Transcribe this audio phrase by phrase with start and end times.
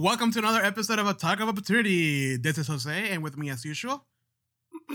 [0.00, 2.38] welcome to another episode of Attack of Opportunity.
[2.38, 4.06] This is Jose, and with me as usual,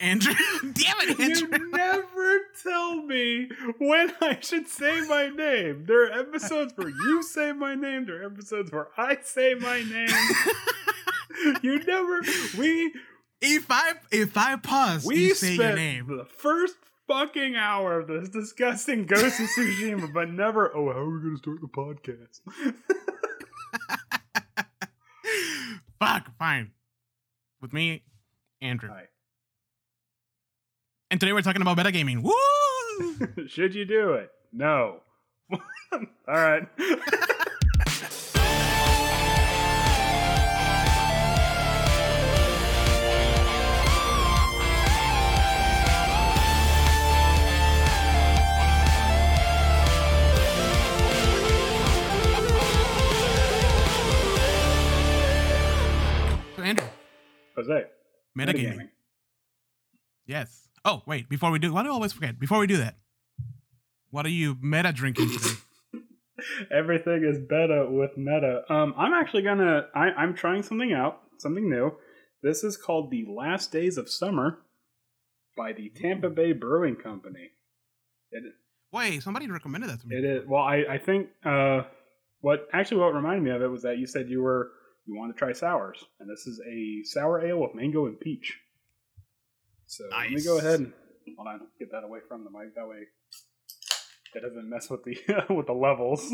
[0.00, 0.32] Andrew.
[0.60, 1.48] Damn it, Andrew.
[1.50, 3.48] You never tell me
[3.78, 5.86] when I should say my name.
[5.86, 8.06] There are episodes where you say my name.
[8.06, 10.08] There are episodes where I say my name.
[11.62, 12.20] you never.
[12.56, 12.92] We
[13.40, 16.06] if I if I pause, we you say your name.
[16.06, 16.76] the first
[17.08, 20.74] fucking hour of this disgusting Ghost of Tsushima, but never.
[20.76, 22.40] Oh, how are we going to start the podcast?
[25.98, 26.70] Fuck, fine.
[27.60, 28.02] With me,
[28.60, 28.90] Andrew.
[28.90, 29.04] Hi.
[31.10, 32.22] And today we're talking about metagaming.
[32.22, 33.46] Woo!
[33.48, 34.30] Should you do it?
[34.52, 35.00] No.
[35.52, 35.58] All
[36.26, 36.66] right.
[57.56, 57.84] Jose.
[58.38, 58.88] metagaming.
[60.26, 60.68] Yes.
[60.84, 61.28] Oh, wait.
[61.28, 62.38] Before we do, why do I always forget?
[62.38, 62.96] Before we do that,
[64.10, 65.54] what are you meta drinking today?
[66.72, 68.62] Everything is beta with meta.
[68.68, 69.86] Um, I'm actually gonna.
[69.94, 71.92] I, I'm trying something out, something new.
[72.42, 74.58] This is called the Last Days of Summer
[75.56, 77.50] by the Tampa Bay Brewing Company.
[78.30, 78.42] It,
[78.92, 80.16] Wait, somebody recommended that to me.
[80.16, 80.62] it is well.
[80.62, 81.82] I I think uh,
[82.40, 84.70] what actually what reminded me of it was that you said you were
[85.06, 88.58] you wanted to try sours, and this is a sour ale with mango and peach.
[89.86, 90.92] So let me go ahead and
[91.36, 92.74] hold on, get that away from the mic.
[92.74, 93.04] That way,
[94.34, 95.16] it doesn't mess with the
[95.54, 96.32] with the levels.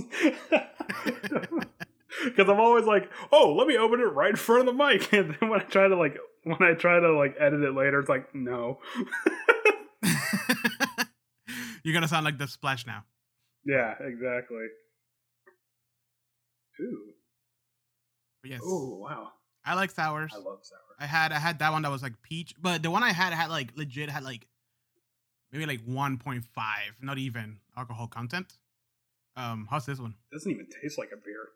[2.25, 5.13] Because I'm always like, oh, let me open it right in front of the mic,
[5.13, 8.01] and then when I try to like when I try to like edit it later,
[8.01, 8.79] it's like no.
[11.83, 13.05] You're gonna sound like the splash now.
[13.65, 14.67] Yeah, exactly.
[16.81, 17.13] Ooh,
[18.43, 19.33] But yes, ooh, wow!
[19.65, 20.33] I like sours.
[20.35, 20.79] I love sour.
[20.99, 23.33] I had I had that one that was like peach, but the one I had
[23.33, 24.47] had like legit had like
[25.53, 26.45] maybe like 1.5,
[27.03, 28.53] not even alcohol content.
[29.37, 30.15] Um, how's this one?
[30.31, 31.49] It doesn't even taste like a beer.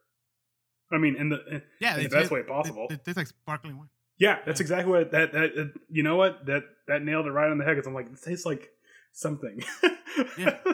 [0.93, 2.87] I mean, in the in Yeah, the best way possible.
[2.91, 3.89] It, it tastes like sparkling wine.
[4.19, 7.51] yeah, that's exactly what that that uh, you know what that that nailed it right
[7.51, 7.77] on the head.
[7.77, 8.71] Because I'm like, it tastes like
[9.13, 9.63] something.
[10.39, 10.59] Yeah.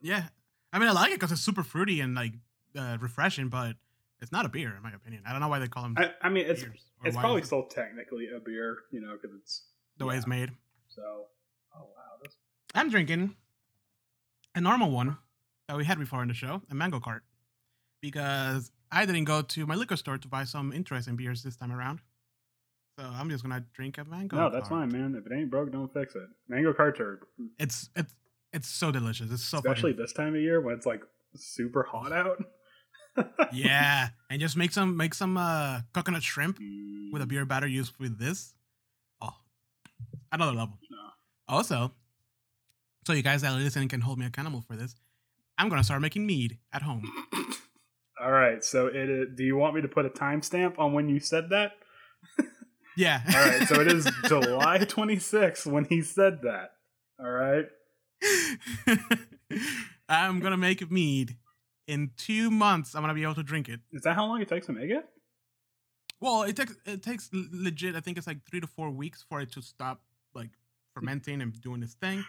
[0.00, 0.28] Yeah,
[0.72, 2.32] I mean I like it because it's super fruity and like
[2.76, 3.74] uh, refreshing, but
[4.20, 5.22] it's not a beer in my opinion.
[5.26, 6.64] I don't know why they call them I, I mean, it's
[7.04, 9.62] it's probably it's still technically a beer, you know, because it's
[9.98, 10.50] the way it's made.
[10.88, 11.26] so.
[11.74, 12.34] Oh wow, this
[12.74, 13.36] I'm drinking
[14.54, 15.18] a normal one
[15.68, 17.22] that we had before in the show, a mango cart,
[18.00, 21.72] because I didn't go to my liquor store to buy some interesting beers this time
[21.72, 22.00] around.
[22.98, 24.36] So I'm just gonna drink a mango.
[24.36, 24.90] no, that's cart.
[24.90, 25.14] fine, man.
[25.14, 26.28] If it ain't broke, don't fix it.
[26.48, 27.20] Mango carts are
[27.58, 28.14] It's it's
[28.52, 29.30] it's so delicious.
[29.30, 31.02] It's so especially fucking- this time of year when it's like
[31.36, 32.42] super hot out.
[33.52, 36.58] yeah, and just make some make some uh coconut shrimp
[37.12, 38.54] with a beer batter used with this.
[39.20, 39.34] Oh,
[40.32, 40.78] another level.
[40.90, 40.98] No.
[41.48, 41.92] Also,
[43.06, 44.94] so you guys that are listening can hold me accountable for this.
[45.56, 47.10] I'm gonna start making mead at home.
[48.20, 49.08] All right, so it.
[49.08, 51.72] uh, Do you want me to put a timestamp on when you said that?
[52.96, 53.20] Yeah.
[53.28, 56.70] All right, so it is July 26th when he said that.
[57.20, 57.66] All right.
[60.08, 61.36] I'm gonna make mead.
[61.88, 63.80] In two months, I'm gonna be able to drink it.
[63.92, 65.04] Is that how long it takes to make it?
[66.20, 67.96] Well, it takes it takes legit.
[67.96, 70.02] I think it's like three to four weeks for it to stop
[70.34, 70.50] like
[70.94, 72.24] fermenting and doing this thing,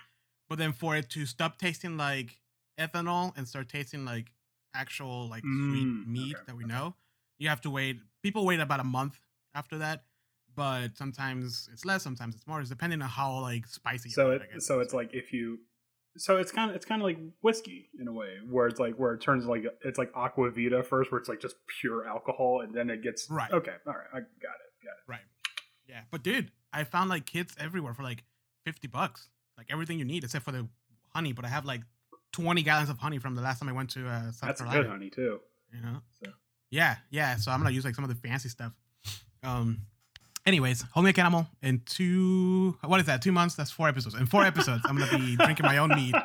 [0.47, 2.40] but then for it to stop tasting like
[2.80, 4.31] ethanol and start tasting like
[4.74, 6.74] actual like sweet Mm, meat okay, that we okay.
[6.74, 6.96] know,
[7.38, 7.97] you have to wait.
[8.24, 9.20] People wait about a month
[9.56, 10.03] after that,
[10.56, 12.62] but sometimes it's less, sometimes it's more.
[12.62, 14.09] It's depending on how like spicy.
[14.09, 14.66] So it I guess.
[14.66, 15.59] so it's like if you
[16.19, 18.96] so it's kind of it's kind of like whiskey in a way where it's like
[18.96, 22.62] where it turns like it's like aqua vita first where it's like just pure alcohol
[22.62, 23.52] and then it gets Right.
[23.52, 25.08] Okay, all right, I got it, got it.
[25.08, 25.22] Right.
[25.88, 26.02] Yeah.
[26.12, 28.24] But dude, I found like kits everywhere for like
[28.66, 29.29] 50 bucks.
[29.58, 30.68] Like everything you need except for the
[31.13, 31.34] honey.
[31.34, 31.81] But I have like
[32.34, 34.84] 20 gallons of honey from the last time I went to uh, South That's Carolina.
[34.84, 35.40] good honey too.
[35.74, 35.97] You know?
[36.23, 36.32] So.
[36.70, 36.97] Yeah.
[37.09, 37.35] Yeah.
[37.38, 38.73] So I'm to use like some of the fancy stuff.
[39.43, 39.82] Um,
[40.46, 43.22] anyways, hold me accountable in two, what is that?
[43.22, 43.56] Two months?
[43.56, 44.16] That's four episodes.
[44.16, 46.16] In four episodes, I'm going to be drinking my own mead.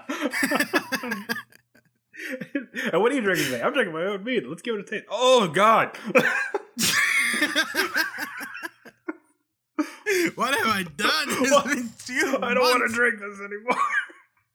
[2.92, 3.62] and what are you drinking today?
[3.62, 4.44] I'm drinking my own mead.
[4.46, 5.04] Let's give it a taste.
[5.10, 5.96] Oh God!
[10.34, 11.26] what have I done?
[11.28, 13.76] It's two I don't want to drink this anymore.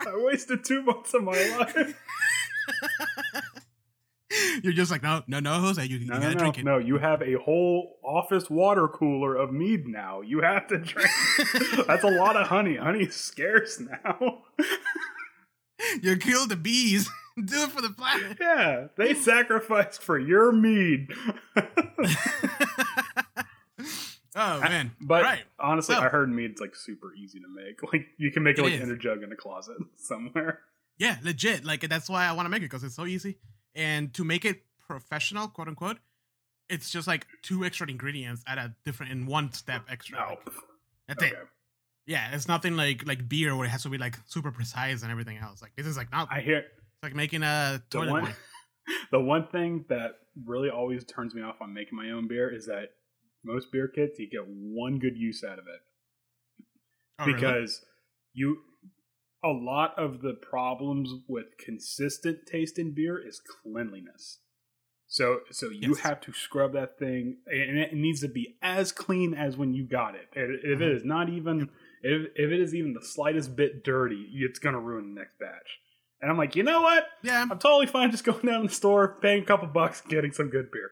[0.02, 1.94] I wasted two months of my life.
[4.64, 6.64] You're just like, no, no, no, Jose, you, you No, gotta no, drink it.
[6.66, 6.78] no.
[6.78, 10.22] You have a whole office water cooler of mead now.
[10.22, 11.10] You have to drink.
[11.88, 12.76] That's a lot of honey.
[12.76, 14.44] Honey's scarce now.
[16.04, 17.10] you killed the bees.
[17.44, 18.38] Do it for the planet.
[18.40, 21.08] Yeah, they sacrificed for your mead.
[24.36, 25.44] oh man, But right.
[25.60, 27.82] honestly, So- I heard mead's like super easy to make.
[27.92, 28.82] Like you can make it, It like is.
[28.82, 30.60] in a jug in a closet somewhere.
[30.98, 31.64] Yeah, legit.
[31.66, 33.38] Like that's why I want to make it because it's so easy.
[33.80, 35.98] And to make it professional, quote unquote,
[36.70, 40.20] it's just like two extra ingredients at a different in one step extra.
[40.20, 40.26] No.
[40.26, 40.40] Like,
[41.08, 41.32] that's Okay.
[41.34, 41.48] it.
[42.06, 45.12] Yeah, it's nothing like like beer where it has to be like super precise and
[45.12, 45.62] everything else.
[45.62, 48.36] Like this is like not I hear it's like making a the toilet one wine.
[49.12, 50.12] the one thing that
[50.46, 52.90] really always turns me off on making my own beer is that
[53.44, 55.82] most beer kits you get one good use out of it.
[57.20, 57.34] Oh, really?
[57.36, 57.86] because
[58.34, 58.58] you
[59.44, 64.40] a lot of the problems with consistent taste in beer is cleanliness.
[65.08, 66.00] So so you Yes.
[66.02, 69.86] have to scrub that thing and it needs to be as clean as when you
[69.88, 70.28] got it.
[70.34, 70.96] If it Mhm.
[70.96, 71.70] is not even
[72.04, 75.80] if, if it is even the slightest bit dirty, it's gonna ruin the next batch.
[76.22, 77.06] And I'm like, you know what?
[77.24, 80.32] yeah, I'm totally fine just going down to the store, paying a couple bucks, getting
[80.34, 80.92] some good beer.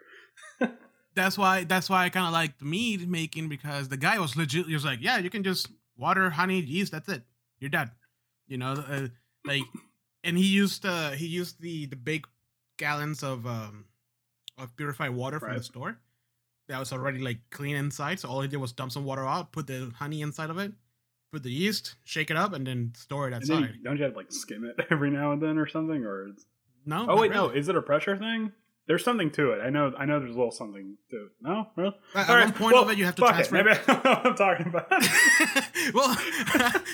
[1.15, 4.35] that's why that's why I kind of like the mead making because the guy was
[4.35, 4.65] legit.
[4.67, 5.67] He was like, yeah, you can just
[5.97, 6.91] water, honey, yeast.
[6.91, 7.23] That's it.
[7.59, 7.91] You're done.
[8.47, 9.07] You know, uh,
[9.45, 9.63] like,
[10.23, 12.25] and he used uh he used the the big
[12.77, 13.85] gallons of um
[14.57, 15.99] of purified water from the store
[16.67, 18.19] that was already like clean inside.
[18.19, 20.71] So all he did was dump some water out, put the honey inside of it,
[21.31, 23.75] put the yeast, shake it up, and then store it outside.
[23.75, 26.03] you, don't you have to like skim it every now and then or something?
[26.03, 26.45] Or it's
[26.85, 27.49] no, Oh wait, no.
[27.49, 28.51] Is it a pressure thing?
[28.87, 29.59] There's something to it.
[29.61, 29.93] I know.
[29.97, 30.19] I know.
[30.19, 31.31] There's a little something to it.
[31.41, 31.95] No, really.
[32.15, 33.57] At All one point well, of it, you have to transfer.
[33.57, 33.65] It.
[33.65, 34.89] Maybe I know what I'm talking about.
[35.93, 36.17] well,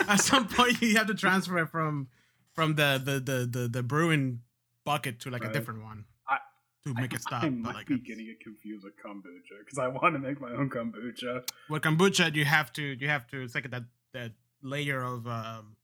[0.10, 2.08] at some point you have to transfer it from
[2.54, 4.40] from the the the the, the brewing
[4.86, 5.52] bucket to like Right.
[5.52, 6.40] a different one I-
[6.86, 7.44] to make it stop.
[7.44, 10.20] I But might like be it's- getting it confused with kombucha because I want to
[10.20, 11.48] make my own kombucha.
[11.70, 14.32] Well, kombucha, you have to you have to it's like that that
[14.64, 15.76] layer of um,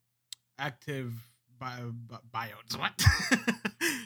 [0.58, 1.14] active
[1.60, 2.78] bio, bi- biotes.
[2.80, 2.94] What?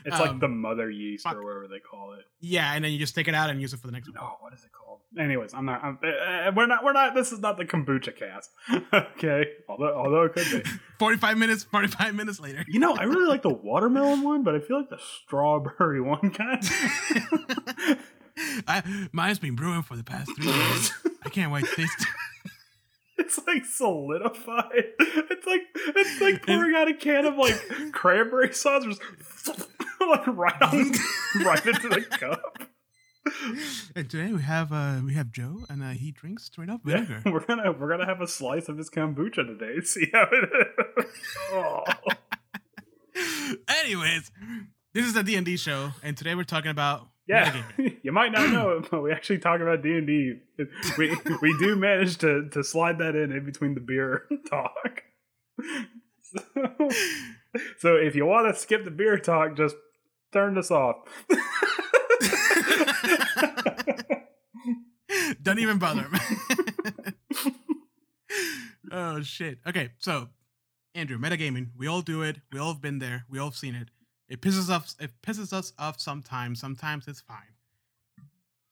[0.05, 1.35] It's Um, like the mother yeast fuck.
[1.35, 2.25] or whatever they call it.
[2.41, 4.15] yeah, and then you just take it out and use it for the next one.
[4.15, 4.99] No, what is it called?
[5.17, 5.83] Anyways, I'm not.
[5.83, 6.83] I'm, uh, we're not.
[6.83, 7.13] We're not.
[7.13, 8.49] This is not the kombucha cast.
[8.93, 10.69] okay, although although it could be.
[10.99, 11.63] Forty five minutes.
[11.63, 12.65] Forty five minutes later.
[12.67, 16.31] You know, I really like the watermelon one, but I feel like the strawberry one
[16.31, 16.63] kind.
[16.63, 17.97] of...
[18.67, 20.91] I, mine's been brewing for the past three days.
[21.23, 22.05] I can't wait to taste.
[23.19, 24.83] It's like solidified.
[24.99, 27.55] It's like it's like pouring out a can of like
[27.91, 29.01] cranberry sauce, just
[30.09, 30.91] like right on,
[31.45, 32.63] right into the cup.
[33.95, 37.05] and today we have uh we have Joe and uh, he drinks straight up Yeah,
[37.05, 37.31] vinegar.
[37.31, 39.79] we're gonna we're gonna have a slice of his kombucha today.
[39.83, 40.49] See how it
[40.97, 41.05] is.
[41.51, 41.83] Oh.
[43.83, 44.31] Anyways,
[44.93, 47.63] this is a D&D show, and today we're talking about Yeah,
[48.01, 50.33] you might not know it, but we actually talk about D and D.
[50.97, 55.03] We we do manage to to slide that in in between the beer talk.
[56.21, 56.39] So,
[57.77, 59.75] so if you want to skip the beer talk, just
[60.33, 60.97] turn this off.
[65.41, 66.07] Don't even bother.
[68.91, 69.59] oh shit.
[69.67, 70.29] Okay, so
[70.95, 71.69] Andrew, metagaming.
[71.77, 72.37] We all do it.
[72.51, 73.25] We all have been there.
[73.29, 73.89] We all have seen it.
[74.29, 74.95] It pisses us.
[74.99, 76.59] It pisses us off sometimes.
[76.59, 77.37] Sometimes it's fine.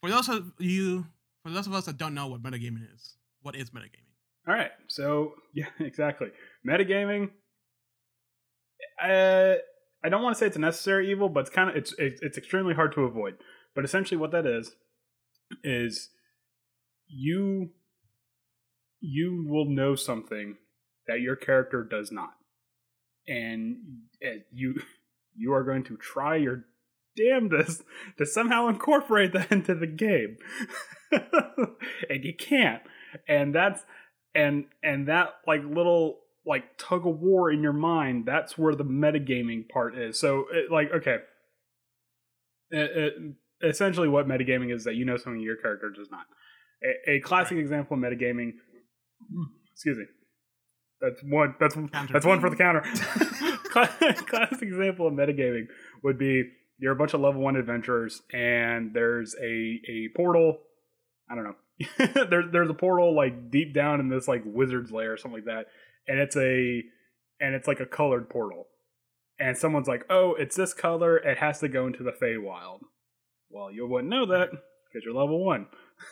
[0.02, 1.06] For those of you,
[1.44, 4.08] for those of us that don't know what metagaming is, what is metagaming?
[4.48, 6.30] All right, so yeah, exactly.
[6.68, 7.30] Metagaming.
[9.02, 9.56] Uh,
[10.03, 12.38] I don't want to say it's a necessary evil, but it's kind of it's it's
[12.38, 13.36] extremely hard to avoid.
[13.75, 14.75] But essentially, what that is
[15.63, 16.10] is
[17.08, 17.72] you
[19.00, 20.58] you will know something
[21.08, 22.34] that your character does not,
[23.27, 23.77] and
[24.25, 24.81] uh, you
[25.36, 26.65] you are going to try your
[27.15, 27.84] damnedest
[28.17, 30.38] to somehow incorporate that into the game,
[31.12, 32.81] and you can't.
[33.27, 33.84] And that's
[34.34, 38.86] and and that like little like tug of war in your mind that's where the
[38.86, 40.19] metagaming part is.
[40.19, 41.17] So it, like okay.
[42.71, 43.13] It, it,
[43.63, 46.25] essentially what metagaming is that you know something your character does not.
[46.83, 48.53] A, a classic example of metagaming
[49.74, 50.05] excuse me.
[51.00, 52.13] That's one that's Counter.
[52.13, 52.81] that's one for the counter.
[53.71, 55.67] Classic example of metagaming
[56.03, 56.43] would be
[56.77, 60.57] you're a bunch of level one adventurers and there's a a portal
[61.29, 61.55] i don't know.
[62.29, 65.45] There, there's a portal like deep down in this like wizard's lair or something like
[65.45, 65.67] that
[66.08, 66.84] and it's a
[67.39, 68.67] and it's like a colored portal.
[69.39, 71.17] And someone's like oh it's this color.
[71.17, 72.81] It has to go into the Feywild.
[73.50, 75.67] Well you wouldn't know that because you're level one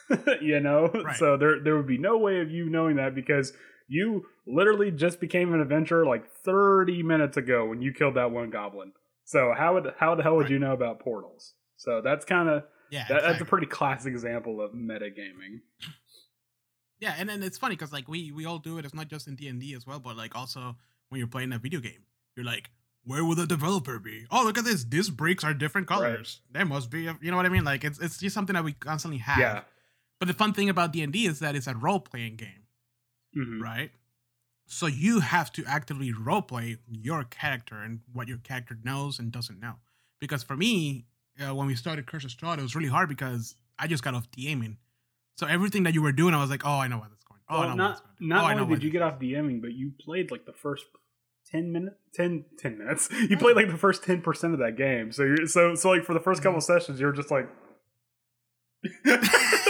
[0.42, 0.88] you know?
[0.88, 1.16] Right.
[1.18, 3.54] so there there would be no way of you knowing that because
[3.88, 8.50] you literally just became an adventurer like 30 minutes ago when you killed that one
[8.52, 8.92] goblin.
[9.26, 10.52] So how would how the hell would Right.
[10.52, 11.54] you know about portals?
[11.78, 15.62] So that's kind of Yeah, that, that's a pretty classic example of metagaming
[17.00, 18.86] yeah, and then it's funny because like we we all do it.
[18.86, 20.76] It's not just in D and D as well, but like also
[21.10, 22.04] when you're playing a video game,
[22.36, 22.70] you're like,
[23.04, 24.26] where will the developer be?
[24.30, 24.84] Oh, look at this.
[24.84, 26.42] These bricks are different colors.
[26.52, 27.64] There must be, a, you know what I mean?
[27.64, 29.40] Like it's it's just something that we constantly have.
[29.40, 29.62] Yeah.
[30.20, 32.66] But the fun thing about D and D is that it's a role playing game,
[33.36, 33.62] Mhm.
[33.62, 33.92] right?
[34.68, 39.32] So you have to actively role play your character and what your character knows and
[39.32, 39.76] doesn't know.
[40.20, 41.06] Because for me,
[41.40, 44.14] uh, when we started Curse of Strahd, it was really hard because I just got
[44.14, 44.76] off DMing.
[45.40, 47.40] So everything that you were doing, I was like, oh, I know what that's going.
[47.50, 49.94] Oh, well, not not oh, I know only did you get off DMing, but you
[49.98, 50.86] played like the first
[51.52, 55.24] 10 minutes 10, 10 minutes you played like the first 10% of that game so
[55.24, 57.50] you're so so like for the first couple sessions you're just like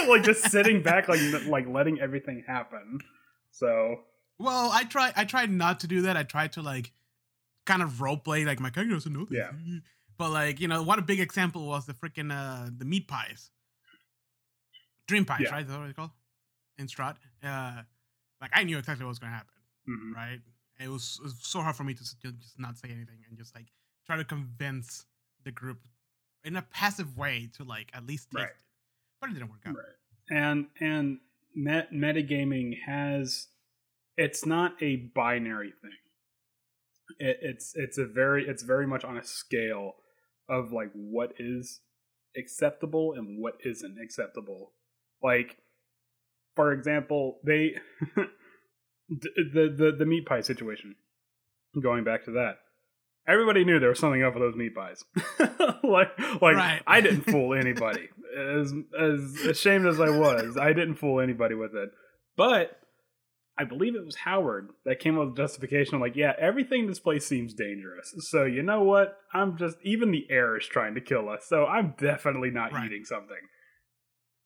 [0.10, 3.00] like just sitting back like like letting everything happen
[3.52, 4.00] so
[4.40, 5.12] Well, I try.
[5.16, 6.16] I tried not to do that.
[6.18, 6.92] I tried to like
[7.66, 9.38] kind of role play like my character doesn't know this.
[9.38, 9.52] Yeah.
[10.18, 13.52] But like you know, what a big example was the freaking uh the meat pies,
[15.10, 15.52] dream pies, Yeah.
[15.52, 15.66] right?
[15.66, 16.12] Is that what it's called?
[16.78, 17.18] In Strahd.
[17.44, 17.82] Uh,
[18.42, 19.56] like I knew exactly what was gonna happen,
[19.88, 20.14] mhm.
[20.16, 20.40] right?
[20.80, 23.38] It was, it was so hard for me to to just not say anything and
[23.38, 23.68] just like
[24.06, 25.06] try to convince
[25.44, 25.80] the group
[26.44, 28.50] in a passive way to like at least taste Right.
[28.50, 28.56] it.
[29.20, 29.76] But it didn't work out.
[29.76, 29.98] Right.
[30.44, 31.20] and and
[31.56, 33.48] met, metagaming has
[34.16, 35.98] it's not a binary thing
[37.20, 39.96] it, it's it's a very it's very much on a scale
[40.48, 41.82] of like what is
[42.38, 44.72] acceptable and what isn't acceptable
[45.24, 45.58] like
[46.56, 47.76] for example they
[49.10, 50.96] the, the the the meat pie situation
[51.82, 52.56] going back to that
[53.28, 55.04] everybody knew there was something up with those meat pies
[55.84, 56.10] like
[56.42, 56.82] like Right.
[56.88, 61.76] i didn't fool anybody as as ashamed as i was i didn't fool anybody with
[61.76, 61.90] it
[62.38, 62.76] but
[63.58, 67.02] I believe it was Howard that came up with justification like, yeah, everything in this
[67.02, 68.14] place seems dangerous.
[68.30, 69.18] So you know what?
[69.34, 71.42] I'm just even the air is trying to kill us.
[71.50, 72.86] So I'm definitely not Right.
[72.86, 73.36] eating something.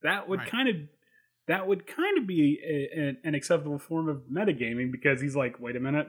[0.03, 0.49] That would Right.
[0.49, 0.75] kind of
[1.47, 5.59] that would kind of be a, an, an acceptable form of metagaming because he's like,
[5.59, 6.07] wait a minute,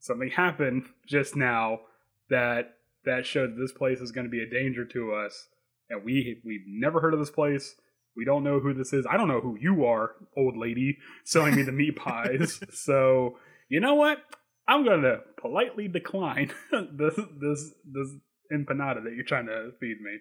[0.00, 1.80] something happened just now
[2.28, 2.74] that
[3.04, 5.48] that showed that this place is going to be a danger to us,
[5.90, 7.76] and we we've never heard of this place.
[8.16, 9.06] We don't know who this is.
[9.10, 12.60] I don't know who you are, old lady, selling me the meat pies.
[12.72, 13.38] so
[13.68, 14.18] you know what?
[14.66, 18.08] I'm going to politely decline this this this
[18.52, 20.18] empanada that you're trying to feed me.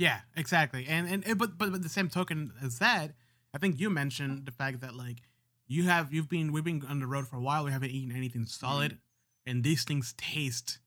[0.00, 0.86] Yeah, exactly.
[0.88, 3.12] And and but but but the same token as that,
[3.52, 5.18] I think you mentioned the fact that like
[5.66, 7.66] you have you've been we've been on the road for a while.
[7.66, 8.96] We haven't eaten anything solid,
[9.44, 10.78] and these things taste.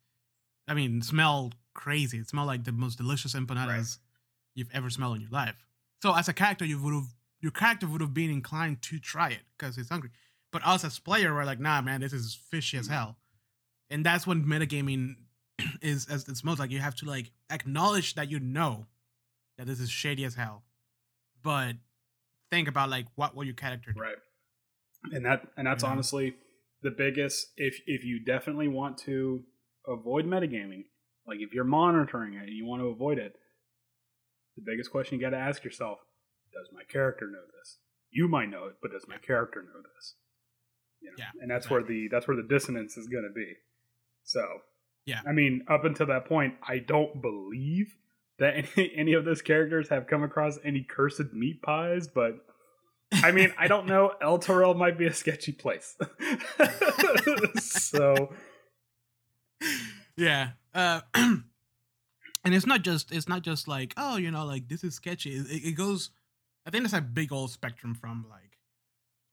[0.67, 2.17] I mean, smell crazy.
[2.17, 3.99] It smell like the most delicious empanadas
[4.55, 5.63] you've ever smelled in your life.
[6.01, 9.29] So as a character, you would have your character would have been inclined to try
[9.29, 10.09] it because it's hungry.
[10.51, 12.91] But us as player, we're like, nah, man, this is fishy as Mhm.
[12.91, 13.17] hell.
[13.91, 15.17] And that's when metagaming
[15.83, 18.87] is as it's most like you have to like acknowledge that you know
[19.57, 20.63] that this is shady as hell.
[21.43, 21.75] But
[22.49, 23.99] think about like what will your character do?
[23.99, 24.15] Right.
[25.11, 26.35] And that and that's honestly
[26.81, 29.43] the biggest if if you definitely want to
[29.87, 30.85] avoid metagaming,
[31.27, 33.35] like if you're monitoring it and you want to avoid it,
[34.55, 35.99] the biggest question you got to ask yourself,
[36.53, 37.77] does my character know this?
[38.11, 40.15] You might know it, but does my character know this?
[41.01, 41.15] You know?
[41.17, 43.55] Yeah, And that's where the that's where the dissonance is going to be.
[44.23, 44.45] So,
[45.05, 45.19] Yeah.
[45.27, 47.95] I mean, up until that point, I don't believe
[48.39, 52.35] that any, any of those characters have come across any cursed meat pies, but
[53.21, 54.13] I mean, I don't know.
[54.21, 55.95] El Torrell might be a sketchy place.
[57.59, 58.33] so,
[60.17, 60.49] yeah.
[60.73, 61.43] Uh, and
[62.45, 65.35] it's not just it's not just like oh you know like this is sketchy.
[65.35, 66.11] It, it- goes.
[66.65, 68.57] I think it's a big old spectrum from like,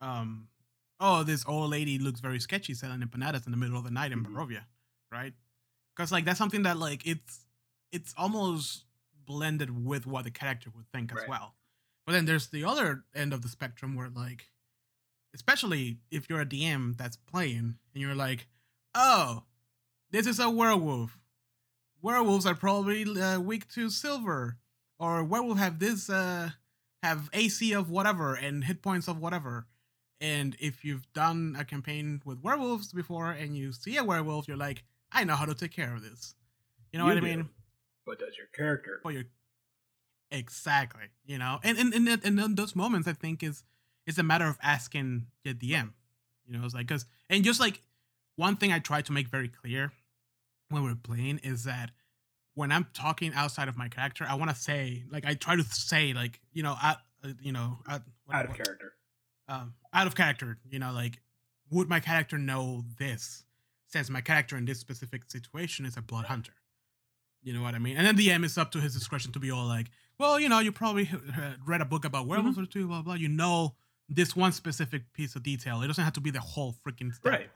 [0.01, 0.49] um,
[0.99, 4.11] oh this old lady looks very sketchy selling empanadas in the middle of the night
[4.11, 4.33] in Mhm.
[4.33, 4.63] Barovia,
[5.13, 5.33] right?
[5.97, 7.47] Because like that's something that like it's
[7.93, 8.85] it's almost
[9.31, 11.55] blended with what the character would think as well.
[12.05, 14.49] But then there's the other end of the spectrum where like,
[15.35, 18.49] especially if you're a DM that's playing and you're like,
[18.95, 19.45] oh,
[20.11, 21.17] this is a werewolf.
[22.03, 24.57] Werewolves are probably uh, weak to silver,
[24.99, 26.51] or werewolf have this uh
[27.03, 29.67] have AC of whatever and hit points of whatever.
[30.21, 34.57] And if you've done a campaign with werewolves before and you see a werewolf, you're
[34.57, 34.83] like,
[35.13, 36.35] I know how to take care of this.
[36.93, 37.49] You know You what I mean?
[38.11, 38.99] But does your character?
[39.03, 39.25] for your
[40.31, 43.65] exactly you know and and and, and those moments i think is
[44.07, 45.91] it's a matter of asking the dm
[46.47, 47.81] you know it's like because and just like
[48.37, 49.93] one thing i try to make very clear
[50.69, 51.91] when we're playing is that
[52.55, 55.65] when i'm talking outside of my character i want to say like i try to
[55.65, 58.93] say like you know out uh, you know out, what- out of what- character.
[59.49, 60.59] um, out of character.
[60.71, 61.21] You know, like
[61.71, 63.45] would my character know this?
[63.89, 66.53] Since my character in this specific situation is a blood hunter.
[67.43, 67.97] You know what I mean?
[67.97, 69.87] And then the DM is up to his discretion to be all like,
[70.19, 73.15] well, you know, you probably uh, read a book about werewolves or two, blah blah.
[73.15, 73.75] You know
[74.09, 75.81] this one specific piece of detail.
[75.83, 77.35] It doesn't have to be the whole freaking story.
[77.37, 77.51] Right.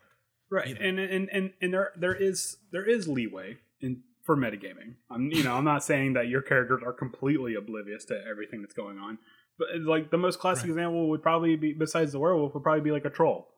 [0.51, 0.81] right either.
[0.81, 5.43] and, and and and there there is there is leeway in for metagaming i'm you
[5.43, 9.19] know i'm not saying that your characters are completely oblivious to everything that's going on
[9.59, 10.71] but like the most classic Right.
[10.71, 13.49] example would probably be besides the werewolf would probably be like a troll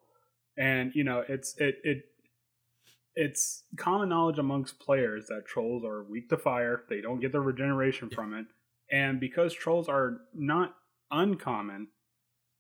[0.59, 1.99] and you know it's it it
[3.17, 6.83] it's common knowledge amongst players that trolls are weak to fire.
[6.89, 8.47] They don't get their regeneration from it.
[8.93, 10.77] And because trolls are not
[11.11, 11.89] uncommon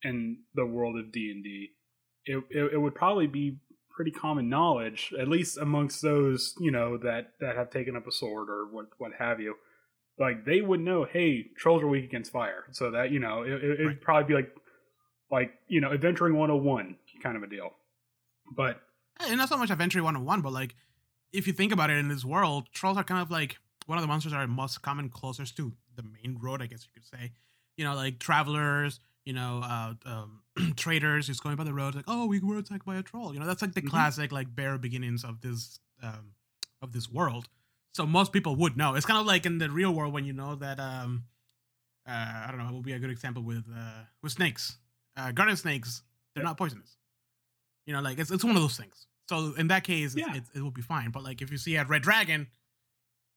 [0.02, 1.70] in the world of d&d
[2.26, 3.58] it, it, it would probably be
[3.90, 8.12] pretty common knowledge at least amongst those you know that that have taken up a
[8.12, 9.54] sword or what what have you.
[10.18, 12.64] Like they would know hey trolls are weak against fire.
[12.72, 14.00] So that you know it, it, it'd Right.
[14.00, 14.54] probably be like
[15.30, 17.70] like you know adventuring 101 kind of a deal.
[18.56, 18.80] But
[19.20, 20.74] and not so much adventure 101 but like
[21.32, 24.02] if you think about it in this world trolls are kind of like one of
[24.02, 27.06] the monsters that are most common closest to the main road i guess you could
[27.06, 27.32] say.
[27.76, 30.40] You know like travelers you know uh um,
[30.76, 33.34] traders just going by the road like oh we were attacked by a troll.
[33.34, 33.90] You know that's like the Mhm.
[33.90, 36.32] classic like bare beginnings of this um
[36.80, 37.48] of this world.
[37.92, 38.94] So most people would know.
[38.94, 41.24] It's kind of like in the real world when you know that um
[42.08, 44.78] uh i don't know it would be a good example with uh with snakes.
[45.16, 46.02] Uh garden snakes
[46.34, 46.96] they're not poisonous
[47.86, 49.06] you know, like it's it's one of those things.
[49.28, 50.34] So in that case, Yeah.
[50.36, 51.10] it, it will be fine.
[51.10, 52.48] But like if you see a red dragon,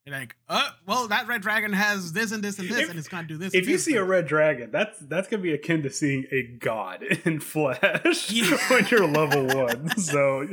[0.06, 3.00] you're like, uh, well, that red dragon has this and this and this, If- and
[3.00, 3.54] it's gonna do this.
[3.54, 6.44] if you this, see a red dragon that's that's gonna be akin to seeing a
[6.60, 8.58] god in flesh Yeah.
[8.70, 10.48] when you're level one so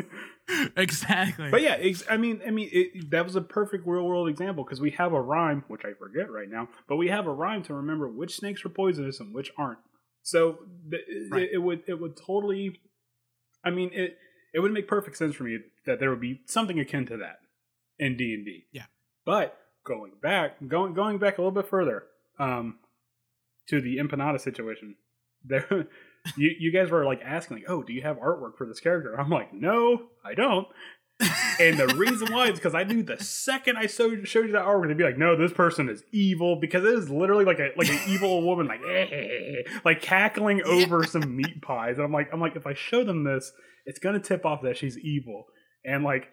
[0.77, 4.29] exactly, But yeah, ex- I mean, I mean, it, that was a perfect real world
[4.29, 7.33] example because we have a rhyme, which I forget right now, but we have a
[7.33, 9.79] rhyme to remember which snakes are poisonous and which aren't.
[10.23, 10.99] So the,
[11.31, 11.43] Right.
[11.45, 12.79] it, it would it would totally,
[13.67, 14.17] I mean, it
[14.55, 17.41] it would make perfect sense for me that there would be something akin to that
[17.99, 18.67] in D and D.
[18.73, 18.85] Yeah.
[19.27, 22.05] But going back, going going back a little bit further,
[22.39, 22.79] um,
[23.69, 24.95] to the empanada situation,
[25.45, 25.89] there.
[26.37, 29.15] You, you guys were like asking like, oh, do you have artwork for this character?
[29.15, 30.67] I'm like, no, I don't.
[31.59, 34.65] And the reason why is because I knew the second I showed, showed you that
[34.65, 37.71] artwork, they'd be like, "No, this person is evil," because it is literally like a
[37.77, 38.81] like an evil woman, like
[39.85, 41.97] like cackling over some meat pies.
[41.97, 43.53] And I'm like, I'm like, if I show them this,
[43.87, 45.47] it's gonna tip off that she's evil.
[45.85, 46.29] And like,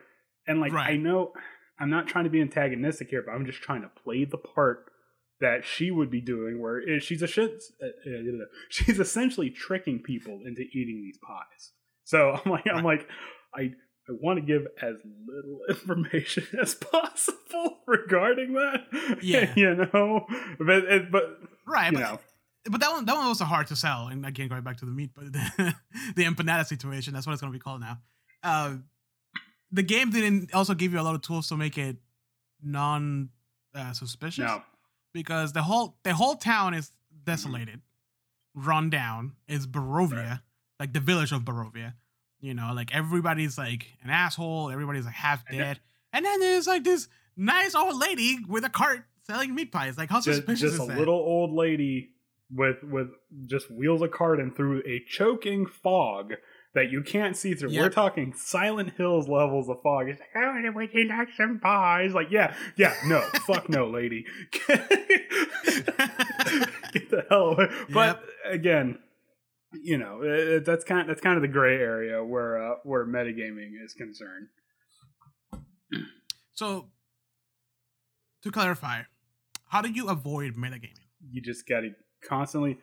[0.47, 1.31] and like, I know
[1.79, 4.91] I'm not trying to be antagonistic here, but I'm just trying to play the part
[5.39, 7.63] that she would be doing, where she's a shit,
[8.69, 11.71] she's essentially tricking people into eating these pies.
[12.03, 13.07] So I'm like, I'm like,
[13.55, 13.71] I
[14.09, 19.17] I want to give as little information as possible regarding that.
[19.21, 19.53] Yeah.
[19.55, 20.25] you know,
[20.59, 21.93] but it, but right?
[21.93, 22.19] But, know,
[22.69, 24.07] but that one that one was hard to sell.
[24.07, 25.75] And again, going back to the meat, but the,
[26.15, 27.99] the empanada situation, that's what it's gonna be called now.
[28.43, 28.75] Uh,
[29.71, 31.97] the game didn't also give you a lot of tools to make it
[32.61, 33.29] non
[33.73, 34.45] uh, suspicious.
[34.45, 34.61] no,
[35.13, 36.91] because the whole the whole town is
[37.23, 37.81] desolated,
[38.53, 39.33] run down.
[39.47, 40.39] Is Barovia, Right.
[40.79, 41.93] like the village of Barovia.
[42.43, 44.69] You know, like everybody's like an asshole.
[44.69, 45.79] Everybody's like half dead,
[46.11, 49.97] and then there's like this nice old lady with a cart selling meat pies.
[49.97, 50.99] Like how just, suspicious just is a that?
[50.99, 52.09] little old lady
[52.53, 53.07] with with
[53.45, 56.33] just wheels a cart and through a choking fog
[56.75, 57.69] that you can't see through.
[57.77, 60.09] We're talking Silent Hills levels of fog.
[60.09, 62.13] It's like, oh, would you like some pies?
[62.13, 64.25] Like, yeah, yeah, no, fuck no, lady.
[64.67, 64.89] Get
[67.09, 67.69] the hell away.
[67.89, 68.99] But again,
[69.81, 73.71] you know, it, that's kind that's kind of the gray area where uh, where metagaming
[73.83, 74.47] is concerned.
[76.53, 76.89] so,
[78.43, 79.01] to clarify,
[79.69, 81.03] how do you avoid metagaming?
[81.31, 81.91] you just got to
[82.27, 82.77] constantly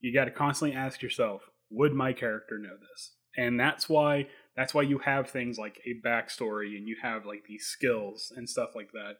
[0.00, 4.72] you got to constantly ask yourself would my character know this and that's why that's
[4.72, 8.70] why you have things like a backstory and you have like these skills and stuff
[8.74, 9.16] like that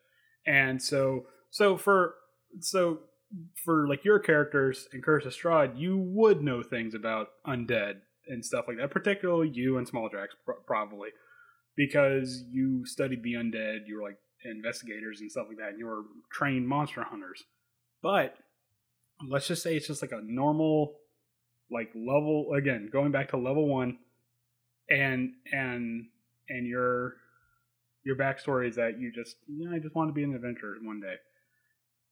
[0.47, 2.15] and so so for
[2.61, 3.01] so
[3.65, 8.45] for like your characters in Curse of Strahd, you would know things about undead and
[8.45, 10.35] stuff like that, particularly you and Small Drax
[10.67, 11.11] probably
[11.77, 15.87] because you studied the undead, you were like investigators and stuff like that, and you
[15.87, 17.43] were trained monster hunters.
[18.03, 18.37] But
[19.29, 20.97] let's just say it's just like a normal
[21.71, 23.99] like level again going back to level one
[24.89, 26.07] and and
[26.49, 27.15] and your
[28.05, 30.77] your backstory is that you just you know, i just want to be an adventurer
[30.83, 31.15] one day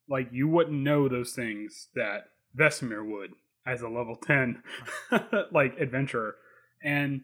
[0.08, 3.32] like you wouldn't know those things that vesemir would
[3.66, 4.62] as a level 10
[5.52, 6.36] like adventurer.
[6.82, 7.22] And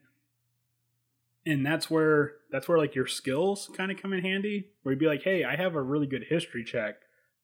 [1.47, 4.99] and that's where that's where like your skills kind of come in handy where you'd
[4.99, 6.97] be like hey i have a really good history check.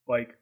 [0.09, 0.37] Like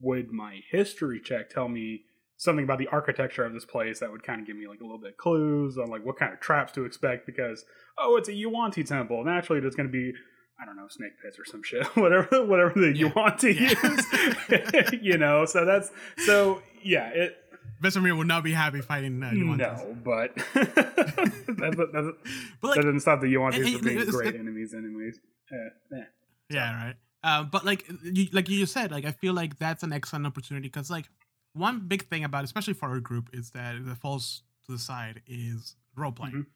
[0.00, 2.02] would my history check tell me
[2.36, 4.84] something about the architecture of this place that would kind of give me like a
[4.84, 7.64] little bit clues on like what kind of traps to expect because
[7.98, 9.24] oh it's a Yuanti temple.
[9.24, 10.12] Naturally there's going to be
[10.62, 13.08] I don't know snake pits or some shit whatever whatever the Yeah.
[13.10, 14.92] Yuanti Yeah.
[14.92, 15.90] use you know so that's
[16.26, 17.36] so yeah it
[17.82, 19.64] Vesemir would not be happy fighting uh, Yuan Ti.
[19.64, 22.16] No, but that's, that's, But that
[22.62, 25.18] like, doesn't stop the Yuan and- from being great it- enemies, anyways.
[25.52, 26.04] Uh, eh.
[26.48, 26.94] Yeah, right.
[27.24, 30.68] Uh, but like you, like you said, like I feel like that's an excellent opportunity
[30.68, 31.06] because like
[31.54, 35.22] one big thing about, especially for our group, is that that falls to the side
[35.26, 36.46] is role playing, Mhm.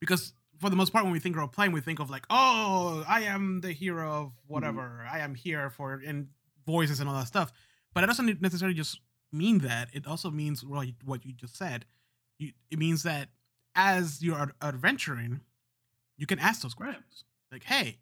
[0.00, 3.04] because for the most part, when we think role playing, we think of like, oh,
[3.06, 6.28] I am the hero of whatever, I am here for and
[6.64, 7.52] voices and all that stuff.
[7.92, 9.00] But it doesn't necessarily just
[9.32, 9.88] mean that.
[9.92, 11.84] It also means what you, what you just said.
[12.38, 13.28] You, it means that
[13.74, 15.40] as you're ad- adventuring,
[16.16, 16.92] you can ask those Right.
[16.94, 17.24] questions.
[17.50, 17.98] Like, hey,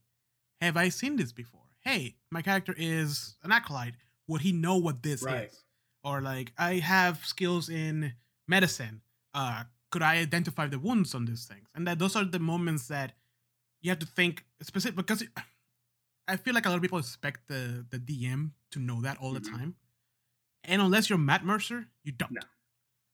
[0.60, 1.62] have I seen this before?
[1.80, 3.94] Hey, my character is an acolyte.
[4.28, 5.48] Would he know what this Right.
[5.48, 5.64] is?
[6.04, 8.12] Or like, I have skills in
[8.46, 9.00] medicine.
[9.34, 11.68] Uh, could I identify the wounds on these things?
[11.74, 13.12] And that those are the moments that
[13.82, 15.24] you have to think specific because
[16.28, 19.32] I feel like a lot of people expect the the DM to know that all
[19.34, 19.42] Mhm.
[19.42, 19.74] the time,
[20.64, 22.32] and unless you're Matt Mercer, you don't.
[22.32, 22.40] No.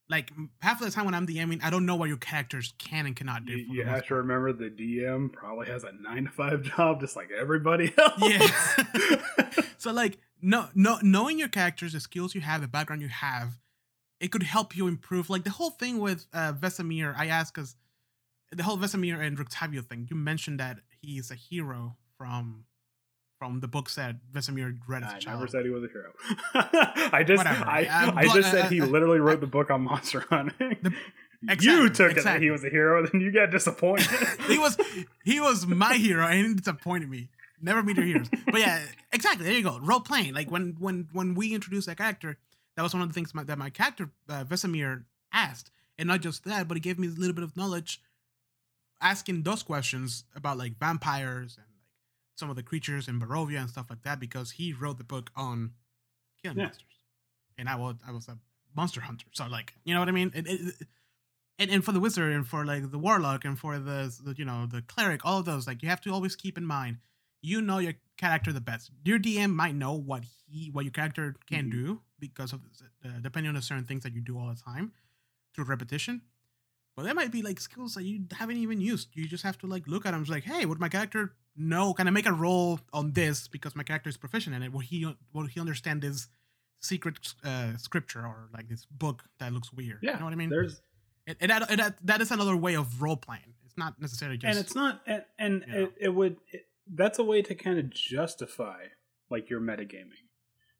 [0.09, 3.07] Like half of the time when I'm DMing, I don't know what your characters can
[3.07, 3.57] and cannot do.
[3.59, 7.01] You, for you have to remember the DM probably has a nine to five job,
[7.01, 8.13] just like everybody else.
[8.21, 9.61] Yeah.
[9.79, 13.59] so like no no knowing your characters, the skills you have, the background you have,
[14.21, 15.29] it could help you improve.
[15.31, 17.77] Like the whole thing with uh, Vesemir, I asked because
[18.53, 20.07] the whole Vesemir and Rictavio thing.
[20.11, 22.65] You mentioned that he's a hero from
[23.39, 25.39] from the books that Vesemir read as a I child.
[25.41, 26.11] never said he was a hero.
[27.13, 27.65] I just, Whatever.
[27.69, 30.21] I, Uh, I but, just said uh, he uh, literally wrote the book on monster
[30.31, 30.77] hunting.
[30.83, 30.91] The-
[31.43, 34.09] you Exactly, took it that he was a hero, then you got disappointed.
[34.49, 34.79] he was
[35.23, 37.29] he was my hero and he disappointed me.
[37.61, 38.29] Never meet your heroes.
[38.47, 39.45] But yeah, exactly.
[39.45, 39.79] There you go.
[39.81, 40.33] Role playing.
[40.33, 42.39] Like when when when we introduce that character,
[42.77, 46.21] that was one of the things my, that my character uh, Vesemir asked, and not
[46.21, 48.01] just that, but he gave me a little bit of knowledge,
[49.01, 51.85] asking those questions about like vampires and like
[52.37, 55.31] some of the creatures in Barovia and stuff like that because he wrote the book
[55.37, 55.73] on
[56.43, 56.65] killing Yeah.
[56.65, 56.99] monsters,
[57.59, 58.39] and I was I was a
[58.75, 60.33] monster hunter, so like you know what I mean.
[60.35, 60.89] It, it, it-
[61.59, 64.45] and, and for the wizard and for like the warlock and for the, the you
[64.45, 66.99] know the cleric all of those like you have to always keep in mind
[67.41, 68.91] you know your character the best.
[69.05, 71.71] Your dm might know what he what your character can Mhm.
[71.73, 72.61] do because of
[73.05, 74.93] uh, depending on the certain things that you do all the time
[75.55, 76.23] through repetition.
[76.97, 79.09] But there might be like skills that you haven't even used.
[79.15, 81.93] You just have to like look at them like hey would my character know?
[81.95, 84.73] Can i make a roll on this because my character is proficient in it?
[84.73, 86.29] Will he will he understand this
[86.81, 89.99] secret uh, scripture or like this book that looks weird?
[90.03, 90.49] Yeah, you know what i mean?
[90.51, 90.81] There's
[91.27, 93.55] it, it, it, it- that is another way of role playing.
[93.65, 95.79] It's not necessarily just and it's not and, and you know.
[95.85, 98.85] it, it would it, that's a way to kind of justify
[99.31, 100.27] like your metagaming.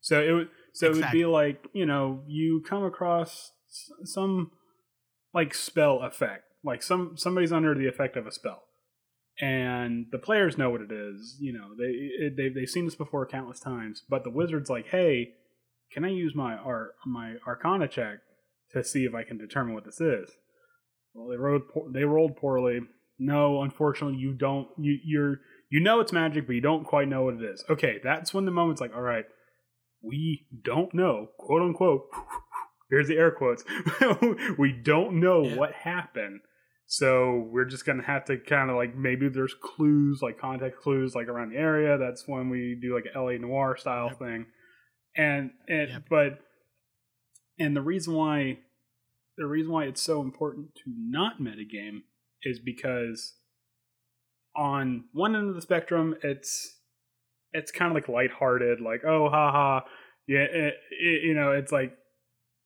[0.01, 3.51] So it would so it would be like you know you come across
[4.03, 4.51] some
[5.33, 8.63] like spell effect like some somebody's under the effect of a spell.
[9.39, 12.95] And the players know what it is you know they it, they've, they've seen this
[12.95, 15.33] before countless times but the wizard's like hey
[15.91, 18.17] can i use my art my arcana check
[18.71, 20.31] to see if i can determine what this is?
[21.13, 21.61] Well they rolled
[21.93, 22.81] they rolled poorly.
[23.19, 27.23] No unfortunately you don't you you're you know it's magic but you don't quite know
[27.23, 29.25] what it is okay that's when the moment's like all right
[30.01, 32.03] we don't know quote unquote
[32.89, 33.63] here's the air quotes
[34.57, 35.55] we don't know Yeah.
[35.55, 36.41] what happened
[36.85, 41.13] so we're just gonna have to kind of like maybe there's clues like context clues
[41.15, 43.37] like around the area that's when we do like a L.A.
[43.37, 44.19] Noire style Yep.
[44.19, 44.45] thing
[45.15, 46.03] and and Yep.
[46.09, 46.39] but
[47.59, 48.59] and the reason why
[49.37, 52.03] the reason why it's so important to not metagame
[52.43, 53.33] is because
[54.57, 56.79] on one end of the spectrum it's
[57.53, 59.81] it's kind of like lighthearted like oh haha
[60.27, 61.93] yeah it, it, you know it's like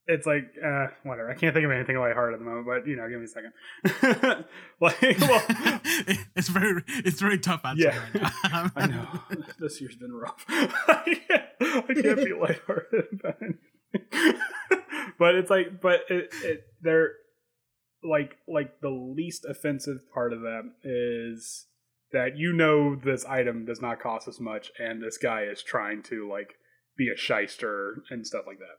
[0.07, 2.95] it's like uh whatever i can't think of anything lighthearted at the moment but you
[2.95, 4.45] know give me a second
[4.81, 5.43] like well
[6.35, 7.99] it's very it's very tough answer Yeah.
[8.15, 8.23] right
[8.53, 8.71] now.
[8.75, 10.43] I know this year's been rough.
[10.49, 14.39] I can't, I can't be lighthearted about anything.
[15.19, 17.11] but it's like, but it, it, they're
[18.03, 21.67] like, like the least offensive part of that is
[22.13, 26.03] that you know this item does not cost as much, and this guy is trying
[26.03, 26.55] to like
[26.97, 28.77] be a shyster and stuff like that.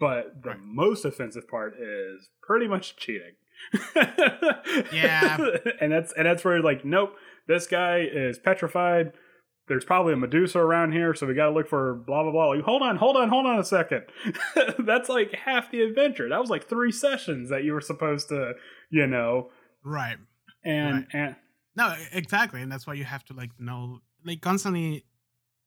[0.00, 0.58] But the Right.
[0.62, 3.34] most offensive part is pretty much cheating.
[4.92, 5.46] Yeah.
[5.80, 7.14] and that's and that's where you're like, nope,
[7.46, 9.12] this guy is petrified.
[9.66, 12.48] There's probably a Medusa around here, so we got to look for blah blah blah.
[12.48, 14.02] Like, hold on, hold on, hold on a second.
[14.78, 16.28] That's like half the adventure.
[16.28, 18.54] That was like three sessions that you were supposed to,
[18.90, 19.50] you know,
[19.84, 20.16] right
[20.64, 21.06] and Right.
[21.12, 21.36] and
[21.76, 25.04] no exactly and that's why you have to like know like constantly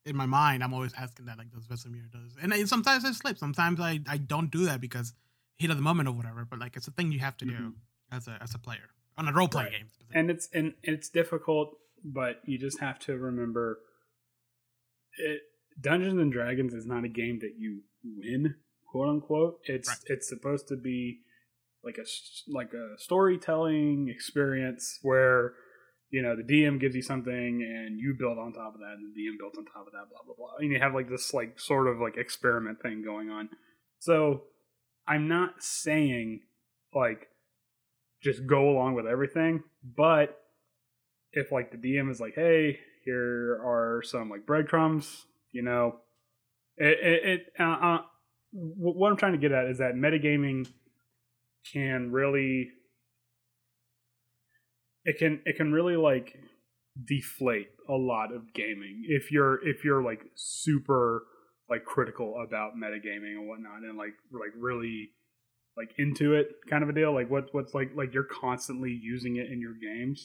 [0.06, 3.12] in my mind i'm always asking that like does vesemir does and I, sometimes i
[3.12, 5.14] slip sometimes i i don't do that because
[5.58, 7.54] heat of the moment or whatever but like it's a thing you have to do
[7.54, 7.74] Mhm.
[8.12, 9.80] as a as a player on a role playing Right.
[9.80, 13.80] game and it's and it's difficult, but you just have to remember,
[15.18, 15.42] it,
[15.82, 19.60] Dungeons and Dragons is not a game that you win, quote unquote.
[19.66, 19.98] It's Right.
[20.06, 21.22] it's supposed to be
[21.84, 22.06] like a
[22.48, 25.54] like a storytelling experience where
[26.10, 29.14] you know the DM gives you something and you build on top of that, and
[29.14, 30.56] the DM builds on top of that, blah blah blah.
[30.60, 33.50] And you have like this like sort of like experiment thing going on.
[34.00, 34.44] So
[35.08, 36.42] I'm not saying
[36.94, 37.28] like
[38.24, 40.40] just go along with everything, but
[41.34, 45.98] if like the DM is like, hey, here are some like breadcrumbs, you know,
[46.78, 48.02] it, it, it uh, uh,
[48.52, 50.68] what I'm trying to get at is that metagaming
[51.72, 52.70] can really
[55.08, 56.38] it can it can really like
[57.04, 61.24] deflate a lot of gaming if you're if you're like super
[61.70, 65.10] like critical about metagaming and whatnot and like like really
[65.76, 69.38] like into it kind of a deal like what what's like like you're constantly using
[69.38, 70.24] it in your games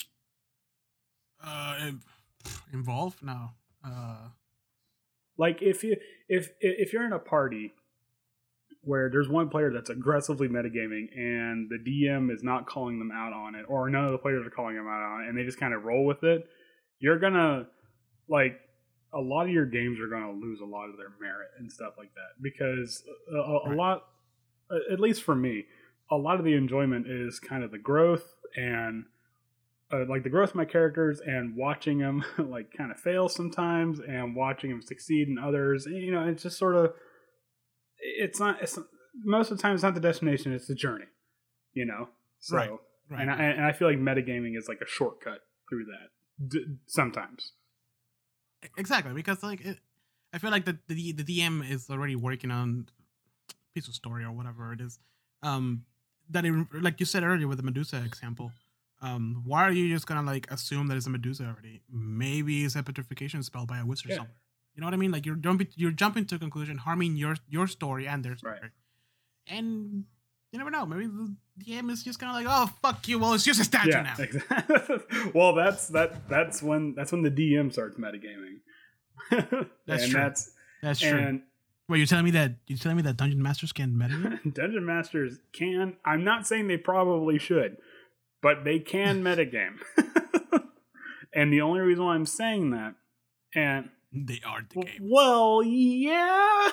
[1.44, 1.92] Uh,
[2.72, 3.22] involved?
[3.22, 3.50] No.
[3.84, 4.28] Uh,
[5.36, 5.96] like if you
[6.28, 7.72] if if you're in a party
[8.84, 13.32] where there's one player that's aggressively metagaming and the DM is not calling them out
[13.32, 15.44] on it or none of the players are calling them out on it and they
[15.44, 16.46] just kind of roll with it,
[16.98, 17.66] you're gonna
[18.28, 18.58] like
[19.14, 21.94] a lot of your games are gonna lose a lot of their merit and stuff
[21.96, 23.76] like that because a, a, Right.
[23.76, 24.04] lot,
[24.90, 25.66] at least for me,
[26.10, 29.04] a lot of the enjoyment is kind of the growth and
[29.92, 34.00] uh, like the growth of my characters and watching them like kind of fail sometimes
[34.00, 35.86] and watching them succeed in others.
[35.86, 36.94] You know, it's just sort of
[38.02, 38.60] it's not.
[38.62, 38.78] It's
[39.24, 41.06] most of the time it's not the destination; it's the journey.
[41.74, 42.08] You know,
[42.40, 42.70] so Right,
[43.08, 43.20] right.
[43.22, 47.52] and I, and I feel like metagaming is like a shortcut through that D- sometimes.
[48.76, 49.78] exactly because like it,
[50.32, 52.88] I feel like the, the the DM is already working on
[53.74, 54.98] piece of story or whatever it is.
[55.42, 55.84] Um,
[56.30, 58.52] that it, like you said earlier with the Medusa example.
[59.00, 61.82] Um, why are you just gonna like assume that it's a Medusa already?
[61.90, 64.16] Maybe it's a petrification spell by a wizard Yeah.
[64.18, 64.36] somewhere.
[64.74, 65.10] You know what I mean?
[65.10, 68.58] Like you're jumping, you're jumping to a conclusion, harming your your story and their story.
[68.62, 68.70] Right.
[69.48, 70.04] And
[70.50, 70.86] you never know.
[70.86, 73.18] Maybe the DM is just kind of like, oh fuck you.
[73.18, 74.14] Well, it's just a statue yeah, now.
[74.18, 75.30] exactly.
[75.34, 76.28] well, that's that.
[76.28, 78.60] That's when that's when the DM starts metagaming.
[79.86, 80.20] That's and true.
[80.20, 80.50] That's
[80.82, 81.18] That's true.
[81.18, 81.42] and
[81.88, 84.54] Wait, you're telling me that you're telling me that dungeon masters can metagame?
[84.54, 85.96] Dungeon Masters can.
[86.04, 87.76] I'm not saying they probably should,
[88.40, 89.78] but they can metagame.
[91.34, 92.94] and the only reason why I'm saying that,
[93.54, 94.98] and they are the game.
[95.00, 96.70] well, yeah.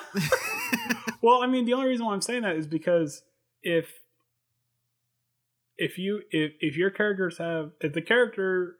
[1.22, 3.22] well, I mean, the only reason why I'm saying that is because
[3.62, 4.00] if
[5.76, 8.74] if you if if your characters have if the characters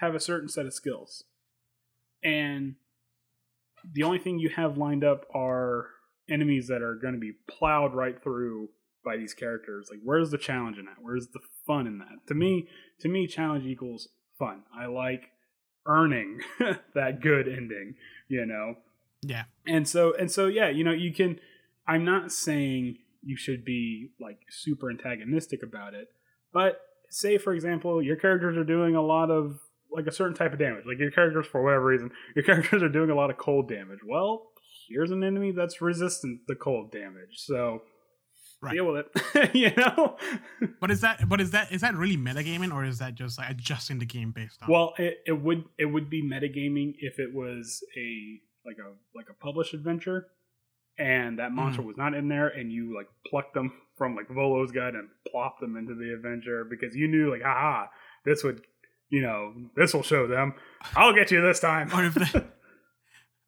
[0.00, 1.24] have a certain set of skills,
[2.22, 2.74] and
[3.90, 5.86] the only thing you have lined up are
[6.28, 8.68] enemies that are going to be plowed right through
[9.04, 10.96] by these characters, like where's the challenge in that?
[11.00, 12.26] Where's the fun in that?
[12.28, 12.68] To me,
[13.00, 14.62] to me, challenge equals fun.
[14.76, 15.30] I like
[15.86, 16.40] earning
[16.94, 17.94] that good ending,
[18.28, 18.76] you know
[19.22, 19.44] yeah.
[19.66, 21.38] and so and so yeah you know you can
[21.86, 26.08] i'm not saying you should be like super antagonistic about it
[26.52, 29.60] but say for example your characters are doing a lot of
[29.92, 32.88] like a certain type of damage like your characters for whatever reason your characters are
[32.88, 34.48] doing a lot of cold damage well
[34.88, 37.82] here's an enemy that's resistant to cold damage so
[38.62, 38.74] Right.
[38.74, 40.16] deal with it you know
[40.80, 43.50] But is that but is that is that really metagaming or is that just like
[43.50, 47.34] adjusting the game based on Well, it, it would it would be metagaming if it
[47.34, 50.28] was a like a like a published adventure,
[50.98, 51.88] and that monster hmm.
[51.88, 55.60] was not in there, and you like plucked them from like Volo's guide and plopped
[55.60, 57.86] them into the adventure because you knew like, haha,
[58.24, 58.62] this would,
[59.10, 60.54] you know, this will show them.
[60.96, 61.90] I'll get you this time.
[61.94, 62.44] or if the,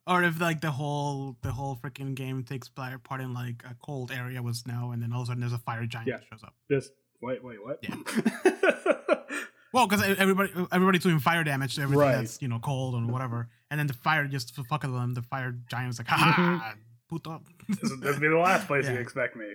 [0.07, 4.11] or if like the whole the whole freaking game takes part in like a cold
[4.11, 6.17] area with snow and then all of a sudden there's a fire giant Yeah.
[6.17, 6.53] that shows up.
[6.69, 6.91] Just
[7.21, 7.79] wait, wait, what?
[7.81, 7.95] Yeah.
[9.73, 12.15] well, because everybody everybody's doing fire damage to everything Right.
[12.17, 15.13] that's you know cold and whatever, and then the fire just f- fuck with them.
[15.13, 16.75] The fire giant's like, ha ha,
[17.09, 17.41] puto.
[17.67, 18.99] this would be the last place you Yeah.
[18.99, 19.53] expect me.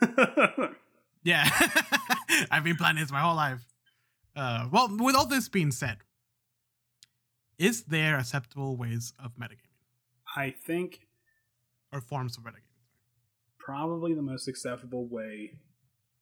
[1.22, 1.46] Yeah,
[2.50, 3.60] I've been planning this my whole life.
[4.34, 5.98] Uh, well, with all this being said,
[7.58, 9.69] is there acceptable ways of metagaming
[10.36, 11.00] I think
[11.92, 12.70] or forms of metagaming?
[13.60, 15.52] probably the most acceptable way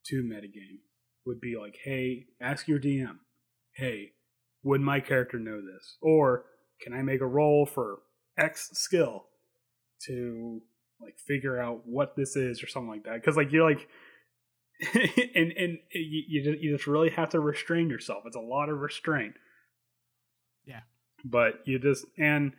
[0.05, 0.79] to metagame
[1.25, 3.17] would be like, hey, ask your DM,
[3.75, 4.11] hey,
[4.63, 5.97] would my character know this?
[6.01, 6.45] Or
[6.81, 7.99] can I make a roll for
[8.37, 9.25] X skill
[10.05, 10.61] to
[11.01, 13.15] like figure out what this is or something like that?
[13.15, 13.87] Because like you're like,
[15.35, 18.23] and and you you just, you just really have to restrain yourself.
[18.25, 19.33] It's a lot of restraint.
[20.65, 20.81] Yeah.
[21.25, 22.53] But you just and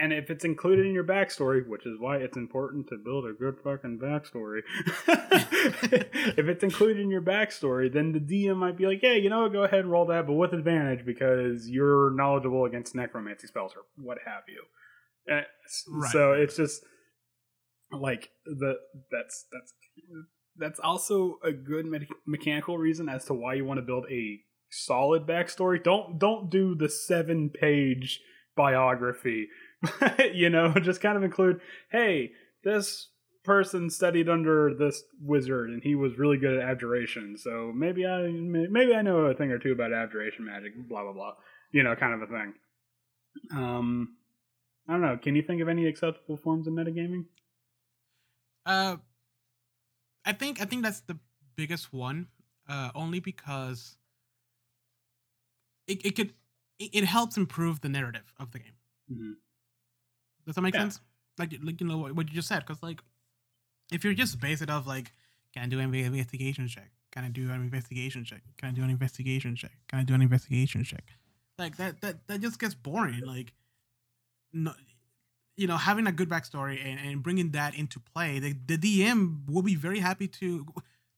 [0.00, 3.32] and if it's included in your backstory, which is why it's important to build a
[3.32, 4.60] good fucking backstory,
[5.06, 9.42] if it's included in your backstory, then the DM might be like, "Yeah, you know,
[9.42, 13.72] what, go ahead and roll that, but with advantage because you're knowledgeable against necromancy spells
[13.74, 14.62] or what have you."
[15.32, 15.42] Uh,
[15.88, 16.10] Right.
[16.12, 16.82] So it's just
[17.92, 18.74] like the
[19.10, 19.72] that's that's
[20.56, 24.40] that's also a good me- mechanical reason as to why you want to build a
[24.70, 25.82] solid backstory.
[25.82, 28.20] Don't don't do the seven page
[28.56, 29.48] biography.
[30.34, 32.32] you know, just kind of include, hey,
[32.64, 33.08] this
[33.44, 37.36] person studied under this wizard and he was really good at abjuration.
[37.36, 40.72] So maybe I maybe I know a thing or two about abjuration magic.
[40.88, 41.32] Blah blah blah.
[41.72, 42.54] You know, kind of a thing.
[43.52, 44.16] Um,
[44.88, 45.18] I don't know.
[45.20, 47.24] Can you think of any acceptable forms of metagaming?
[48.64, 48.96] Uh,
[50.24, 51.18] I think I think that's the
[51.56, 52.28] biggest one.
[52.68, 53.96] Uh, only because
[55.88, 56.32] it it could
[56.78, 58.76] it, it helps improve the narrative of the game.
[59.10, 59.32] Mhm.
[60.46, 60.82] Does that make Yeah.
[60.82, 61.00] sense?
[61.38, 63.00] Like like you know what, you just said, because like
[63.92, 65.12] if you're just base it off like
[65.54, 66.90] can I do an investigation check?
[67.10, 68.42] Can I do an investigation check?
[68.56, 69.72] Can I do an investigation check?
[69.88, 71.04] Can I do an investigation check?
[71.58, 73.20] Like that that that just gets boring.
[73.24, 73.52] Like
[74.52, 74.72] no,
[75.56, 79.48] you know, having a good backstory and, and bringing that into play, the, the DM
[79.48, 80.66] will be very happy to.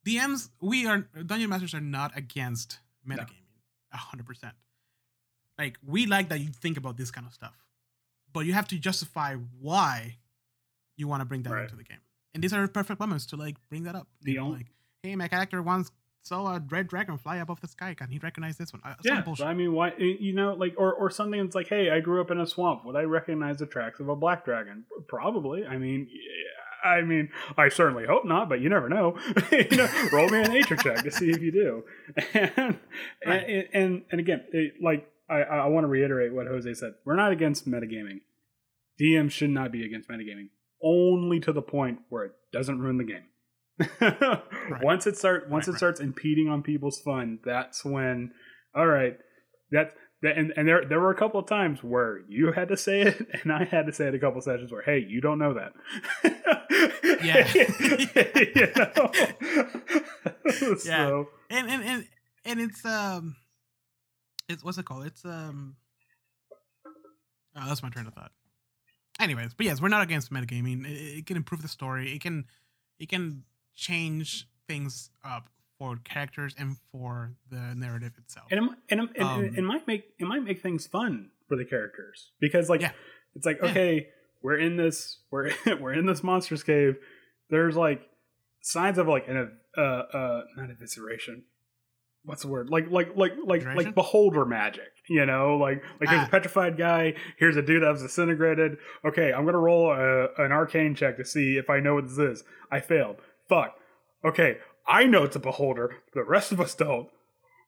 [0.06, 3.46] DMs, we are dungeon masters are not against metagaming,
[3.92, 4.54] a hundred percent.
[5.58, 7.54] Like we like that you think about this kind of stuff,
[8.34, 10.18] but you have to justify why
[10.98, 11.62] you want to bring that Right.
[11.64, 11.98] into the game.
[12.34, 14.08] And these are perfect moments to like bring that up.
[14.20, 14.66] The only- like,
[15.02, 15.90] hey, my character once
[16.22, 17.94] saw a red dragon fly above the sky.
[17.94, 18.80] Can he recognize this one?
[18.84, 19.22] Uh, Yeah.
[19.42, 19.92] I mean, why?
[19.98, 22.84] You know, like, or or something that's like, hey, I grew up in a swamp.
[22.84, 24.84] Would I recognize the tracks of a black dragon?
[25.08, 25.66] Probably.
[25.66, 26.08] I mean,
[26.82, 29.18] I mean, I certainly hope not, but you never know.
[29.52, 31.84] you know, roll me a nature check to see if you do.
[32.34, 32.78] And
[33.26, 33.48] Right.
[33.48, 36.92] and, and and again, it, like, I I want to reiterate what Jose said.
[37.04, 38.20] We're not against metagaming.
[39.00, 40.48] DM should not be against metagaming,
[40.82, 43.24] only to the point where it doesn't ruin the game.
[44.82, 45.78] Once it start once Right, it right.
[45.78, 48.30] starts impeding on people's fun, that's when
[48.74, 49.18] all right,
[49.72, 52.76] that that and, and there there were a couple of times where you had to
[52.76, 55.20] say it and I had to say it a couple of sessions where hey, you
[55.20, 55.72] don't know that.
[57.22, 57.46] Yeah.
[60.64, 60.76] Yeah.
[60.76, 62.06] So, and and and
[62.44, 63.36] and it's um
[64.48, 65.06] it's what's it called?
[65.06, 65.76] It's um
[67.56, 68.32] oh, that's my train of thought.
[69.20, 70.84] Anyways but yes we're not against metagaming.
[70.86, 72.12] It, it can improve the story.
[72.14, 72.44] It can
[72.98, 78.46] it can change things up for characters and for the narrative itself.
[78.50, 81.64] And it, and, and Um, it, might make it might make things fun for the
[81.64, 82.30] characters.
[82.40, 82.92] Because like Yeah.
[83.34, 83.70] it's like Yeah.
[83.70, 84.08] okay
[84.42, 86.96] we're in this we're we're in this monsters cave.
[87.50, 88.02] There's like
[88.62, 91.42] signs of like an uh uh not evisceration
[92.24, 92.70] what's the word?
[92.70, 95.56] Like like like like like beholder magic you know?
[95.58, 96.26] Like like here's Ah.
[96.26, 98.78] a petrified guy here's a dude that was disintegrated.
[99.06, 102.18] Okay i'm gonna roll a, an arcane check to see if i know what this
[102.18, 102.44] is.
[102.70, 103.16] I failed.
[103.48, 103.74] Fuck.
[104.24, 107.08] Okay i know it's a beholder the rest of us don't.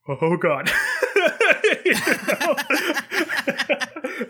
[0.09, 0.71] Oh god.
[1.85, 2.55] You know?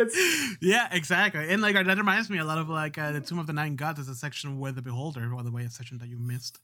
[0.01, 1.49] it's yeah exactly.
[1.51, 3.77] And like that reminds me a lot of like uh, the tomb of the nine
[3.77, 6.59] gods is a section where the beholder by the way a section that you missed.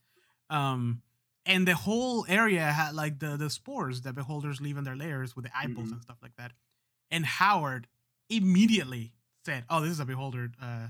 [0.49, 1.01] Um
[1.45, 5.35] and the whole area had like the the spores that beholders leave in their layers
[5.35, 5.93] with the eyeballs Mhm.
[5.93, 6.51] and stuff like that
[7.11, 7.87] and howard
[8.29, 9.13] immediately
[9.45, 10.87] said oh this is a beholder uh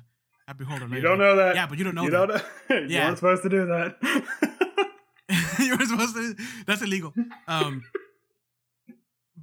[0.47, 2.27] a beholder you don't know that yeah but you don't know you that.
[2.27, 3.05] don't know you Yeah.
[3.05, 3.97] weren't supposed to do that
[5.59, 6.35] you were supposed to
[6.67, 7.13] that's illegal
[7.47, 7.81] um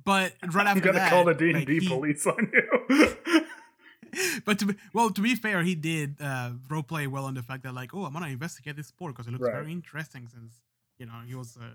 [0.04, 3.06] but right after gonna that call the d&d he- police on you
[4.44, 7.42] but to be, well, to be fair, he did uh, role play well on the
[7.44, 9.52] fact that like, oh, I'm gonna investigate this sport because it looks Right.
[9.52, 10.26] very interesting.
[10.26, 10.54] Since
[11.00, 11.70] you know he was, a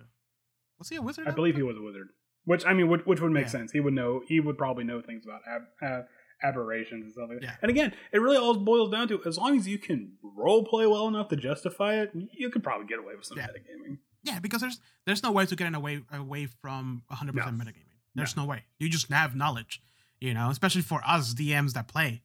[0.80, 1.28] was he a wizard?
[1.28, 2.08] I believe he was a wizard.
[2.46, 3.50] Which I mean, which, which would make Yeah.
[3.52, 3.72] sense.
[3.72, 4.22] He would know.
[4.28, 5.42] He would probably know things about
[5.82, 6.06] ab-
[6.44, 7.46] aberrations and stuff like that.
[7.46, 7.56] Yeah.
[7.62, 10.86] And again, it really all boils down to as long as you can role play
[10.86, 13.48] well enough to justify it, you could probably get away with some Yeah.
[13.48, 13.98] metagaming.
[14.24, 17.64] Yeah, because there's there's no way to get away away from 100 percent No.
[17.64, 17.82] metagaming.
[18.16, 18.46] There's no.
[18.46, 18.66] way.
[18.80, 19.82] You just have knowledge,
[20.22, 22.22] you know, especially for us DMs that play.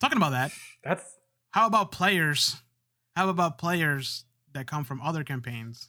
[0.00, 0.52] Talking about that,
[0.84, 1.04] That's
[1.52, 2.62] how about players?
[3.16, 5.88] How about players that come from other campaigns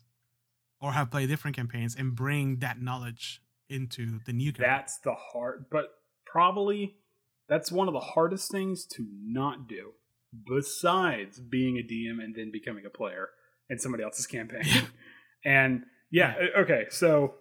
[0.84, 4.70] or have played different campaigns and bring that knowledge into the new campaign?
[4.70, 5.86] that's the hard, but
[6.26, 6.98] probably
[7.48, 9.94] that's one of the hardest things to not do.
[10.48, 13.30] Besides being a DM and then becoming a player
[13.70, 14.64] in somebody else's campaign.
[14.66, 14.82] Yeah.
[15.46, 17.34] And yeah, uh, okay, so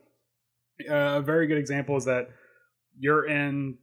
[0.91, 2.31] uh, a very good example is that
[2.99, 3.79] you're in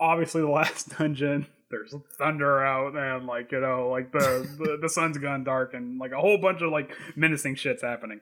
[0.00, 1.46] obviously the last dungeon.
[1.70, 5.98] There's thunder out and like you know like the, the the sun's gone dark and
[5.98, 8.20] like a whole bunch of like menacing shits happening.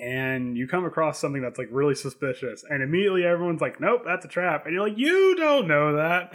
[0.00, 4.24] And you come across something that's like really suspicious, and immediately everyone's like, "Nope, that's
[4.24, 6.32] a trap," and you're like, "You don't know that."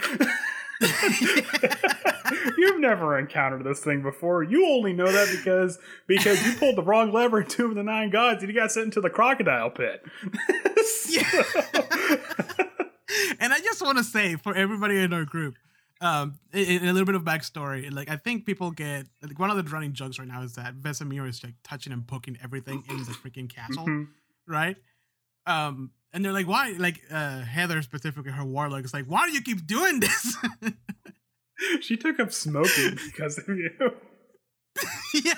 [2.57, 4.43] You've never encountered this thing before.
[4.43, 7.83] You only know that because because you pulled the wrong lever in Tomb of the
[7.83, 10.03] Nine Gods and you got sent into the crocodile pit.
[13.39, 15.55] and I just want to say for everybody in our group,
[16.03, 17.91] um, a, a little bit of backstory.
[17.91, 20.75] Like I think people get like one of the running jokes right now is that
[20.75, 24.07] Vesemir is like touching and poking everything in the freaking castle, Mhm.
[24.47, 24.75] right?
[25.45, 26.75] Um, and they're like, why?
[26.77, 30.37] Like uh, Heather specifically, her warlock is like, why do you keep doing this?
[31.81, 33.69] She took up smoking because of you.
[35.13, 35.33] yeah.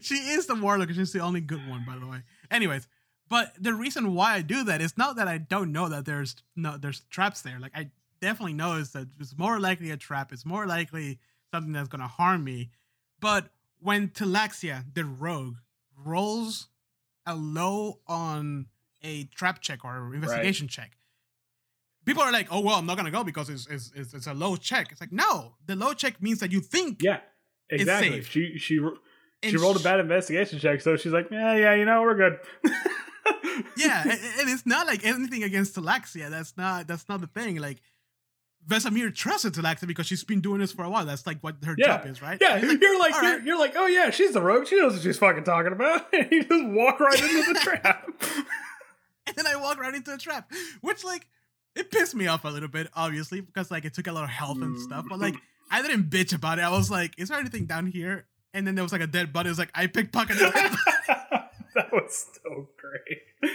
[0.00, 0.88] she is the warlock.
[0.88, 2.18] and She's the only good one, by the way.
[2.50, 2.86] Anyways,
[3.28, 6.36] but the reason why I do that is not that I don't know that there's
[6.54, 7.58] no there's traps there.
[7.58, 7.90] Like I
[8.24, 10.32] definitely knows that it's more likely a trap.
[10.32, 11.18] It's more likely
[11.52, 12.70] something that's gonna harm me.
[13.20, 13.50] But
[13.80, 15.56] when Talaxia, the rogue,
[15.96, 16.68] rolls
[17.26, 18.66] a low on
[19.02, 20.96] a trap check or investigation check,
[22.04, 24.34] people are like, "Oh well, I'm not gonna go because it's it's, it's, it's a
[24.34, 27.20] low check." It's like, no, the low check means that you think Yeah,
[27.70, 28.10] exactly.
[28.10, 28.30] safe.
[28.30, 31.84] She she and she rolled a bad investigation check, so she's like, yeah, yeah, you
[31.84, 32.38] know, we're good.
[33.76, 36.30] yeah, and, and it's not like anything against Talaxia.
[36.30, 37.56] That's not that's not the thing.
[37.56, 37.80] Like
[38.68, 41.04] Vesemir trusted Talaxia because she's been doing this for a while.
[41.04, 41.98] That's like what her Yeah.
[41.98, 42.38] job is, right?
[42.40, 43.42] Yeah, you're like you're, right.
[43.44, 44.66] you're like, oh yeah, she's the rogue.
[44.66, 46.06] She knows what she's fucking talking about.
[46.12, 48.08] And you just walk right into the trap.
[49.26, 50.50] and then I walk right into the trap,
[50.80, 51.26] which like
[51.74, 54.30] it pissed me off a little bit, obviously, because like it took a lot of
[54.30, 55.04] health and stuff.
[55.08, 55.40] But like mm.
[55.70, 56.62] I didn't bitch about it.
[56.62, 58.26] I was like, is there anything down here?
[58.54, 59.48] And then there was like a dead body.
[59.48, 60.78] It was like I pickpocketed it.
[61.74, 63.52] that was so great.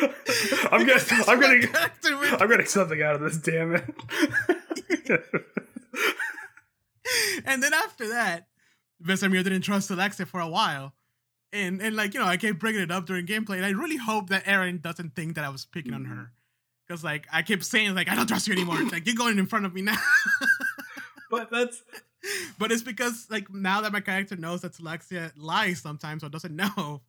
[0.70, 3.38] I'm getting, I'm getting, what character would I'm getting something out of this.
[3.38, 3.84] Damn it.
[7.44, 8.48] and then after that,
[9.02, 10.92] Vesemir didn't trust Talaxia for a while.
[11.52, 13.56] And and like, you know, I kept bringing it up during gameplay.
[13.56, 16.14] And I really hope that Aaron doesn't think that I was picking on her.
[16.14, 16.24] Mm-hmm.
[16.86, 18.82] Because like I kept saying, like, I don't trust you anymore.
[18.82, 19.96] Like, you're going in front of me now.
[21.30, 21.82] but that's
[22.58, 26.54] but it's because like now that my character knows that Talaxia lies sometimes or doesn't
[26.54, 27.02] know,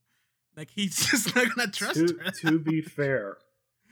[0.59, 2.31] like he's just not gonna trust to, her.
[2.31, 3.37] to be fair.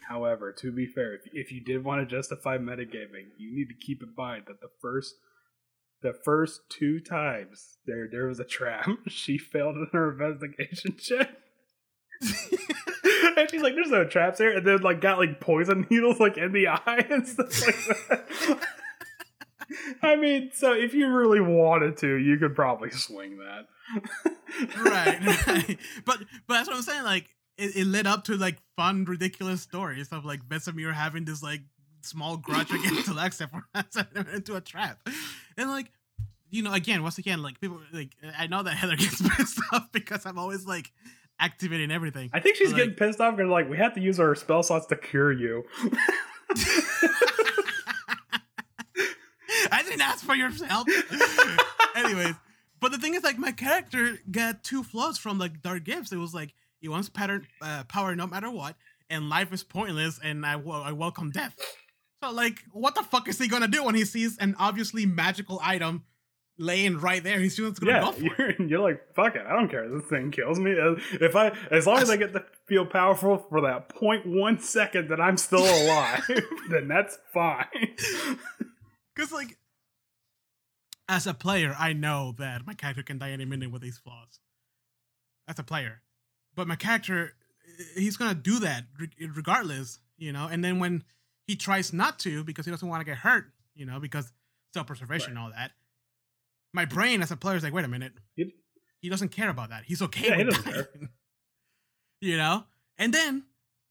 [0.10, 3.86] However, to be fair, if, if you did want to justify metagaming, you need to
[3.86, 5.16] keep in mind that the first
[6.02, 11.30] the first two times there there was a trap, she failed in her investigation check.
[13.38, 16.38] and she's like, "There's no traps here," and then like got like poison needles like
[16.38, 18.68] in the eye and stuff like that.
[20.02, 23.68] I mean, so if you really wanted to, you could probably swing that.
[24.84, 25.78] Right, right.
[26.06, 27.04] But but that's what I'm saying.
[27.04, 31.42] Like it, it led up to like fun, ridiculous stories of like Vesemir having this
[31.44, 31.62] like
[32.02, 35.00] small grudge against Talaxia for sending her into a trap,
[35.58, 35.92] and like
[36.50, 39.92] you know, again, once again, like people like I know that Heather gets pissed off
[39.92, 40.92] because I'm always like
[41.40, 42.30] activating everything.
[42.34, 44.64] I think she's Like- getting pissed off because like we have to use our spell
[44.64, 45.64] slots to cure you.
[49.72, 50.88] I didn't ask for your help.
[51.96, 52.36] Anyways,
[52.80, 56.12] but the thing is, like, my character got two flaws from like Dark Gifts.
[56.12, 58.76] It was like he wants pattern uh, power no matter what,
[59.10, 61.56] and life is pointless, and I I welcome death.
[62.24, 65.60] So like, what the fuck is he gonna do when he sees an obviously magical
[65.64, 66.04] item
[66.58, 67.40] laying right there?
[67.40, 68.60] He's just gonna yeah, go for it.
[68.60, 69.88] you're, you're like, fuck it, I don't care.
[69.88, 70.72] This thing kills me.
[70.72, 75.10] Uh, If I, as long as I get to feel powerful for that 0.1 second
[75.10, 76.24] that I'm still alive,
[76.70, 77.66] then that's fine.
[79.16, 79.58] Because like,
[81.10, 84.40] as a player, I know that my character can die any minute with these flaws.
[85.48, 86.02] As a player,
[86.56, 87.34] but my character,
[87.80, 88.84] eh, he's gonna do that
[89.34, 90.48] regardless, you know.
[90.48, 91.04] And then when
[91.48, 94.34] he tries not to because he doesn't want to get hurt, you know, because
[94.74, 95.72] self-preservation and all that.
[96.74, 98.54] My brain, as a player, is like, wait a minute, It-
[99.00, 99.86] he doesn't care about that.
[99.86, 101.10] He's okay Yeah, with doesn't dying.
[102.22, 102.66] you know.
[102.98, 103.44] And then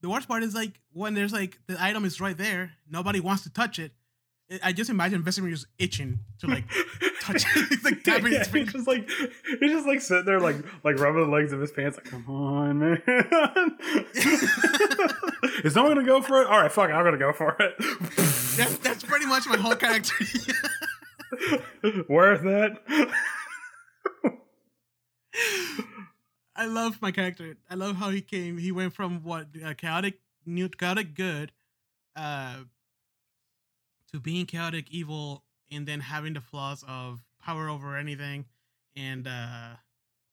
[0.02, 3.44] the worst part is like when there's like the item is right there, nobody wants
[3.44, 3.92] to touch it.
[4.62, 6.64] I- just imagine Vesemir just itching to like
[7.20, 7.68] touch it.
[7.68, 8.72] He's like tapping yeah, his he's fingers.
[8.74, 9.08] just like
[9.60, 12.24] he's just like sitting there like like rubbing the legs of his pants like come
[12.28, 13.02] on man
[15.64, 17.56] is no one gonna go for it all right fuck it i'm gonna go for
[17.60, 17.74] it
[18.56, 20.14] That's, that's pretty much my whole character.
[22.08, 22.78] worth it
[26.58, 27.56] I love my character.
[27.68, 28.56] I love how he came.
[28.56, 31.52] He went from what uh, chaotic, new chaotic good,
[32.16, 32.60] uh,
[34.16, 38.46] to being chaotic evil, and then having the flaws of power over anything,
[38.96, 39.74] and uh,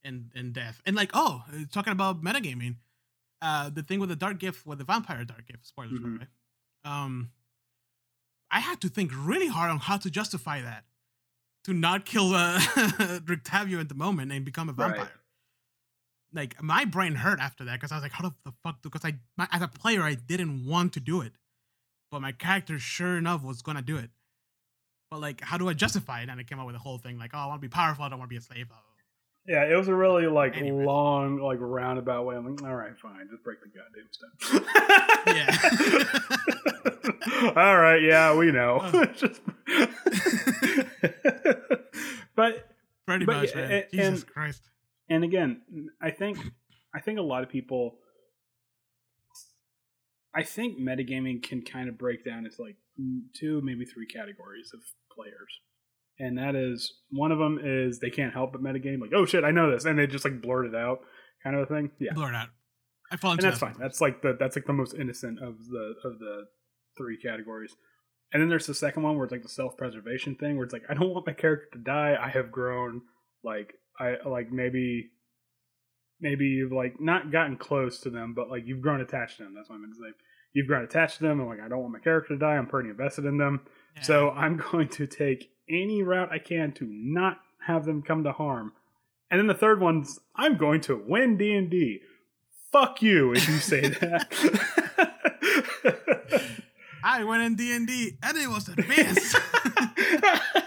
[0.03, 0.81] and and death.
[0.85, 2.75] And like, oh, talking about metagaming,
[3.41, 6.19] uh, the thing with the dark gift, with the vampire dark gift, spoilers Mhm.
[6.21, 6.27] way.
[6.85, 7.31] Um,
[8.49, 10.85] I had to think really hard on how to justify that,
[11.65, 12.59] to not kill uh,
[13.25, 14.95] Rictavio at the moment and become a Right.
[14.95, 15.19] vampire
[16.35, 18.81] like my brain hurt after that because I was like, how the fuck?
[18.81, 21.33] Because I, my, as a player, I didn't want to do it,
[22.13, 24.11] but my character, sure enough, was gonna do it.
[25.11, 26.29] But like, how do I justify it?
[26.29, 28.05] And I came up with the whole thing like, oh, I want to be powerful.
[28.05, 28.67] I don't want to be a slave.
[29.47, 32.35] Yeah, it was a really like long, like roundabout way.
[32.35, 34.63] I'm like, all right, fine, just break the goddamn stone.
[35.27, 35.51] Yeah.
[37.61, 38.77] all right, yeah, we know.
[38.77, 39.05] Uh.
[39.07, 39.41] Just-
[42.35, 42.69] but
[43.05, 43.71] Pretty But, much, man.
[43.71, 44.69] and- Jesus Christ.
[45.09, 45.61] and again,
[46.01, 46.37] I think
[46.95, 47.95] I think a lot of people
[50.35, 52.77] I think metagaming can kind of break down into like
[53.35, 54.81] two, maybe three categories of
[55.15, 55.59] players.
[56.19, 59.43] And that is one of them is they can't help but metagame, like, oh shit,
[59.43, 60.99] I know this, and they just like blurt it out,
[61.43, 61.91] kind of a thing.
[61.99, 62.13] Yeah.
[62.13, 62.49] Blurt out.
[63.11, 63.75] I fall into And that's that fine.
[63.79, 66.45] That's like the that's like the most innocent of the of the
[66.97, 67.75] three categories.
[68.31, 70.73] And then there's the second one where it's like the self preservation thing, where it's
[70.73, 72.15] like I don't want my character to die.
[72.19, 73.01] I have grown,
[73.43, 75.09] like I like maybe,
[76.23, 79.53] maybe you've like not gotten close to them, but like you've grown attached to them.
[79.53, 80.13] That's what I meant to say.
[80.53, 82.55] You've grown attached to them, and like I don't want my character to die.
[82.57, 83.61] I'm pretty invested in them,
[83.97, 84.01] Yeah.
[84.01, 88.31] so I'm going to take any route I can to not have them come to
[88.31, 88.73] harm.
[89.29, 92.01] And then the third one's I'm going to win D and D.
[92.71, 94.33] Fuck you if you say that.
[97.03, 99.35] I went in D and D, and it was advanced.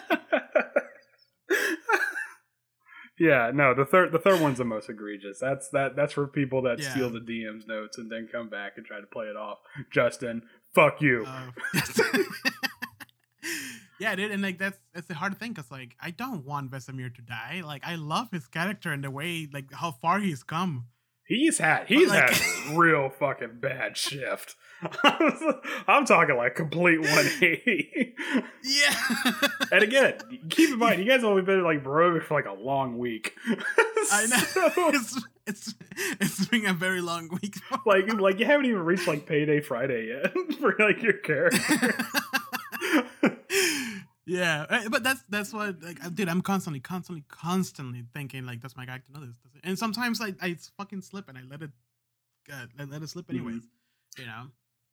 [3.18, 5.38] yeah, no, the third the third one's the most egregious.
[5.40, 6.90] That's that that's for people that Yeah.
[6.90, 9.58] steal the DM's notes and then come back and try to play it off.
[9.90, 10.42] Justin,
[10.74, 11.24] fuck you.
[11.26, 11.50] Uh,
[14.00, 17.14] yeah, dude, and like that's that's the hard thing because like I don't want Vesemir
[17.14, 17.62] to die.
[17.64, 20.86] Like I love his character and the way like how far he's come.
[21.26, 24.54] He's had he's like- had real fucking bad shift.
[25.88, 28.14] I'm talking like complete 180.
[28.62, 28.94] Yeah,
[29.72, 30.14] and again,
[30.50, 33.34] keep in mind, you guys have only been like broke for like a long week.
[34.12, 34.36] I know.
[34.36, 35.74] So, it's, it's
[36.20, 37.56] it's been a very long week.
[37.86, 41.94] like like you haven't even reached like payday Friday yet for like your character.
[44.26, 46.28] Yeah, uh, but that's that's what like dude.
[46.28, 49.36] I'm constantly, constantly, constantly thinking like, does my character know this?
[49.62, 51.70] And sometimes I I fucking slip and I let it,
[52.52, 53.62] uh, I let it slip anyways.
[54.18, 54.46] You know.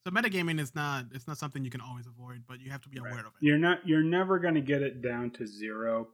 [0.05, 2.89] So metagaming is not it's not something you can always avoid, but you have to
[2.89, 3.31] be aware of it.
[3.41, 6.09] You're not you're never gonna get it down to zero,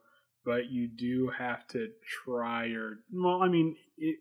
[0.46, 1.90] but you do have to
[2.24, 4.18] try your well, I mean it,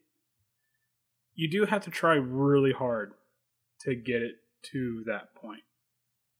[1.34, 3.12] you do have to try really hard
[3.82, 4.36] to get it
[4.72, 5.62] to that point.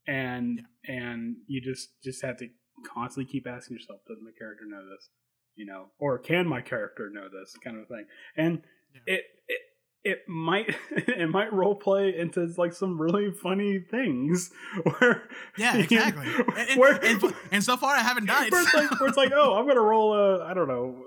[0.09, 2.49] And and you just just have to
[2.93, 5.09] constantly keep asking yourself, does my character know this?
[5.55, 8.07] You know, or can my character know this kind of thing?
[8.37, 8.63] And
[8.95, 9.15] Yeah.
[9.15, 9.59] it, it
[10.05, 14.51] it might it might role play into like some really funny things
[14.99, 15.29] where
[15.59, 16.27] Yeah, you- exactly.
[16.57, 18.51] And, and, where- and, and so far, I haven't died.
[18.53, 21.03] where it's like where it's like oh I'm gonna roll a I don't know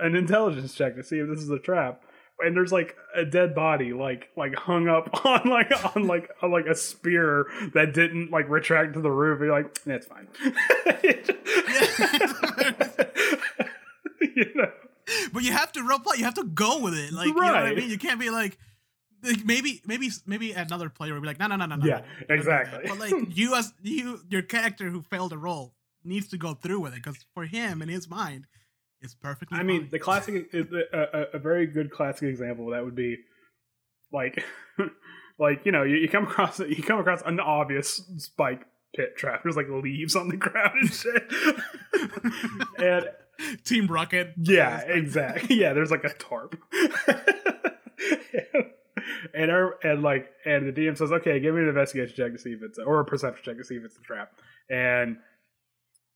[0.00, 2.02] an intelligence check to see if this is a trap
[2.44, 6.50] and there's like a dead body like like hung up on like on like on
[6.50, 10.28] like a spear that didn't like retract to the roof and you're like that's fine
[14.20, 14.70] you know
[15.32, 16.18] but you have to roleplay.
[16.18, 17.12] You have to go with it.
[17.12, 17.90] Like you know what I mean.
[17.90, 18.58] You can't be like,
[19.22, 21.86] like maybe maybe maybe another player would be like, no no no no no.
[21.86, 22.84] Yeah, no, don't do that." exactly.
[22.88, 25.74] But like you as you your character who failed a role
[26.04, 28.46] needs to go through with it because for him in his mind,
[29.02, 29.58] it's perfectly.
[29.58, 33.18] I mean, the classic, a, a, a very good classic example of that would be
[34.12, 34.44] like,
[35.38, 39.42] like you know, you, you come across you come across an obvious spike pit trap.
[39.42, 41.32] There's like leaves on the ground and shit,
[42.78, 43.08] and
[43.64, 44.34] Team Rocket.
[44.36, 45.56] yeah, exactly.
[45.60, 46.60] Yeah, there's like a tarp.
[49.34, 52.38] and our and like and the DM says, "Okay, give me an investigation check to
[52.38, 54.32] see if it's or a perception check to see if it's a trap."
[54.68, 55.18] And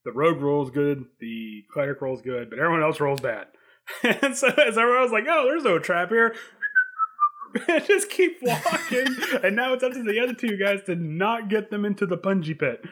[0.05, 3.47] the rogue rolls good, the cleric rolls good, but everyone else rolls bad.
[4.03, 6.35] And so as everyone was like, "Oh, there's no trap here."
[7.87, 9.07] Just keep walking,
[9.43, 12.17] and now it's up to the other two guys to not get them into the
[12.17, 12.83] punji pit.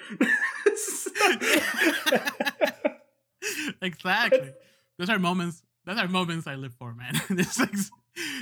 [3.82, 4.52] exactly.
[4.98, 5.62] Those are moments.
[5.84, 7.20] Those are moments I live for, man.
[7.30, 7.74] It's like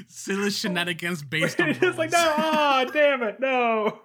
[0.09, 1.71] silly shenanigans based on.
[1.71, 4.01] it's like, no, ah, damn it, no.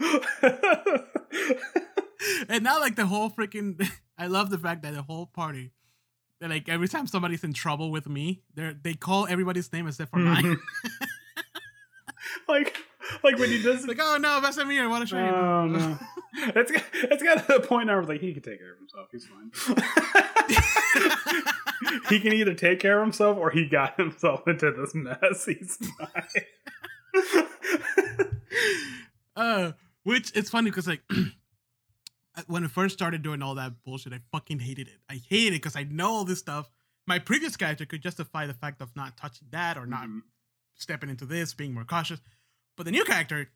[2.47, 5.71] and now like the whole freaking I love the fact that the whole party
[6.41, 10.17] like every time somebody's in trouble with me, they they call everybody's name except for
[10.19, 10.57] mine.
[12.47, 12.75] like,
[13.23, 13.87] like when he does.
[13.87, 15.29] Like, oh no, Vesemir, I want to show you.
[15.31, 15.97] oh no,
[16.55, 18.73] it's got- it's got to the point now where it's like he can take care
[18.73, 19.07] of himself.
[19.11, 19.51] He's fine.
[22.09, 25.45] he can either take care of himself or he got himself into this mess.
[25.45, 26.45] He's fine.
[29.35, 29.71] uh,
[30.03, 31.01] which it's funny because like
[32.47, 34.97] when I first started doing all that bullshit, I fucking hated it.
[35.09, 36.69] I hated it because I know all this stuff.
[37.07, 40.21] My previous character could justify the fact of not touching that or not Mhm.
[40.75, 42.19] stepping into this, being more cautious.
[42.75, 43.49] But the new character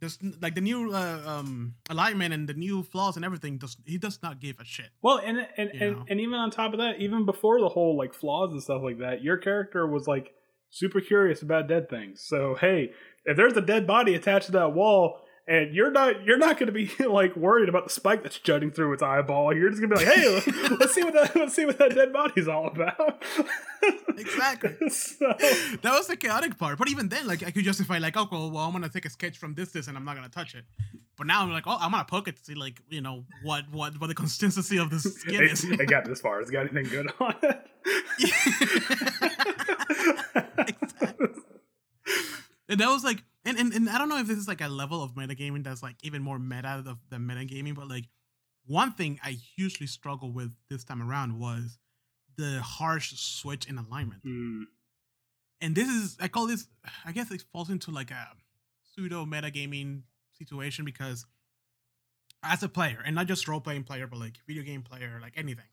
[0.00, 3.56] just like the new uh, um alignment and the new flaws and everything.
[3.58, 4.90] Does he does not give a shit?
[5.00, 8.12] Well, and and, and and even on top of that, even before the whole like
[8.12, 10.34] flaws and stuff like that, your character was like
[10.70, 12.20] super curious about dead things.
[12.26, 12.90] So hey,
[13.24, 15.20] if there's a dead body attached to that wall.
[15.52, 18.70] And you're not you're not going to be like worried about the spike that's jutting
[18.70, 19.54] through its eyeball.
[19.54, 20.42] You're just going to be like, "Hey,
[20.80, 23.22] let's see what that let's see what that dead body's all about."
[24.16, 24.88] Exactly.
[24.90, 26.78] so, That was the chaotic part.
[26.78, 29.10] But even then, like I could justify like, oh well, well I'm gonna take a
[29.10, 30.64] sketch from this, this, and I'm not gonna touch it.
[31.18, 33.64] But now I'm like, oh, I'm gonna poke it to see like you know what
[33.72, 35.64] what what the consistency of this skin is.
[35.64, 36.40] it got this far.
[36.40, 37.66] It's got anything good on it?
[40.68, 41.26] exactly.
[42.68, 44.68] and that was like and, and and I don't know if this is like a
[44.68, 48.04] level of metagaming that's like even more meta of- than metagaming, but like
[48.66, 51.78] one thing I hugely struggled with this time around was
[52.36, 54.22] the harsh switch in alignment.
[54.22, 54.62] Hmm.
[55.60, 56.66] And this is I call this
[57.04, 58.28] I guess it falls into like a
[58.94, 60.02] pseudo metagaming
[60.38, 61.26] situation because
[62.42, 65.34] as a player, and not just role playing player, but like video game player, like
[65.36, 65.64] anything,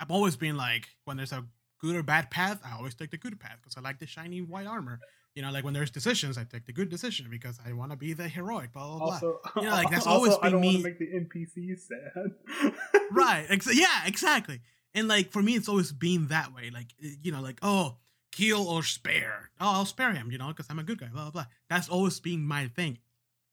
[0.00, 1.44] I've always been like when there's a
[1.80, 4.40] good or bad path, I always take the good path because I like the shiny
[4.40, 5.00] white armor.
[5.36, 7.96] You know, like when there's decisions, I take the good decision because I want to
[7.96, 8.72] be the heroic.
[8.72, 9.06] Blah blah blah.
[9.14, 11.06] Also, You know, like, that's also, always I been don't want me- to make the
[11.06, 12.72] NPCs sad.
[13.12, 14.60] right ex- yeah exactly
[14.94, 17.96] and like for me it's always been that way like you know like oh
[18.32, 21.22] kill or spare oh i'll spare him you know because i'm a good guy blah
[21.22, 22.98] blah blah that's always been my thing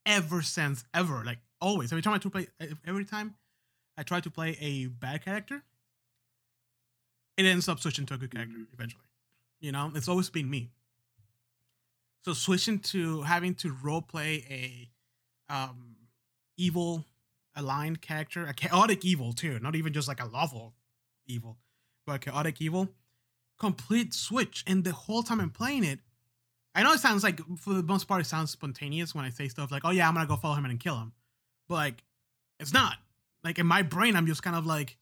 [0.08, 2.48] ever since ever like always every time i try to play
[2.88, 3.36] every time
[3.98, 5.62] i try to play a bad character
[7.38, 8.74] it ends up switching to a good character Mhm.
[8.74, 9.06] eventually
[9.60, 10.72] you know it's always been me
[12.24, 14.46] so switching to having to role play
[15.50, 15.96] a um
[16.58, 17.06] evil
[17.56, 20.74] aligned character, a chaotic evil too, not even just like a lawful
[21.28, 21.58] evil,
[22.06, 22.90] but a chaotic evil.
[23.60, 26.00] Complete switch, and the whole time I'm playing it,
[26.76, 29.48] I know it sounds like for the most part it sounds spontaneous when I say
[29.48, 31.14] stuff like, "Oh yeah, I'm gonna go follow him and kill him,"
[31.68, 32.04] but like,
[32.60, 32.98] it's not.
[33.44, 34.98] Like in my brain, I'm just kind of like,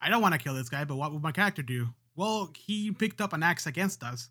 [0.00, 1.88] I don't want to kill this guy, but what would my character do?
[2.16, 4.28] Well, he picked up an axe against us.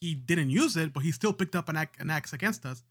[0.00, 2.82] He didn't use it, but he still picked up an, axe- an axe against us.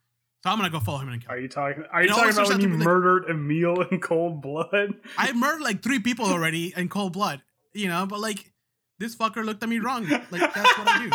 [0.43, 1.31] So I'm gonna go follow him and kill.
[1.31, 1.43] Are him.
[1.43, 1.83] you talking?
[1.91, 4.93] Are you It talking always about when you like- murdered Emil in cold blood?
[5.17, 7.41] I murdered like three people already in cold blood,
[7.73, 8.51] you know, but like
[8.99, 10.07] this fucker looked at me wrong.
[10.07, 11.09] Like that's what I do.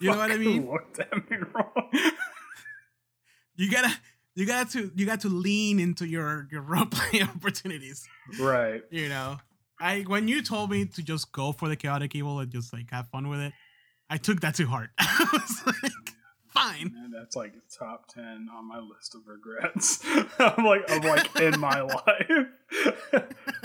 [0.00, 0.70] You know what I mean?
[0.70, 1.90] Looked at me wrong.
[3.56, 3.92] You gotta
[4.34, 8.06] you got to you got to lean into your your role play opportunities.
[8.40, 8.82] right.
[8.90, 9.38] You know,
[9.80, 12.90] I when you told me to just go for the chaotic evil and just like
[12.90, 13.52] have fun with it,
[14.10, 14.90] I took that too hard.
[14.98, 15.92] I was like,
[16.48, 16.94] fine.
[16.96, 20.02] And that's like top ten on my list of regrets.
[20.38, 22.46] I'm like I'm like in my life.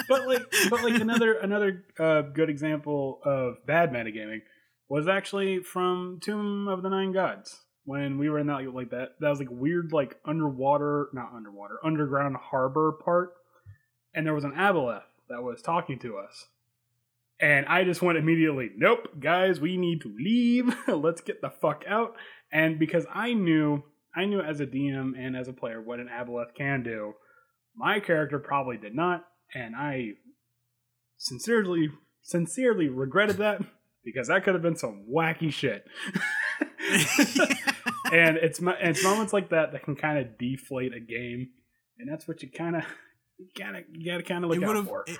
[0.08, 4.42] but like but like another another uh, good example of bad metagaming
[4.90, 7.62] was actually from Tomb of the Nine Gods.
[7.86, 11.80] When we were in that like that that was like weird like underwater not underwater
[11.84, 13.34] underground harbor part,
[14.14, 16.48] and there was an aboleth that was talking to us.
[17.44, 20.74] And I just went immediately, nope, guys, we need to leave.
[20.88, 22.16] Let's get the fuck out.
[22.54, 23.84] And because I knew,
[24.16, 27.16] I knew as a DM and as a player what an aboleth can do,
[27.76, 30.12] my character probably did not, and I
[31.18, 31.90] sincerely,
[32.22, 33.62] sincerely regretted that
[34.06, 35.84] because that could have been some wacky shit.
[38.14, 41.50] and it's it's moments like that that can kind of deflate a game,
[42.00, 42.84] and that's what you kind of,
[43.38, 45.04] you gotta, you gotta kind of look out for.
[45.08, 45.18] it,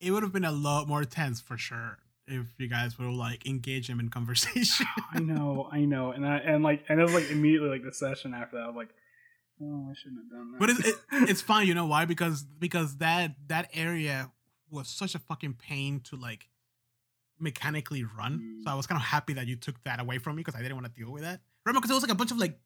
[0.00, 3.14] it would have been a lot more tense for sure if you guys would have
[3.14, 4.86] like engaged him in conversation.
[5.12, 7.92] I know, I know, and I and like and it was like immediately like the
[7.92, 8.90] session after that, I was like,
[9.62, 10.58] oh, I shouldn't have done that.
[10.58, 10.94] But it's, it,
[11.30, 12.04] it's fine, you know why?
[12.04, 14.30] Because because that that area
[14.70, 16.48] was such a fucking pain to like
[17.40, 18.40] mechanically run.
[18.40, 18.64] Mm.
[18.64, 20.62] So I was kind of happy that you took that away from me because I
[20.62, 21.40] didn't want to deal with that.
[21.64, 22.58] Remember, because it was like a bunch of like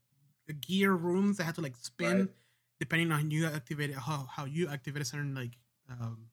[0.60, 2.28] gear rooms that had to like spin Right.
[2.80, 5.52] depending on you activated how how you activated certain like
[5.88, 6.26] um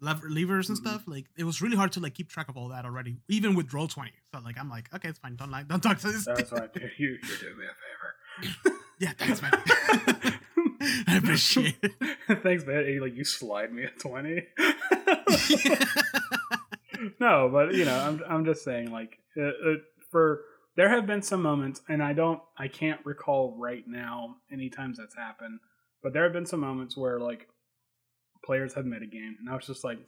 [0.00, 0.82] lever, levers and Mhm.
[0.82, 1.02] stuff.
[1.06, 3.72] Like it was really hard to like keep track of all that already, even with
[3.72, 4.12] roll twenty.
[4.32, 5.36] So like I'm like, okay, it's fine.
[5.36, 6.24] Don't like, don't talk to this.
[6.24, 6.70] That's right.
[6.98, 7.74] You, you're doing me a
[8.64, 8.78] favor.
[9.00, 9.50] Yeah, thanks, man.
[11.08, 11.92] I appreciate it.
[12.44, 12.84] Thanks, man.
[12.84, 14.46] Hey, like you slide me a twenty.
[17.20, 19.74] no, but you know, I'm I'm just saying, like, uh, uh,
[20.10, 20.42] for
[20.76, 24.98] there have been some moments, and I don't, I can't recall right now any times
[24.98, 25.60] that's happened,
[26.02, 27.48] but there have been some moments where like
[28.44, 29.98] players have metagame, and I was just like,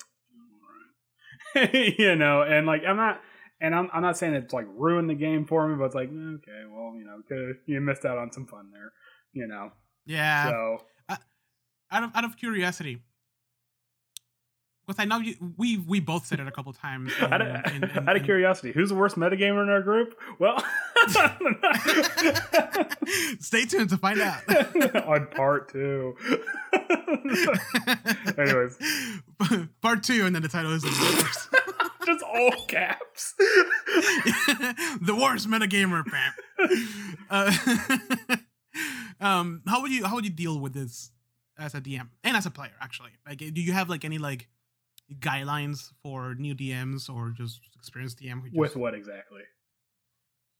[1.55, 3.21] right, you know, and like I'm not.
[3.59, 6.11] And I'm, I'm not saying it's like ruined the game for me, but it's like
[6.11, 8.93] mm, okay, well, you know, you missed out on some fun there,
[9.33, 9.71] you know.
[10.05, 10.51] Yeah.
[10.51, 11.17] So uh,
[11.91, 12.99] out of out of curiosity,
[14.87, 17.13] because I know you, we we both said it a couple times.
[17.23, 20.15] out, of, in- in- out of in- curiosity, who's the worst metagamer in our group?
[20.39, 20.63] Well,
[23.41, 24.43] Stay tuned to find out.
[25.07, 26.17] on part two.
[28.39, 28.79] Anyways,
[29.83, 31.49] part two, and then the title is the worst.
[32.07, 33.35] just all caps.
[35.01, 36.33] the worst metagamer, fam.
[37.31, 37.53] Uh,
[39.21, 41.11] um, how would you how would you deal with this
[41.59, 42.73] as a DM and as a player?
[42.81, 44.49] Actually, like, do you have like any like
[45.21, 48.41] guidelines for new DMs or just experienced DM?
[48.43, 49.43] who just- With what exactly?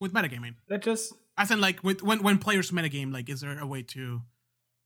[0.01, 0.55] With metagaming?
[0.69, 3.83] That just As in, like, with when when players metagame, like, is there a way
[3.83, 4.23] to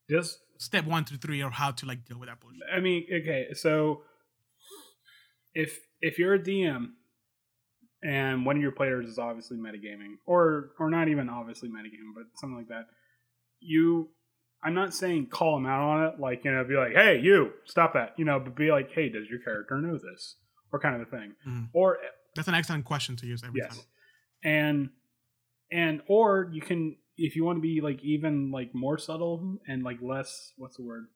[0.08, 2.60] just step one through three or how to like deal with that bullshit?
[2.74, 4.02] I mean, okay, so
[5.54, 6.90] if if you're a DM
[8.02, 12.24] and one of your players is obviously metagaming, or or not even obviously metagaming, but
[12.36, 12.86] something like that,
[13.60, 14.10] you
[14.62, 17.52] I'm not saying call them out on it, like you know, be like, hey, you
[17.64, 20.36] stop that, you know, but be like, hey, does your character know this,
[20.72, 21.68] or kind of a thing, Mhm.
[21.72, 21.98] or
[22.36, 23.86] That's an excellent question to use every yes, time.
[24.44, 24.90] and
[25.72, 29.82] and or you can if you want to be like even like more subtle and
[29.82, 31.06] like less what's the word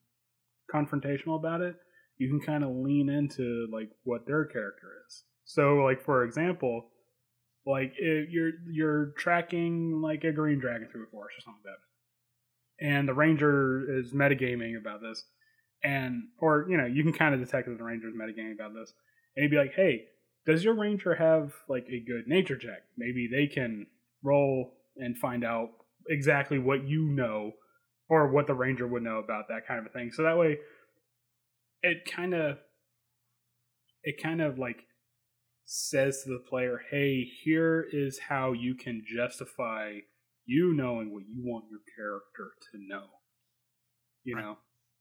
[0.72, 1.76] confrontational about it
[2.18, 5.24] you can kind of lean into like what their character is.
[5.44, 6.90] So like for example
[7.66, 12.86] like you're you're tracking like a green dragon through a forest or something like that.
[12.86, 15.24] And the ranger is metagaming about this.
[15.82, 18.74] And or you know you can kind of detect that the ranger is metagaming about
[18.74, 18.92] this.
[19.36, 20.04] And you'd be like hey
[20.46, 22.82] does your ranger have like a good nature check?
[22.98, 23.86] Maybe they can
[24.24, 25.70] roll and find out
[26.08, 27.52] exactly what you know
[28.08, 30.58] or what the ranger would know about that kind of a thing so that way
[31.82, 32.58] it kind of
[34.02, 34.84] it kind of like
[35.64, 39.98] says to the player hey here is how you can justify
[40.46, 43.06] you knowing what you want your character to know
[44.24, 44.44] you Right.
[44.44, 44.58] know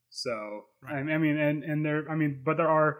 [0.10, 0.96] so Right.
[1.08, 3.00] I, I mean and and there i mean but there are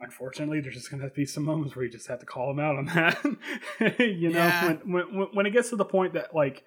[0.00, 2.58] unfortunately there's just going to be some moments where you just have to call them
[2.60, 2.84] out on
[3.80, 4.66] that you know Yeah.
[4.66, 6.64] when, when when it gets to the point that like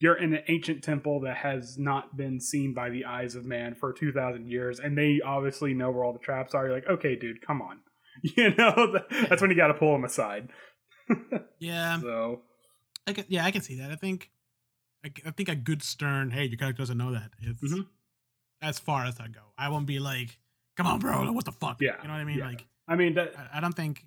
[0.00, 3.74] you're in an ancient temple that has not been seen by the eyes of man
[3.74, 7.14] for 2000 years and they obviously know where all the traps are you're like okay
[7.16, 7.78] dude come on
[8.22, 10.48] you know that's when you got to pull them aside
[11.58, 12.42] Yeah, so
[13.06, 13.90] I can, yeah, I can see that.
[13.90, 14.30] I think,
[15.04, 17.30] I, I think a good stern, hey, your character doesn't know that.
[17.40, 17.86] It's Mhm.
[18.60, 19.40] as far as I go.
[19.58, 20.38] I won't be like,
[20.76, 21.78] come on, bro, what the fuck?
[21.80, 22.38] Yeah, you know what I mean.
[22.38, 22.46] yeah.
[22.46, 24.06] Like, i mean that I, I don't think.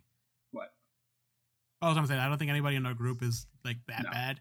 [0.51, 0.69] What?
[1.81, 4.11] I was gonna say I don't think anybody in our group is like that No.
[4.11, 4.39] bad.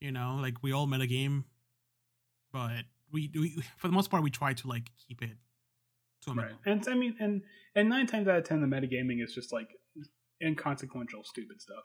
[0.00, 1.44] You know, like we all metagame,
[2.52, 5.36] but we, we for the most part we try to like keep it
[6.22, 7.42] to a right and i mean and
[7.74, 9.68] and nine times out of ten the metagaming is just like
[10.42, 11.84] inconsequential stupid stuff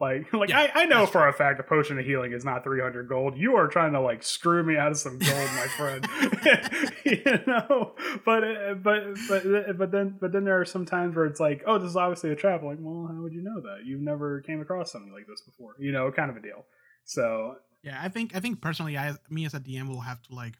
[0.00, 2.64] like like Yeah, I, I know for a fact a potion of healing is not
[2.64, 3.36] 300 gold.
[3.36, 6.08] You are trying to like screw me out of some gold my friend.
[7.04, 7.94] You know?
[8.24, 9.42] But uh, but but
[9.78, 12.30] but then but then there are some times where it's like oh this is obviously
[12.30, 12.62] a trap.
[12.62, 13.84] Like well how would you know that?
[13.84, 15.74] You've never came across something like this before.
[15.78, 16.64] You know kind of a deal.
[17.04, 20.34] So Yeah, I think I think personally, I me as a DM will have to
[20.34, 20.54] like,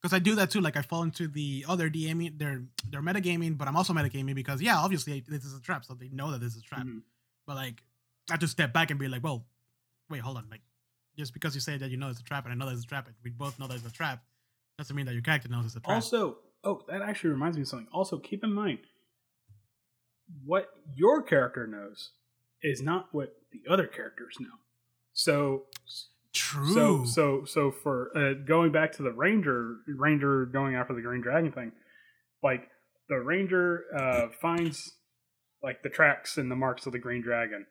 [0.00, 0.60] because I do that too.
[0.60, 4.62] Like I fall into the other DMing, they're they're metagaming, but I'm also metagaming because
[4.62, 6.82] yeah, obviously this is a trap, so they know that this is a trap.
[6.84, 7.00] Mhm.
[7.46, 7.82] But like,
[8.30, 9.46] I have to step back and be like, well,
[10.08, 10.62] wait, hold on, like,
[11.16, 12.84] just because you say that you know it's a trap and I know that it's
[12.84, 14.22] a trap, and we both know that it's a trap,
[14.78, 15.94] doesn't mean that your character knows it's a trap.
[15.94, 17.88] Also, oh, that actually reminds me of something.
[17.92, 18.78] Also, keep in mind
[20.44, 22.10] what your character knows
[22.62, 24.48] is not what the other characters know.
[25.12, 25.64] So,
[26.32, 26.74] True.
[26.74, 31.20] so, so, so for uh, going back to the ranger, ranger going after the green
[31.20, 31.72] dragon thing,
[32.42, 32.68] like
[33.08, 34.94] the ranger uh, finds
[35.62, 37.66] like the tracks and the marks of the green dragon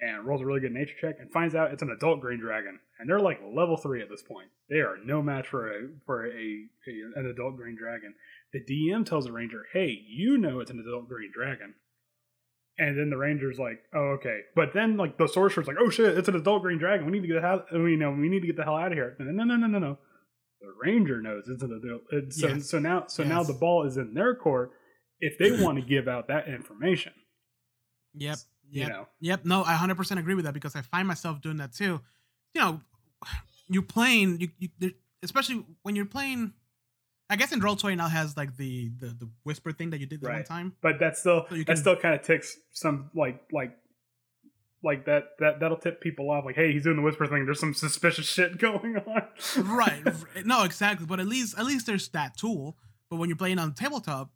[0.00, 2.78] and rolls a really good nature check and finds out it's an adult green dragon.
[2.98, 4.48] And they're like level three at this point.
[4.70, 8.14] They are no match for a for a, a an adult green dragon.
[8.52, 11.74] The dm tells the ranger hey you know it's an adult green dragon.
[12.80, 14.40] And then the ranger's like oh okay.
[14.54, 17.06] But then like the sorcerer's like oh shit it's an adult green dragon.
[17.06, 18.98] We need to get out you know we need to get the hell out of
[18.98, 19.16] here.
[19.18, 19.98] No no no no no no.
[20.60, 22.70] The ranger knows it's an adult so, Yes.
[22.70, 24.72] so now so now the ball is in their court
[25.20, 27.12] if they want to give out that information.
[28.14, 28.38] Yep.
[28.70, 28.88] You Yep.
[28.90, 29.44] know Yep.
[29.44, 32.00] No, I 100% agree with that because I find myself doing that too.
[32.54, 32.80] You know,
[33.68, 34.90] you're playing, you, you there,
[35.22, 36.52] especially when you're playing.
[37.30, 40.22] I guess in Roll20 now has like the, the the whisper thing that you did
[40.22, 40.74] the one time.
[40.80, 43.76] but that still So that can- still kind of ticks some like like
[44.82, 47.58] like that that that'll tip people off like hey he's doing the whisper thing there's
[47.58, 49.22] some suspicious shit going on
[49.76, 50.02] right.
[50.46, 51.04] No, exactly.
[51.04, 52.76] But at least at least there's that tool.
[53.10, 54.30] But when you're playing on tabletop,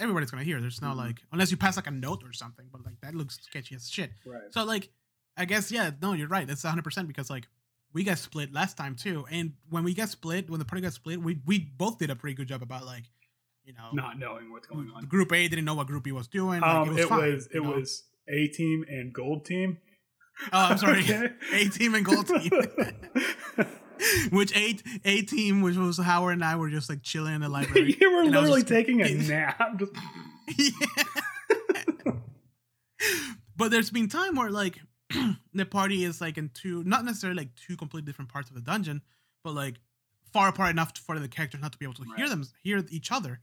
[0.00, 0.60] everybody's gonna hear.
[0.60, 0.96] There's no Mhm.
[0.96, 2.66] like unless you pass like a note or something.
[2.72, 4.10] But like that looks sketchy as shit.
[4.26, 4.90] right So like,
[5.36, 6.46] I guess yeah, no, you're right.
[6.46, 7.46] That's 100 percent because like
[7.92, 10.92] we got split last time too, and when we got split, when the party got
[10.92, 13.04] split, we we both did a pretty good job about like,
[13.64, 16.28] you know, not knowing what's going on Group A didn't know what Group B was
[16.28, 16.60] doing.
[16.60, 17.70] Like, um it was it fine, was it know?
[17.72, 19.78] was a team and gold team
[20.52, 21.00] Oh, I'm sorry.
[21.04, 21.32] Okay.
[21.52, 22.50] A team and gold team.
[24.30, 27.48] which A A team, which was Howard and I, were just like chilling in the
[27.48, 27.96] library.
[28.00, 29.80] you were And I was literally just- taking a nap.
[30.56, 30.70] Yeah.
[33.56, 34.78] but there's been time where like
[35.54, 38.62] the party is like in two, not necessarily like two completely different parts of the
[38.62, 39.02] dungeon,
[39.44, 39.76] but like
[40.32, 43.10] far apart enough for the characters not to be able to hear them, hear each
[43.12, 43.40] other.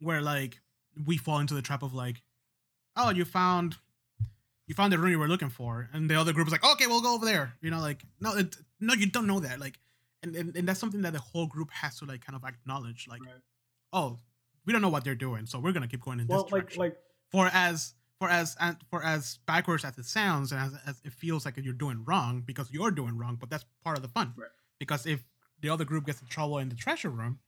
[0.00, 0.58] Where like
[1.06, 2.22] we fall into the trap of like,
[2.96, 3.76] oh, you found,
[4.66, 6.86] you found the room you were looking for, and the other group is like, okay,
[6.86, 7.54] we'll go over there.
[7.60, 9.60] You know, like no, it, no, you don't know that.
[9.60, 9.78] Like,
[10.22, 13.06] and, and and that's something that the whole group has to like kind of acknowledge.
[13.08, 13.40] Like, Right.
[13.92, 14.18] oh,
[14.64, 16.62] we don't know what they're doing, so we're gonna keep going in well, this like
[16.62, 16.96] direction like
[17.30, 21.12] for as for as and for as backwards as it sounds and as, as it
[21.12, 24.32] feels like you're doing wrong because you're doing wrong but that's part of the fun
[24.36, 24.48] Right.
[24.78, 25.24] because if
[25.60, 27.40] the other group gets in trouble in the treasure room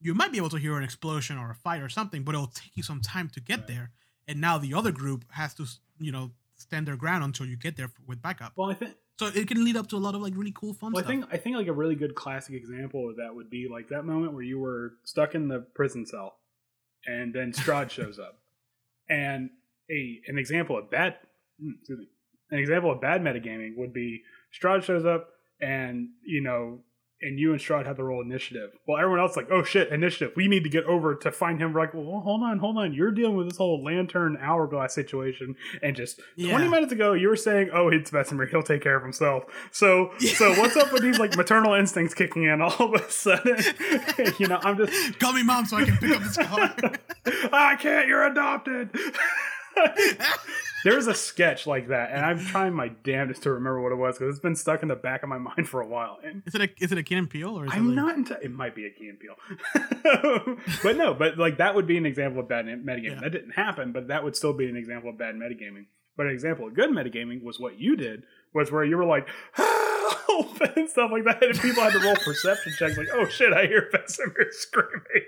[0.00, 2.46] you might be able to hear an explosion or a fight or something but it'll
[2.48, 3.68] take you some time to get Right.
[3.68, 3.90] there
[4.28, 5.64] and now the other group has to
[5.98, 9.26] you know stand their ground until you get there with backup well, I think so
[9.26, 11.24] it can lead up to a lot of like really cool fun Well, I think
[11.30, 14.32] I think like a really good classic example of that would be like that moment
[14.32, 16.36] where you were stuck in the prison cell,
[17.06, 18.38] and then Strahd shows up,
[19.08, 19.50] and
[19.90, 21.16] a an example of bad
[21.62, 22.08] mm, excuse me,
[22.50, 26.80] an example of bad metagaming would be Strahd shows up and you know
[27.22, 28.70] and you and Strahd have to roll initiative.
[28.86, 30.32] Well, everyone else is like, oh shit, initiative.
[30.36, 31.72] We need to get over to find him.
[31.72, 32.92] We're like, well, hold on, hold on.
[32.92, 36.50] You're dealing with this whole lantern hourglass situation, and just Yeah.
[36.50, 40.10] 20 minutes ago you were saying oh it's Vesemir he'll take care of himself so
[40.18, 43.56] so what's up with these like maternal instincts kicking in all of a sudden
[44.38, 46.74] you know i'm just call me mom so i can pick up this car
[47.52, 48.90] i can't you're adopted
[50.84, 54.18] there's a sketch like that and i'm trying my damnedest to remember what it was
[54.18, 56.54] because it's been stuck in the back of my mind for a while and is
[56.54, 58.38] it a is it a Key and Peele or is it I'm like, not into
[58.42, 59.34] it might be a Key and Peele.
[60.82, 63.04] but no, but like that would be an example of bad metagaming.
[63.04, 63.20] Yeah.
[63.20, 65.86] That didn't happen, but that would still be an example of bad metagaming.
[66.16, 69.28] But an example of good metagaming was what you did, was where you were like,
[69.52, 71.42] help and stuff like that.
[71.42, 75.26] And people had to roll perception checks like, oh shit, I hear Vesemir screaming.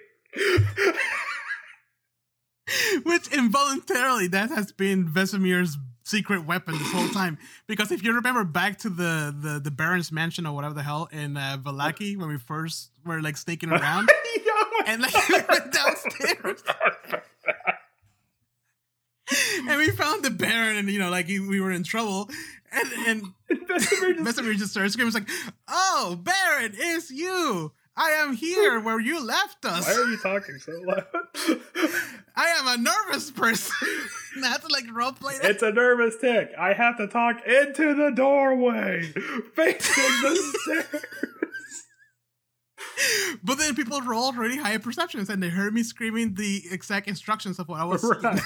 [3.04, 7.38] Which involuntarily that has been Vesemir's secret weapon this whole time.
[7.66, 11.08] Because if you remember back to the the, the Baron's mansion or whatever the hell
[11.12, 14.10] in uh, Vallaki when we first were like sneaking around
[14.86, 16.62] and like we went downstairs
[19.68, 22.30] and we found the Baron and you know like he, we were in trouble
[22.72, 23.34] and and
[24.24, 25.08] Vesemir just just started screaming.
[25.08, 25.28] It's like,
[25.68, 27.72] "Oh, Baron, it's you!
[27.96, 29.86] I am here where you left us.
[29.86, 31.06] Why are you talking so loud?
[32.36, 33.72] I am a nervous person.
[34.34, 35.50] and I have to like roleplay that.
[35.52, 36.50] It's a nervous tick.
[36.58, 39.02] I have to talk into the doorway,
[39.54, 41.04] facing the stairs.
[43.42, 47.58] But then people rolled really high perceptions and they heard me screaming the exact instructions
[47.58, 48.02] of what I was.
[48.22, 48.40] Right.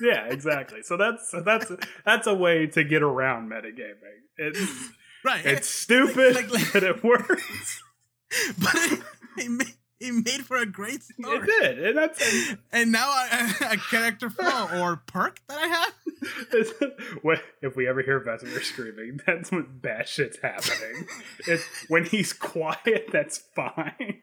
[0.00, 0.82] yeah, exactly.
[0.82, 1.70] So that's that's
[2.04, 4.22] that's a way to get around metagaming.
[4.38, 4.90] It's
[5.24, 5.44] right.
[5.44, 7.82] it's stupid, Like- like- but it works.
[8.58, 9.00] but it,
[9.38, 11.38] it, made, it made for a great story.
[11.38, 15.92] It did, and that's And now I, a character flaw or perk that I have.
[17.62, 21.06] if we ever hear Vesemir screaming, that's when bad shit's happening.
[21.88, 24.22] When he's quiet, that's fine.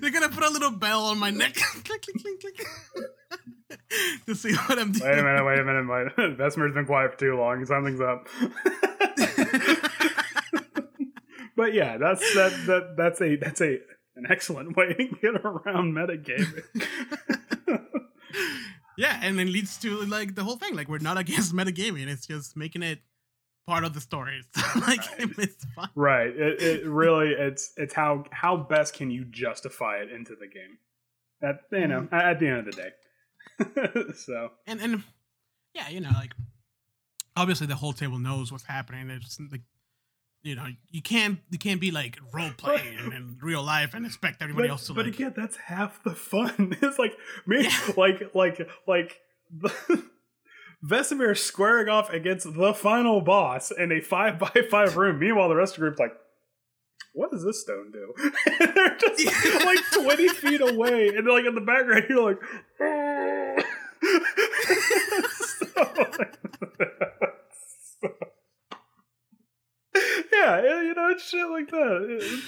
[0.00, 1.54] They're gonna put a little bell on my neck.
[1.54, 2.66] click, click, click, click.
[4.26, 5.10] to see what I'm doing.
[5.10, 5.84] Wait a minute, wait a minute.
[5.84, 6.04] My
[6.44, 7.64] Vesemir's been quiet for too long.
[7.66, 8.26] Something's up.
[11.62, 13.78] But yeah, that's that that that's a that's a
[14.16, 16.64] an excellent way to get around metagaming.
[18.98, 20.74] yeah, and then leads to like the whole thing.
[20.74, 22.08] Like we're not against metagaming.
[22.08, 22.98] It's just making it
[23.64, 24.42] part of the story.
[24.54, 25.88] So, like it's fun.
[25.94, 26.34] right.
[26.34, 30.78] It, it really it's it's how how best can you justify it into the game.
[31.40, 32.14] At you know, mm-hmm.
[32.14, 34.12] at, at the end of the day.
[34.16, 35.04] so And and
[35.74, 36.32] yeah, you know, like
[37.36, 39.10] obviously the whole table knows what's happening.
[39.10, 39.60] It's like
[40.42, 44.04] you know, you can't you can't be like role playing in, in real life and
[44.04, 46.76] expect everybody but, else to but like again, that's half the fun.
[46.82, 47.16] It's like
[47.46, 47.78] me, Yeah.
[47.96, 49.20] like like like
[49.50, 49.72] the,
[50.84, 55.20] Vesemir squaring off against the final boss in a five by five room.
[55.20, 56.12] Meanwhile, the rest of the group's like,
[57.14, 58.12] "What does this stone do?"
[58.60, 62.40] And they're just like twenty feet away, and like in the background, you're like.
[68.02, 68.31] So-
[70.44, 72.42] yeah, you know, it's shit like that.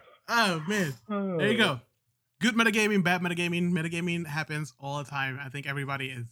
[0.28, 0.94] Oh man.
[1.38, 1.80] There you go.
[2.40, 3.70] Good metagaming, bad metagaming.
[3.70, 5.38] Metagaming happens all the time.
[5.42, 6.26] I think everybody is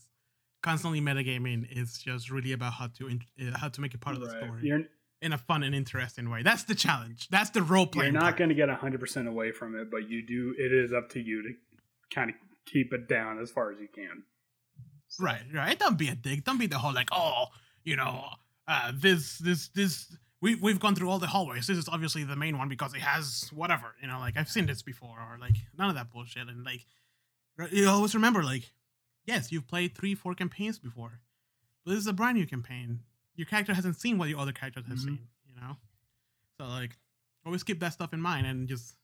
[0.62, 1.66] constantly metagaming.
[1.70, 4.30] It's just really about how to in, uh, how to make it part of the
[4.30, 4.82] story You're
[5.22, 6.42] in a fun and interesting way.
[6.42, 7.28] That's the challenge.
[7.28, 8.12] That's the role playing.
[8.12, 11.08] you're not going to get 100% away from it, but you do it is up
[11.10, 11.50] to you to
[12.14, 12.36] kind of
[12.66, 14.24] keep it down as far as you can.
[15.18, 15.78] Right, right.
[15.78, 16.44] Don't be a dick.
[16.44, 17.46] Don't be the whole like, oh,
[17.84, 18.24] you know,
[18.68, 20.16] uh, this, this, this.
[20.40, 21.66] We we've gone through all the hallways.
[21.66, 23.94] This is obviously the main one because it has whatever.
[24.02, 26.48] You know, like I've seen this before, or like none of that bullshit.
[26.48, 26.84] And like,
[27.72, 28.70] you always remember, like,
[29.24, 31.20] yes, you've played three, four campaigns before,
[31.84, 33.00] but this is a brand new campaign.
[33.36, 35.04] Your character hasn't seen what your other characters have Mhm.
[35.04, 35.28] seen.
[35.48, 35.76] You know,
[36.58, 36.98] so like,
[37.46, 38.96] always keep that stuff in mind and just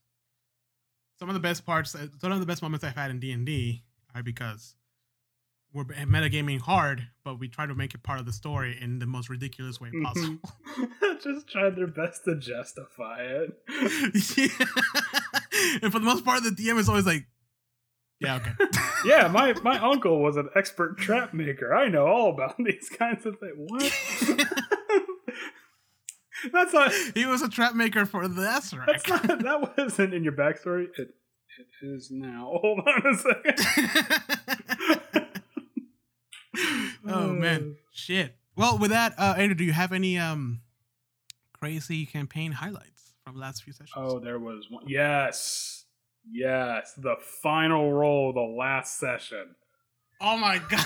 [1.19, 3.33] some of the best parts, uh, some of the best moments I've had in D
[3.33, 3.83] and D
[4.15, 4.75] are because
[5.73, 9.07] we're metagaming hard, but we try to make it part of the story in the
[9.07, 10.05] most ridiculous way mm-hmm.
[10.05, 10.39] possible.
[11.23, 13.51] Just tried their best to justify it.
[14.37, 14.49] yeah.
[15.83, 17.27] and for the most part, the DM is always like,
[18.21, 18.53] "Yeah, okay."
[19.05, 21.75] yeah, my, my uncle was an expert trap maker.
[21.75, 23.53] I know all about these kinds of things.
[23.57, 23.93] What?
[26.53, 26.93] that's not.
[27.15, 28.87] he was a trap maker for the That's not.
[29.43, 30.87] That wasn't in your backstory.
[30.97, 31.11] It
[31.59, 32.59] it is now.
[32.63, 33.59] Hold on a second.
[37.09, 38.35] oh man, shit.
[38.57, 40.61] Well, with that, uh, Andrew, do you have any um
[41.59, 43.93] crazy campaign highlights from the last few sessions?
[43.97, 44.85] Oh, there was one.
[44.87, 45.85] Yes,
[46.31, 46.93] yes.
[46.97, 49.55] The final roll, of the last session.
[50.21, 50.81] Oh my god!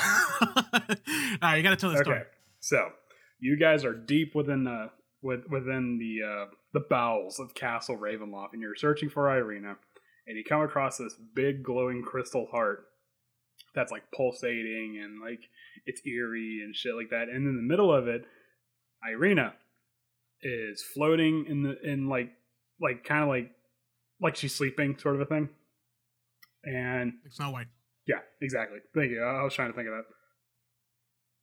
[0.72, 2.18] All right, you gotta tell the story.
[2.18, 2.26] Okay,
[2.60, 2.90] so
[3.40, 4.90] you guys are deep within the
[5.22, 9.76] with, within the uh, the bowels of Castle Ravenloft, and you're searching for Irina,
[10.26, 12.86] and you come across this big glowing crystal heart
[13.74, 15.48] that's like pulsating and like
[15.86, 17.28] it's eerie and shit like that.
[17.28, 18.24] And in the middle of it,
[19.06, 19.54] Irina
[20.42, 22.30] is floating in the in like
[22.80, 23.50] like kind of like
[24.20, 25.48] like she's sleeping, sort of a thing.
[26.64, 27.66] And Like Snow White.
[28.06, 28.78] yeah, exactly.
[28.94, 29.22] Thank you.
[29.22, 30.04] I was trying to think of that.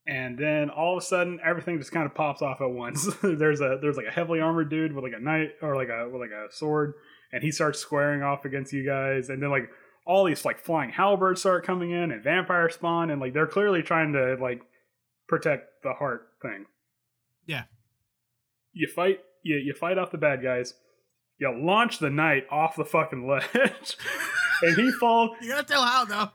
[0.08, 3.08] And then all of a sudden, everything just kind of pops off at once.
[3.22, 6.10] there's a there's like a heavily armored dude with like a knight or like a
[6.10, 6.94] with like a sword,
[7.32, 9.30] and he starts squaring off against you guys.
[9.30, 9.70] And then like
[10.06, 13.82] all these like flying halberds start coming in, and vampires spawn, and like they're clearly
[13.82, 14.62] trying to like
[15.28, 16.66] protect the heart thing.
[17.46, 17.64] Yeah.
[18.74, 19.20] You fight.
[19.44, 20.74] You you fight off the bad guys.
[21.38, 23.98] You launch the knight off the fucking ledge,
[24.62, 25.32] and he falls.
[25.42, 26.32] You gotta tell how though.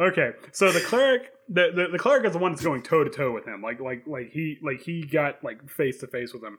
[0.00, 3.10] Okay, so the cleric, the, the the cleric is the one that's going toe to
[3.10, 6.42] toe with him, like like like he like he got like face to face with
[6.42, 6.58] him,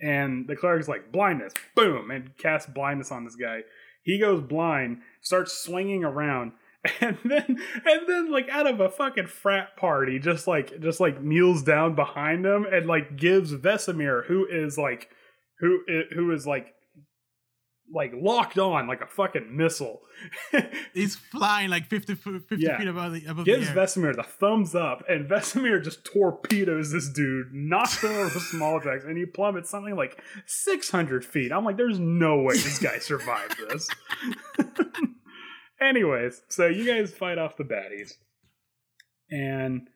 [0.00, 3.60] and the cleric's like blindness, boom, and casts blindness on this guy.
[4.02, 6.52] He goes blind, starts swinging around,
[7.00, 7.44] and then
[7.84, 11.94] and then like out of a fucking frat party, just like just like kneels down
[11.94, 15.10] behind him and like gives Vesemir, who is like
[15.60, 15.80] who
[16.14, 16.74] who is like
[17.92, 20.00] like locked on like a fucking missile.
[20.94, 22.78] He's flying like 50, 50 Yeah.
[22.78, 23.74] feet above the above gives the.
[23.74, 28.78] Vesemir the thumbs up, and Vesemir just torpedoes this dude, knocks him over with small
[28.78, 31.52] attacks, and he plummets something like 600 feet.
[31.52, 33.88] I'm like, there's no way this guy survived this.
[35.80, 38.12] Anyways, so you guys fight off the baddies,
[39.30, 39.88] and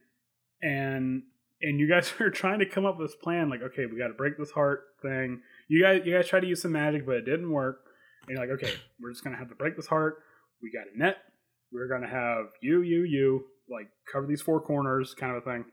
[0.62, 1.22] and
[1.61, 3.51] and you guys are trying to come up with this plan.
[3.51, 5.42] Like, okay, we got to break this heart thing.
[5.69, 7.79] You guys, you guys try to use some magic, but it didn't work.
[8.27, 10.19] And you're like, okay, we're just gonna have to break this heart.
[10.62, 11.17] We got a net
[11.75, 15.65] we're gonna have you, you, you, like cover these four corners, kind of a thing.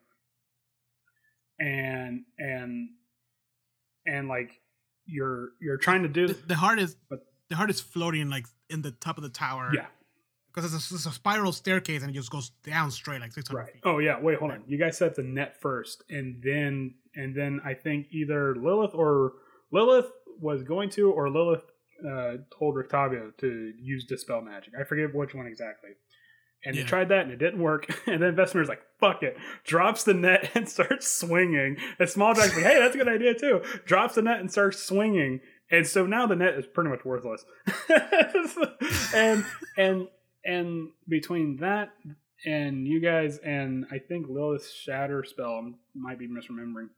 [1.60, 2.90] And and
[4.08, 4.50] and like
[5.06, 7.20] you're you're trying to do The, the heart is But-
[7.50, 9.72] the heart is floating like in the top of the tower.
[9.74, 9.88] yeah
[10.54, 13.58] because it's a, it's a spiral staircase and it just goes down straight like 600
[13.58, 13.72] right.
[13.72, 13.82] feet.
[13.86, 14.64] Oh yeah, wait, hold on.
[14.68, 18.94] You guys set up the net first, and then and then I think either Lilith
[18.94, 19.34] or
[19.72, 21.64] Lilith was going to, or Lilith
[22.08, 24.74] uh, told Rictavio to use dispel magic.
[24.80, 25.92] I forget which one exactly.
[26.64, 26.86] And Yeah.
[26.86, 27.88] tried that and it didn't work.
[28.08, 29.36] And then Vesemir's like, fuck it.
[29.66, 31.78] Drops the net and starts swinging.
[32.00, 33.62] And Small Jack's like, hey, that's a good idea too.
[33.86, 35.42] Drops the net and starts swinging.
[35.72, 37.46] And so now the net is pretty much worthless.
[39.16, 39.46] and
[39.78, 40.08] and
[40.44, 41.90] and between that
[42.46, 46.90] and you guys and I think Lilith's shatter spell I might be misremembering.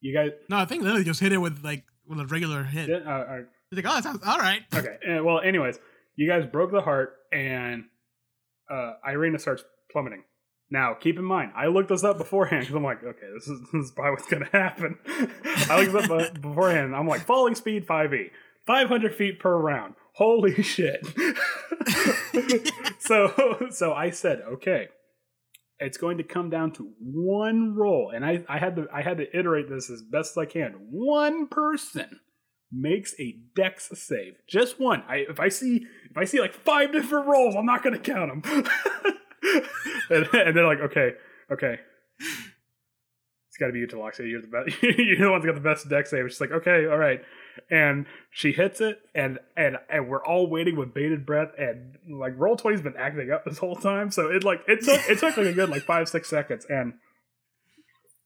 [0.00, 2.90] You guys No, I think Lily just hit it with like with a regular hit.
[2.90, 3.36] uh, uh,
[3.70, 4.62] He's like, oh, that sounds all right.
[4.74, 4.96] okay.
[5.18, 5.78] uh, well, anyways,
[6.16, 7.84] you guys broke the heart, and
[8.70, 10.24] uh, Irina starts plummeting.
[10.70, 13.60] Now, keep in mind, I looked this up beforehand because I'm like, okay, this is,
[13.72, 14.98] this is probably what's going to happen.
[15.70, 16.94] I looked this up be- beforehand.
[16.96, 18.30] I'm like, falling speed 5e,
[18.66, 19.94] 500 feet per round.
[20.14, 21.06] Holy shit!
[22.98, 24.88] so, so I said, okay,
[25.80, 29.18] it's going to come down to one roll, and I, I had to, I had
[29.18, 30.72] to iterate this as best as I can.
[30.90, 32.20] One person
[32.72, 34.34] makes a dex save.
[34.48, 35.02] Just one.
[35.08, 38.42] I if I see if I see like five different rolls, I'm not gonna count
[38.42, 38.64] them.
[40.10, 41.12] and, and they're like, okay,
[41.52, 41.78] okay.
[42.20, 44.28] It's got to be you, Talaxia.
[44.28, 44.82] You're the best.
[44.98, 46.28] You're the one that's got the best dex save.
[46.28, 47.20] She's like, okay, all right.
[47.70, 52.34] And she hits it, and and and we're all waiting with bated breath, and like
[52.36, 55.36] roll twenty's been acting up this whole time, so it like it took it took
[55.36, 56.94] like a good like five six seconds, and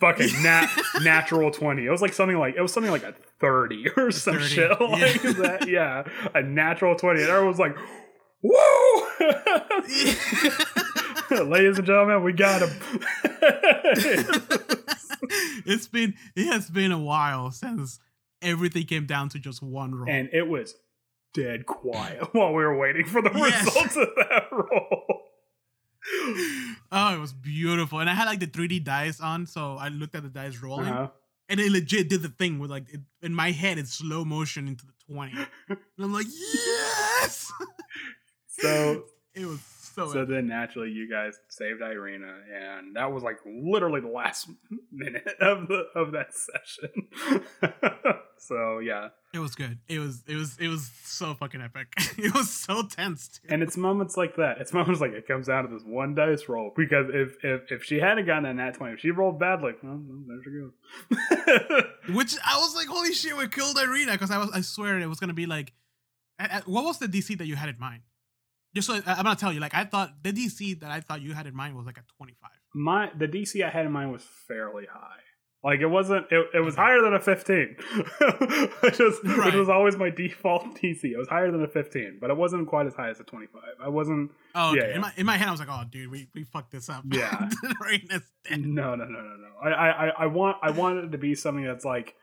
[0.01, 0.69] fucking nat
[1.03, 1.87] natural twenty.
[1.87, 4.71] It was like something like it was something like a thirty or some 30, shit
[4.71, 4.87] yeah.
[4.87, 5.69] like that.
[5.69, 6.05] Yeah,
[6.35, 7.77] a natural twenty, and everyone was like,
[8.43, 9.09] "Whoa!"
[11.45, 12.71] Ladies and gentlemen, we got him.
[15.65, 17.99] it's been it has been a while since
[18.43, 20.09] everything came down to just one roll.
[20.11, 20.75] and it was
[21.35, 23.65] dead quiet while we were waiting for the Yes.
[23.65, 25.23] results of that roll.
[26.93, 28.01] oh, it was beautiful.
[28.01, 30.93] And I had like the 3D dice on, so I looked at the dice rolling,
[30.93, 31.09] Uh-huh.
[31.49, 34.67] and it legit did the thing with like it, in my head, it's slow motion
[34.69, 35.33] into the 20.
[35.69, 37.53] And I'm like, yes!
[38.49, 39.61] So, it was
[39.95, 44.49] so, so then naturally, you guys saved Irina, and that was like literally the last
[44.91, 47.09] minute of the of that session.
[48.47, 49.79] So yeah, it was good.
[49.89, 51.89] It was it was it was so fucking epic.
[52.19, 53.29] it was so tense.
[53.29, 53.49] Too.
[53.51, 54.59] and it's moments like that.
[54.61, 57.85] It's moments like it comes down to this one dice roll because if if if
[57.85, 61.85] she hadn't gotten that nat twenty, if she rolled badly, well, well, there she goes.
[62.17, 65.07] Which I was like, holy shit, we killed Irina because I was I swear it
[65.07, 65.73] was gonna be like,
[66.39, 68.03] I- I- what was the DC that you had in mind?
[68.75, 71.21] Just so I- I'm gonna tell you, like I thought the DC that I thought
[71.23, 72.51] you had in mind was like a 25.
[72.75, 75.21] my the DC I had in mind was fairly high.
[75.65, 76.27] Like it wasn't.
[76.33, 77.77] It, it was higher than a fifteen,
[78.21, 79.55] was which Right.
[79.55, 81.05] was always my default DC.
[81.05, 83.75] It was higher than a fifteen, but it wasn't quite as high as a twenty-five.
[83.81, 84.33] I wasn't.
[84.57, 84.81] Oh, okay.
[84.81, 84.95] Yeah, yeah.
[84.97, 87.05] In my in my head, I was like, oh, dude, we we fucked this up.
[87.13, 87.49] Yeah.
[88.51, 89.49] No, no, no, no, no.
[89.63, 92.15] I, I, I- want, I want it to be something that's like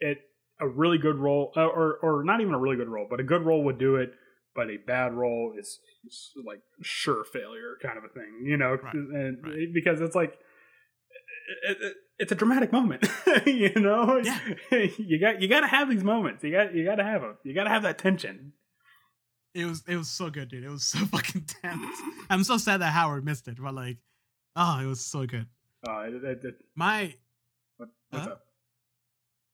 [0.00, 0.18] it
[0.60, 3.24] a really good roll, uh, or or not even a really good roll, but a
[3.24, 4.10] good roll would do it.
[4.54, 8.76] But a bad roll is, is like sure failure kind of a thing, you know,
[8.80, 9.66] Right, and right.
[9.74, 10.34] because it's like
[11.68, 13.06] it, it, it's a dramatic moment,
[13.46, 14.20] you know.
[14.22, 14.38] Yeah.
[14.98, 16.42] you got you got to have these moments.
[16.44, 17.36] You got you got to have them.
[17.44, 18.52] You got to have that tension.
[19.54, 20.64] It was it was so good, dude.
[20.64, 21.96] It was so fucking tense.
[22.30, 23.98] I'm so sad that Howard missed it, but like,
[24.56, 25.46] oh, it was so good.
[25.86, 27.14] Uh, it, it, My
[27.76, 28.32] what, what's Huh?
[28.32, 28.40] up?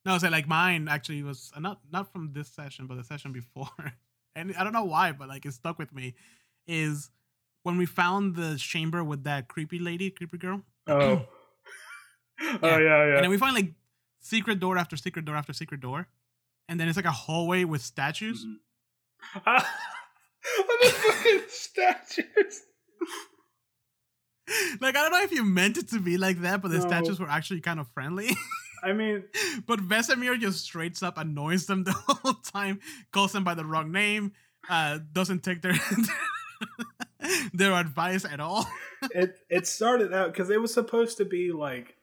[0.05, 3.31] no, so like mine actually was uh, not not from this session, but the session
[3.33, 3.67] before,
[4.35, 6.15] and I don't know why, but like it stuck with me.
[6.67, 7.09] Is
[7.63, 11.25] when we found the chamber with that creepy lady, creepy girl, Oh,
[12.63, 12.79] oh Yeah.
[12.79, 13.15] yeah, yeah.
[13.15, 13.73] and then we find like
[14.19, 16.07] secret door after secret door after secret door,
[16.67, 18.45] and then it's like a hallway with statues.
[18.45, 19.41] Mhm.
[19.45, 19.79] Ah,
[20.81, 22.61] the fucking statues.
[24.81, 26.87] Like I don't know if you meant it to be like that, but the No.
[26.87, 28.35] statues were actually kind of friendly.
[28.83, 29.23] I mean,
[29.67, 32.79] but Vesemir just straight up annoys them the whole time,
[33.11, 34.33] calls them by the wrong name,
[34.67, 35.75] uh, doesn't take their
[37.53, 38.67] their advice at all.
[39.11, 41.95] it it started out because it was supposed to be like,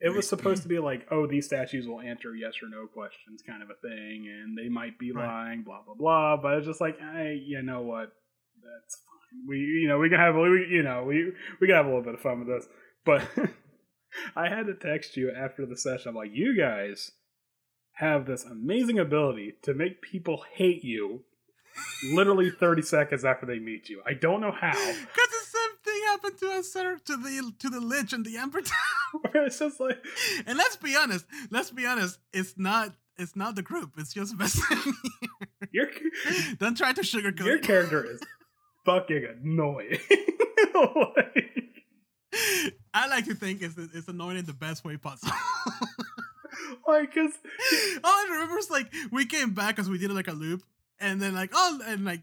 [0.00, 3.42] it was supposed to be like, oh, these statues will answer yes or no questions,
[3.46, 5.26] kind of a thing, and they might be Right.
[5.26, 6.36] lying, blah blah blah.
[6.36, 8.12] But it's just like, hey, you know what?
[8.62, 9.46] That's fine.
[9.48, 12.04] We, you know, we can have, we, you know, we we can have a little
[12.04, 12.66] bit of fun with this.
[13.04, 13.22] But
[14.36, 16.08] I had to text you after the session.
[16.10, 17.10] I'm like, you guys
[17.94, 21.24] have this amazing ability to make people hate you
[22.12, 24.00] literally 30 seconds after they meet you.
[24.06, 24.72] I don't know how.
[24.74, 25.47] Because thing
[26.18, 28.62] happened to us, sir, to the to the Lich and the Emperor.
[29.34, 29.98] it's just like
[30.46, 34.36] and let's be honest, let's be honest, it's not it's not the group, it's just
[34.36, 34.92] Vesemir.
[35.72, 35.86] your
[36.58, 37.62] don't try to sugarcoat your it.
[37.62, 38.20] character is
[38.84, 39.98] fucking annoying.
[40.74, 41.84] Like,
[42.94, 45.32] I like to think it's it's annoying in the best way possible.
[46.86, 47.32] like, cause
[48.04, 50.62] All I remember is like we came back because we did like a loop,
[51.00, 52.20] and then like oh, and like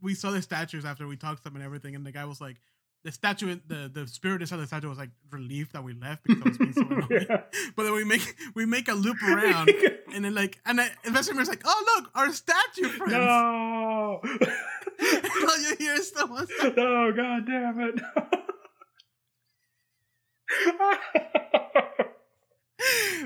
[0.00, 2.40] we saw the statues after we talked to them and everything, and the guy was
[2.40, 2.56] like,
[3.04, 6.42] the statue, the the spirit inside the statue was like relieved that we left because
[6.42, 7.08] I was being so annoying.
[7.28, 7.42] yeah.
[7.74, 9.70] But then we make we make a loop around,
[10.14, 13.12] and then like and then Investigator's like, oh look, our statue friends.
[13.14, 16.46] no, all you hear is someone.
[16.76, 18.00] no, god damn it.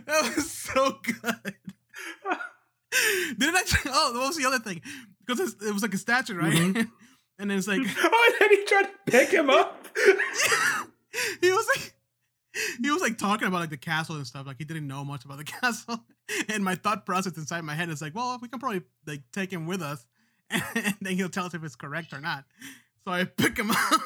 [0.07, 1.55] That was so good.
[3.39, 3.63] Didn't I?
[3.87, 4.81] Oh, what was the other thing?
[5.27, 6.53] Because it was like a statue, right?
[6.53, 6.91] Mhm.
[7.39, 9.87] And then it's like oh, and then he tried to pick him up.
[11.41, 11.95] he was like
[12.83, 14.47] he was like talking about like the castle and stuff.
[14.47, 16.01] Like he didn't know much about the castle.
[16.49, 19.53] And my thought process inside my head is like well we can probably like take
[19.53, 20.07] him with us.
[20.51, 22.45] And then he'll tell us if it's correct or not.
[23.05, 24.01] So i pick him up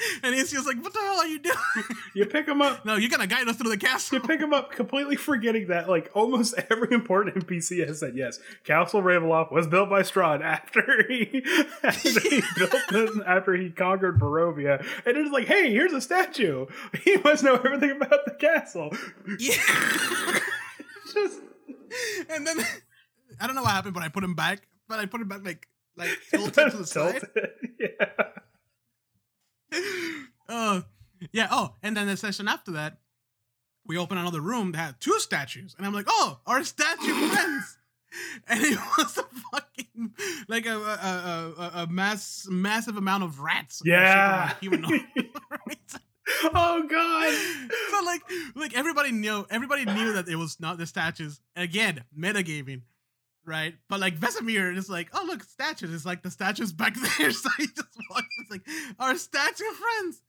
[0.22, 1.56] and he's just like what the hell are you doing
[2.14, 2.84] You pick him up.
[2.84, 5.88] no you're gonna guide us through the castle You pick him up, completely forgetting that
[5.88, 8.38] like almost every important NPC has said yes.
[8.64, 11.44] Castle Ravenloft was built by Strahd after he
[11.82, 16.66] after he built it, after he conquered Barovia, and it's like, hey, here's a statue.
[17.02, 18.92] He must know everything about the castle.
[19.38, 20.40] yeah
[21.12, 21.40] just
[22.30, 22.58] and then
[23.40, 24.66] I don't know what happened, but I put him back.
[24.88, 25.66] But I put him back like
[25.96, 27.22] like tilted to the side.
[27.78, 28.06] Yeah.
[30.48, 30.82] Oh,
[31.32, 31.48] yeah.
[31.50, 32.98] Oh, and then the session after that,
[33.86, 37.76] we open another room that had two statues, and I'm like, oh, our statue friends.
[38.48, 40.14] And it was a fucking
[40.48, 43.82] like a a, a, a mass massive amount of rats.
[43.84, 44.54] Yeah.
[44.60, 45.04] humanoid.
[46.44, 47.34] Oh god.
[47.90, 48.20] so like
[48.54, 52.82] like everybody knew everybody knew that it was not the statues again metagaming
[53.48, 57.30] right but like Vesemir is like oh look statues it's like the statues back there
[57.30, 58.62] so he just walks it's like
[59.00, 60.20] our statue friends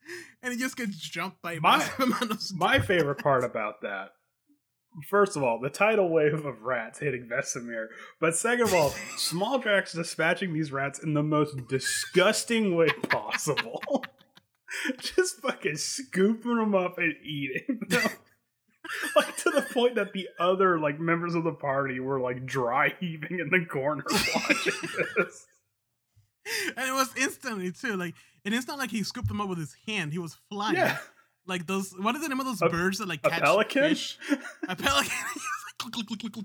[0.41, 4.14] and he just gets jumped by My- massive amount of My favorite part about that,
[5.10, 7.88] first of all, the tidal wave of rats hitting Vesemir.
[8.20, 13.82] But second of all, Small Drax dispatching these rats in the most disgusting way possible.
[15.00, 18.10] Just fucking scooping them up and eating them.
[19.16, 22.94] like to the point that the other like members of the party were like dry
[22.99, 24.03] heaving in the corner
[24.36, 24.74] watching
[25.18, 25.45] this.
[26.78, 29.60] and it was instantly too like and it's not like he scooped them up with
[29.60, 30.98] his hand he was flying Yeah,
[31.45, 33.90] like those what is the name of those A- birds that like a catch pelican.
[33.90, 34.18] fish?
[34.68, 35.11] a pelican
[35.82, 36.44] He.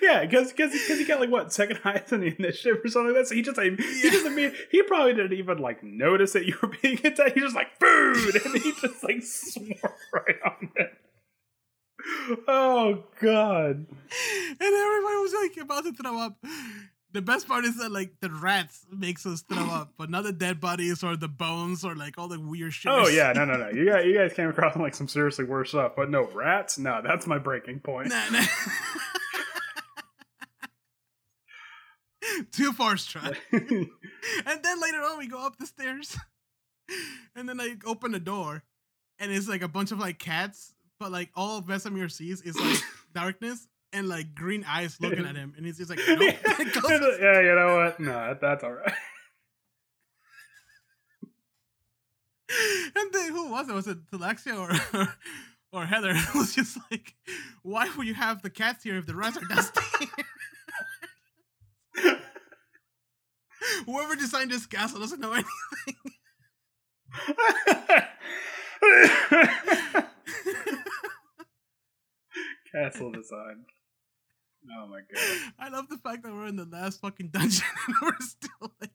[0.00, 3.12] Yeah, because because because he got like what second highest in the initiative or something
[3.14, 3.28] like that.
[3.28, 4.10] So he just like he Yeah.
[4.12, 7.32] doesn't mean he probably didn't even like notice that you were being attacked.
[7.34, 9.91] He just like food, and he just like swore right on it.
[12.48, 13.76] Oh god!
[13.76, 16.36] and everybody was like about to throw up.
[17.12, 20.32] The best part is that like the rats makes us throw up, but not the
[20.32, 22.90] dead bodies or the bones or like all the weird shit.
[22.90, 23.68] Oh yeah, no no no.
[23.70, 26.78] You guys you guys came across like some seriously worse stuff, but no rats.
[26.78, 28.08] No, that's my breaking point.
[28.08, 28.44] Nah, nah.
[32.52, 33.36] Too far, Strahd.
[34.46, 36.16] And then later on, we go up the stairs,
[37.34, 38.62] and then I open the door,
[39.18, 40.72] and it's like a bunch of like cats,
[41.02, 42.78] but like all Vesemir sees is like
[43.12, 46.18] darkness and like green eyes looking at him, and he's just like, nope.
[47.20, 47.98] Yeah, you know what?
[47.98, 48.92] No, that's all right.
[52.96, 53.74] and then who was it?
[53.74, 54.70] Was it Alexia or
[55.72, 56.10] or Heather?
[56.10, 57.14] It was just like,
[57.62, 59.80] why would you have the cats here if the rats are dusty?
[63.86, 65.96] Whoever designed this castle doesn't know anything.
[72.74, 73.64] Castle design.
[74.78, 75.52] Oh my god.
[75.58, 78.90] I love the fact that we're in the last fucking dungeon and we're still like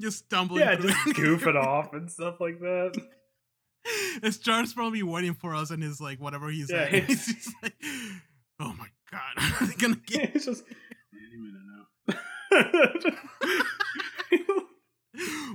[0.00, 0.60] just stumbling.
[0.60, 3.00] Yeah, through just goofing off and stuff like that.
[4.22, 6.86] It's Charles probably waiting for us and his like whatever he's Yeah.
[6.86, 7.74] He's just like,
[8.60, 10.36] oh my god, are they gonna get?
[10.36, 10.62] it's just
[11.12, 11.62] any minute
[12.06, 12.14] now.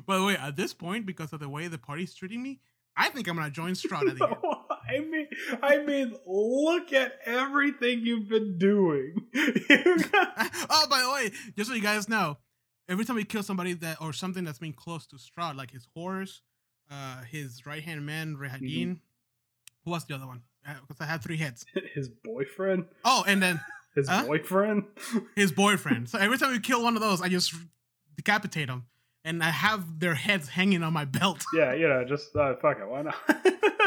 [0.06, 2.60] By the way, at this point, because of the way the party's treating me,
[2.98, 4.36] I think I'm gonna join Strahd at the end.
[4.90, 5.28] I mean,
[5.62, 9.16] I mean, look at everything you've been doing.
[10.70, 12.38] Oh, by the way, just so you guys know,
[12.90, 15.88] every time we kill somebody that or something that's been close to Strahd, like his
[15.94, 16.42] horse,
[16.92, 18.94] uh, his right hand man Rahadin, Mm-hmm.
[19.86, 20.42] who was the other one?
[20.82, 21.66] Because I had three heads.
[21.96, 23.62] His boyfriend, Oh, and then
[23.96, 24.26] his Huh?
[24.26, 24.84] boyfriend.
[25.36, 26.10] his boyfriend.
[26.10, 27.54] so every time we kill one of those, I just
[28.18, 28.86] decapitate them,
[29.24, 31.46] and I have their heads hanging on my belt.
[31.54, 33.16] Yeah, you know, just uh, fuck it, why not?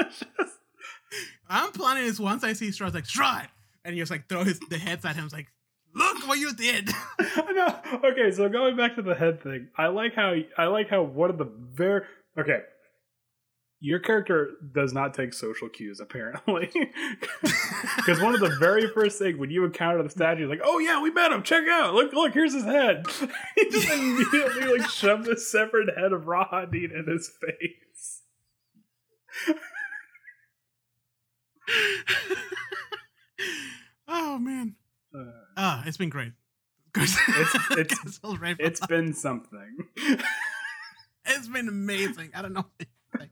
[0.08, 0.24] Just-
[1.50, 3.48] I'm planning this once I see Strahd, like Strahd,
[3.84, 5.24] and you just like throw his the heads at him.
[5.24, 5.48] It's like,
[5.94, 6.90] look what you did.
[7.50, 7.80] Know.
[8.04, 11.30] Okay, so going back to the head thing, I like how I like how one
[11.30, 12.02] of the very
[12.38, 12.60] okay.
[13.80, 16.70] Your character does not take social cues apparently,
[17.96, 20.78] because one of the very first things when you encounter the statue, is like, "Oh
[20.78, 21.42] yeah, we met him.
[21.42, 21.92] Check out.
[21.92, 22.32] Look, look.
[22.32, 23.04] Here's his head."
[23.56, 28.22] he just immediately like shoved a severed head of Rahadin in his face.
[34.08, 34.74] oh man,
[35.14, 35.24] Uh,
[35.56, 36.32] ah, it's been great.
[36.96, 37.18] It's-
[37.78, 38.20] it's-
[38.58, 39.76] it's been something.
[41.24, 42.30] it's been amazing.
[42.34, 42.64] I don't know.
[42.66, 42.86] what to
[43.18, 43.30] say.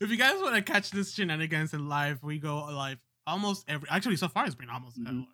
[0.00, 3.88] if you guys want to catch this shenanigans in live, we go live almost every.
[3.90, 4.98] Actually, so far it's been almost.
[5.00, 5.22] Mhm.
[5.22, 5.24] uh,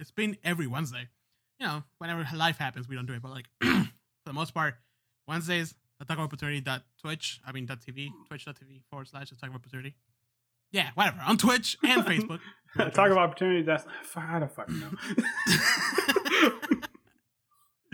[0.00, 1.08] it's been every Wednesday.
[1.60, 3.22] You know, whenever life happens, we don't do it.
[3.22, 3.86] But like for
[4.26, 4.74] the most part,
[5.28, 6.60] Wednesdays, attack of opportunity.
[6.62, 7.40] Dot Twitch.
[7.46, 8.08] I mean, dot TV.
[8.28, 9.94] Twitch.tv forward slash attack of opportunity.
[10.74, 11.18] Yeah, whatever.
[11.24, 12.40] On Twitch and Facebook.
[12.76, 13.62] Talk about opportunity.
[13.62, 13.84] That's
[14.16, 14.90] I don't fucking know.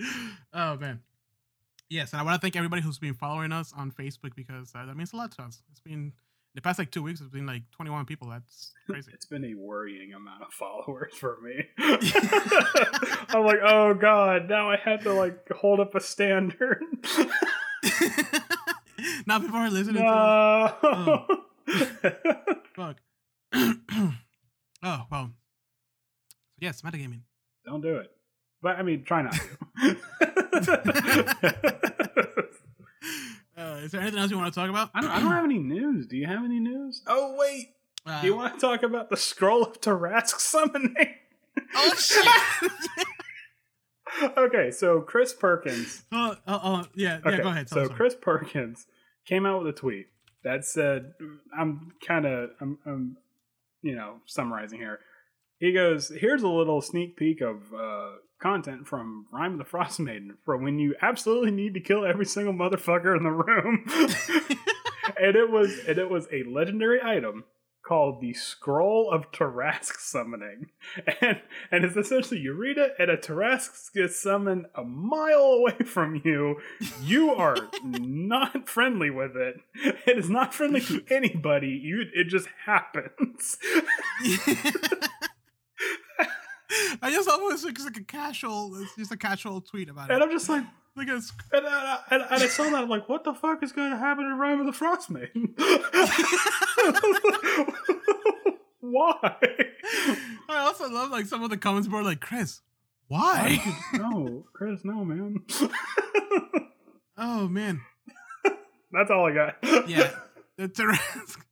[0.55, 1.01] oh man.
[1.91, 4.87] Yes, and I want to thank everybody who's been following us on Facebook because uh,
[4.87, 5.61] that means a lot to us.
[5.71, 6.15] It's been
[6.55, 7.21] the past like two weeks.
[7.21, 8.31] It's been like 21 people.
[8.31, 9.11] That's crazy.
[9.13, 11.67] It's been a worrying amount of followers for me.
[13.29, 16.83] I'm like, oh god, now I have to like hold up a standard.
[19.27, 20.75] now people are listening to us.
[20.83, 21.45] no.
[22.75, 22.97] Fuck.
[23.53, 25.31] oh well.
[26.59, 27.21] Yes, metagaming.
[27.65, 28.11] Don't do it.
[28.63, 29.97] But I mean, try not to.
[33.61, 34.89] Uh, is there anything else you want to talk about?
[34.95, 36.07] I don't, I don't have any news.
[36.07, 37.03] Do you have any news?
[37.07, 37.75] Oh wait,
[38.07, 41.15] Uh, do you want to talk about the scroll of Tarrasque summoning?
[41.75, 42.73] oh shit!
[44.39, 46.05] okay, so Chris Perkins.
[46.11, 47.29] oh, oh, yeah, yeah.
[47.29, 47.67] Okay, Go ahead.
[47.67, 47.97] tell so us.
[47.97, 48.87] Chris Perkins
[49.27, 50.07] came out with a tweet
[50.45, 51.15] that said,
[51.57, 53.17] "I'm kind of, I'm, I'm,
[53.83, 55.01] you know, summarizing here."
[55.59, 60.37] He goes, "Here's a little sneak peek of uh, content from Rime of the Frostmaiden
[60.45, 63.85] for when you absolutely need to kill every single motherfucker in the room."
[65.21, 67.45] and it was, and it was a legendary item
[67.91, 70.71] called the Scroll of Tarrasque Summoning,
[71.21, 71.41] and
[71.73, 76.23] and it's essentially you read it, and a Tarrasque gets summoned a mile away from
[76.25, 76.61] you.
[77.03, 79.57] You are not friendly with it.
[80.07, 81.81] It is not friendly to anybody.
[81.83, 83.59] You, it just happens.
[87.03, 89.89] I just thought it was like, it's like a casual, it's just a casual tweet
[89.89, 90.23] about it, And.
[90.23, 90.63] I'm just like,
[90.97, 92.75] Like it's, and I, and, and I saw that.
[92.83, 95.55] I'm like, what the fuck is going to happen in Rime of the Frostmaiden?
[98.81, 99.37] Why?
[100.49, 102.61] I also love like some of the comments were like, Chris,
[103.09, 103.61] why?
[103.95, 105.43] no, Chris, no, man.
[107.19, 107.81] oh man,
[108.91, 109.57] That's all I got.
[109.89, 110.11] yeah,
[110.57, 111.43] the Tarrasque.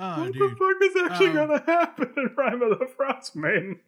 [0.00, 3.34] Oh what dude, the fuck is actually Um, gonna happen in Rhyme of the Frost
[3.34, 3.80] Maiden?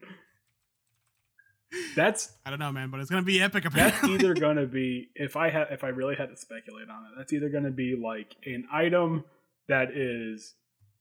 [1.94, 3.64] That's I don't know, man, but it's gonna be epic.
[3.72, 7.10] that's either gonna be if I had if I really had to speculate on it,
[7.16, 9.24] that's either gonna be like an item
[9.68, 10.54] that is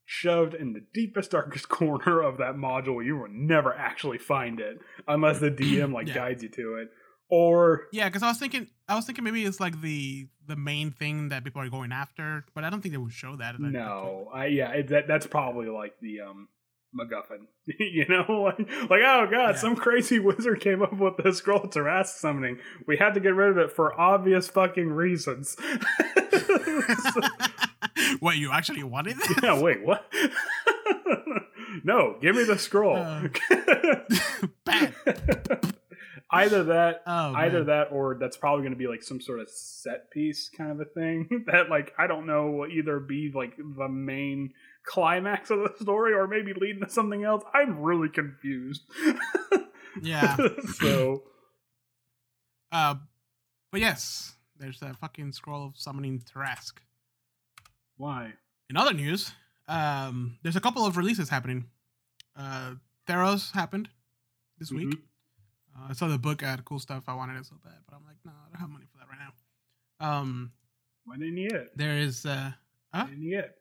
[0.05, 3.03] shoved in the deepest darkest corner of that module.
[3.03, 6.13] You will never actually find it unless the DM like Yeah.
[6.15, 6.89] guides you to it,
[7.29, 10.91] or yeah, because I was thinking, I was thinking maybe it's like the the main
[10.91, 13.53] thing that people are going after, but I don't think they would show that.
[13.59, 16.47] that- no, I yeah, it, that that's probably like the um
[16.97, 17.45] MacGuffin,
[17.79, 18.57] you know, like,
[18.89, 19.55] like oh god, Yeah.
[19.55, 22.57] some crazy wizard came up with the scroll to Tarrasque summoning.
[22.87, 25.55] We had to get rid of it for obvious fucking reasons.
[28.21, 29.39] Wait, you actually wanted that?
[29.43, 30.05] yeah, wait, what?
[31.83, 32.97] no, give me the scroll.
[32.97, 33.27] Uh,
[36.31, 37.67] either that, Oh, either man.
[37.67, 40.79] that, or that's probably going to be like some sort of set piece kind of
[40.79, 41.45] a thing.
[41.47, 44.53] that like I don't know will either be like the main
[44.89, 47.43] climax of the story or maybe leading to something else.
[47.53, 48.83] I'm really confused.
[50.01, 50.37] Yeah.
[50.79, 51.23] so
[52.71, 52.95] Uh,
[53.71, 56.77] but yes, there's that fucking scroll of summoning Tarrasque.
[57.97, 58.33] why?
[58.69, 59.31] In other news,
[59.67, 61.65] um, there's a couple of releases happening.
[62.35, 62.75] Uh,
[63.07, 63.89] Theros happened
[64.59, 64.89] this week.
[64.89, 65.01] Mhm.
[65.75, 67.03] Uh, I saw the book had cool stuff.
[67.07, 69.07] I wanted it so bad, but I'm like, no, I don't have money for that
[69.09, 70.07] right now.
[70.21, 70.51] Um,
[71.11, 71.71] didn't you it?
[71.75, 72.51] there is uh,
[72.93, 73.05] Huh?
[73.07, 73.58] get it?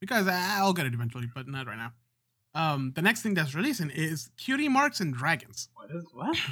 [0.00, 1.92] Because I- I'll get it eventually, but not right now.
[2.54, 5.68] Um, the next thing that's releasing is Cutie Marks and Dragons.
[5.74, 6.36] What is what?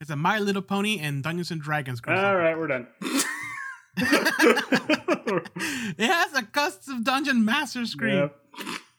[0.00, 2.00] It's a My Little Pony and Dungeons and Dragons.
[2.00, 2.24] crossover.
[2.24, 2.86] All right, we're done.
[5.98, 8.36] it has a custom dungeon master screen Yep.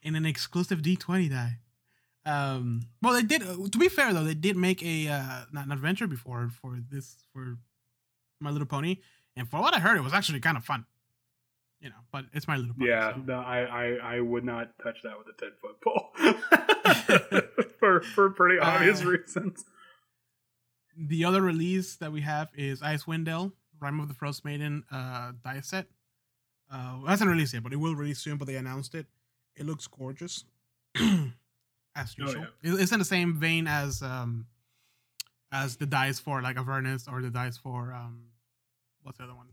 [0.04, 1.58] and an exclusive D20 die.
[2.26, 3.42] Um, well, they did.
[3.42, 7.16] To be fair, though, they did make a uh, not an adventure before for this
[7.34, 7.58] for
[8.40, 8.98] My Little Pony,
[9.36, 10.86] and for what I heard, it was actually kind of fun.
[11.82, 12.90] You know, but it's My Little Pony.
[12.90, 16.12] Yeah, so- no, I, I, I would not touch that with a ten foot pole
[17.80, 19.66] for for pretty obvious Uh, reasons.
[20.96, 25.32] The other release that we have is Icewind Dale, Rhyme of the Frost Maiden uh,
[25.44, 25.88] die set.
[26.72, 28.38] Uh, it hasn't released yet, but it will release soon.
[28.38, 29.08] But they announced it.
[29.56, 30.46] It looks gorgeous,
[30.96, 32.46] as Oh, usual.
[32.62, 34.46] It's in the same vein as um,
[35.52, 38.26] as the dice for like Avernus or the dice for um,
[39.02, 39.48] what's the other one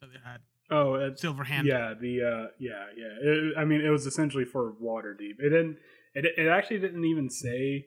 [0.00, 0.40] that they had?
[0.70, 1.66] Oh, it's, Silver Hand.
[1.66, 3.06] yeah, the uh, yeah, yeah.
[3.22, 5.38] It, I mean, it was essentially for Waterdeep.
[5.38, 5.78] It didn't.
[6.14, 7.86] It, it actually didn't even say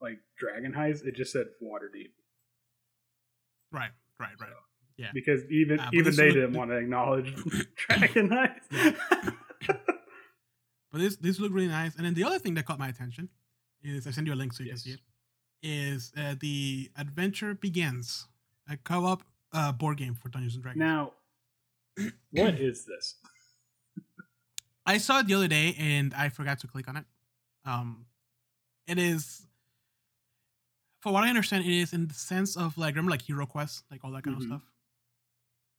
[0.00, 1.06] like Dragon Heist.
[1.06, 2.10] It just said Waterdeep
[3.72, 3.90] Right,
[4.20, 4.50] right, right.
[4.98, 5.08] Yeah.
[5.14, 7.34] Because even but even they didn't want to acknowledge
[7.88, 8.96] Dragon Heist.
[10.92, 11.96] But this this looked really nice.
[11.96, 13.28] And then the other thing that caught my attention
[13.82, 14.82] is I send you a link so you Yes.
[14.82, 15.00] can see it.
[15.62, 18.26] Is uh, the Adventure Begins,
[18.70, 20.78] a co-op uh, board game for Dungeons and Dragons.
[20.80, 21.12] now,
[22.30, 23.16] what is this?
[24.84, 27.04] I saw it the other day and I forgot to click on it.
[27.64, 28.06] Um,
[28.86, 29.46] it is,
[31.00, 33.84] for what I understand, it is in the sense of like remember like Hero Quest,
[33.90, 34.40] like all that kind Mhm.
[34.40, 34.62] of stuff,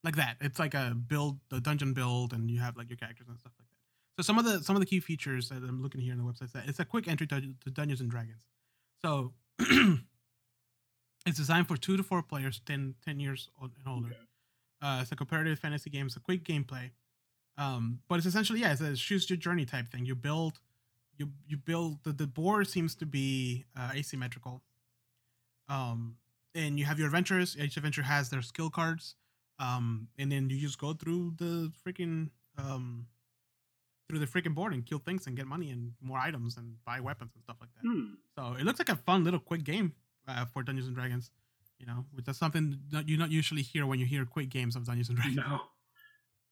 [0.04, 0.38] like that.
[0.42, 3.54] It's like a build, the dungeon build, and you have like your characters and stuff
[3.58, 3.76] like that.
[4.18, 6.24] So some of the some of the key features that I'm looking here on the
[6.26, 8.44] website, that it's a quick entry to, to Dungeons and Dragons.
[9.02, 14.08] So it's designed for two to four players, 10, 10 years old and older.
[14.10, 14.18] Okay.
[14.82, 16.06] Uh, it's a competitive fantasy game.
[16.06, 16.92] It's a quick gameplay.
[17.58, 20.06] Um, but it's essentially yeah, it's a choose your journey type thing.
[20.06, 20.60] You build
[21.18, 24.62] you you build the, the board seems to be uh, asymmetrical.
[25.68, 26.18] Um,
[26.54, 27.58] and you have your adventures.
[27.60, 29.16] Each adventure has their skill cards.
[29.60, 33.08] Um, and then you just go through the freaking um
[34.08, 37.00] through the freaking board and kill things and get money and more items and buy
[37.00, 37.82] weapons and stuff like that.
[37.82, 38.14] Hmm.
[38.36, 39.94] So it looks like a fun little quick game
[40.28, 41.32] uh, for Dungeons and Dragons.
[41.80, 44.86] You know, is something that you not usually hear when you hear quick games of
[44.86, 45.38] Dungeons and Dragons.
[45.38, 45.62] No.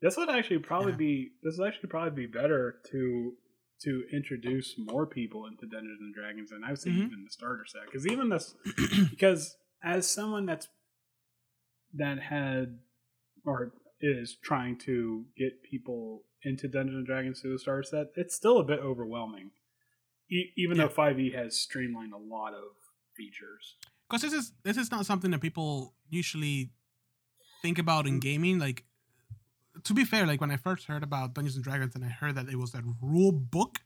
[0.01, 0.97] This would actually probably Yeah.
[0.97, 3.33] be this would actually probably be better to
[3.81, 7.07] to introduce more people into Dungeons and Dragons than I would say Mhm.
[7.07, 7.85] even the starter set.
[7.85, 8.55] Because even this
[9.09, 10.67] because as someone that's
[11.93, 12.79] that had
[13.45, 18.35] or is trying to get people into Dungeons and Dragons through the starter set, it's
[18.35, 19.51] still a bit overwhelming.
[20.29, 20.83] E- even Yeah.
[20.87, 22.75] though 5e has streamlined a lot of
[23.15, 23.77] features.
[24.09, 26.69] Because this is this is not something that people usually
[27.61, 28.59] think about in gaming.
[28.59, 28.83] Like,
[29.83, 32.35] to be fair, like when I first heard about Dungeons and Dragons and I heard
[32.35, 33.79] that it was that rule book,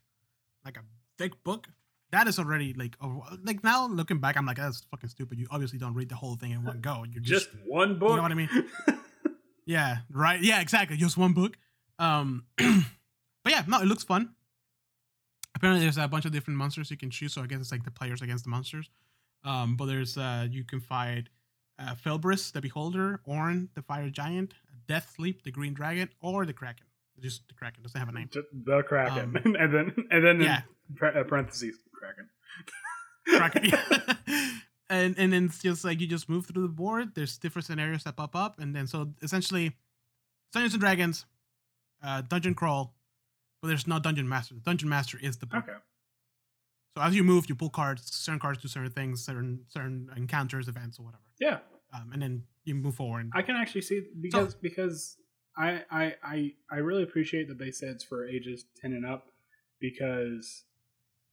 [0.66, 0.82] like a
[1.18, 1.68] thick book,
[2.12, 5.40] that is already like over- like now looking back, I'm like that's fucking stupid.
[5.40, 7.06] You obviously don't read the whole thing in one go.
[7.10, 8.10] You're just, Just one book.
[8.12, 8.50] you know what I mean?
[9.66, 10.42] yeah, right.
[10.42, 10.98] Yeah, exactly.
[10.98, 11.58] Just one book.
[11.98, 14.34] Um, but yeah, no, it looks fun.
[15.56, 17.34] Apparently, there's a bunch of different monsters you can choose.
[17.34, 18.90] So I guess it's like the players against the monsters.
[19.44, 21.30] Um, but there's uh, you can fight
[21.80, 24.54] uh, Felbris, the Beholder, Orn, the Fire Giant,
[24.88, 26.86] Death Sleep, the Green Dragon, or the Kraken.
[27.20, 28.30] Just the Kraken doesn't have a name.
[28.32, 30.62] Just the Kraken, Um, and then and then yeah.
[30.90, 32.30] in uh, parentheses Kraken.
[33.28, 34.18] Kraken.
[34.90, 37.16] and and then it's just like you just move through the board.
[37.16, 39.76] There's different scenarios that pop up, and then so essentially,
[40.54, 41.26] Dungeons and Dragons,
[42.04, 42.96] uh, dungeon crawl,
[43.62, 44.56] but there's no dungeon master.
[44.56, 45.66] The dungeon master is the book.
[45.68, 45.78] Okay.
[46.96, 48.14] So as you move, you pull cards.
[48.14, 51.24] Certain cards do certain things, certain certain encounters, events, or whatever.
[51.40, 51.60] Yeah,
[51.94, 53.30] Um, and then you move forward.
[53.34, 55.18] I can actually see because because
[55.58, 59.28] I, I I I really appreciate that they said it's for ages ten and up
[59.80, 60.64] because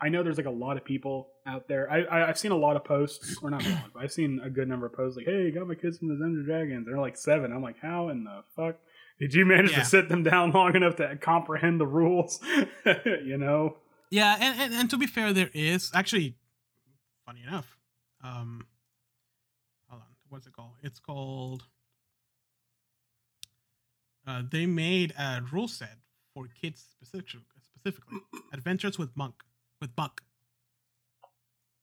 [0.00, 1.90] I know there's like a lot of people out there.
[1.90, 4.40] I, I I've seen a lot of posts, or not a lot, but I've seen
[4.44, 6.86] a good number of posts like, "Hey, got my kids in the Dungeons and Dragons."
[6.86, 7.52] They're like seven.
[7.52, 8.76] I'm like, how in the fuck
[9.18, 9.78] did you manage Yeah.
[9.80, 12.40] to sit them down long enough to comprehend the rules?
[13.24, 13.78] you know.
[14.10, 16.34] Yeah, and, and and to be fair, there is actually,
[17.24, 17.76] funny enough,
[18.22, 18.66] um,
[19.88, 20.74] hold on, what's it called?
[20.82, 21.64] It's called.
[24.26, 25.98] Uh, they made a rule set
[26.34, 28.18] for kids specific, specifically,
[28.52, 29.34] Adventures with Monk
[29.80, 30.22] with Buck.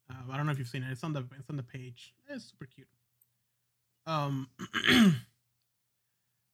[0.10, 0.92] Um, I don't know if you've seen it.
[0.92, 2.14] It's on the it's on the page.
[2.30, 2.88] It's super cute.
[4.06, 4.50] Um,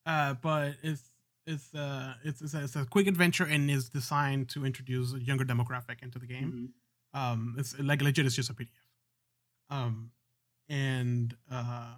[0.05, 1.11] uh, but it's
[1.53, 5.19] it's uh it's it's a, it's a quick adventure and is designed to introduce a
[5.29, 6.49] younger demographic into the game.
[7.13, 7.19] Mhm.
[7.19, 8.25] Um, it's like legit.
[8.25, 8.67] It's just a PDF.
[9.71, 10.11] Um,
[10.69, 11.95] and uh,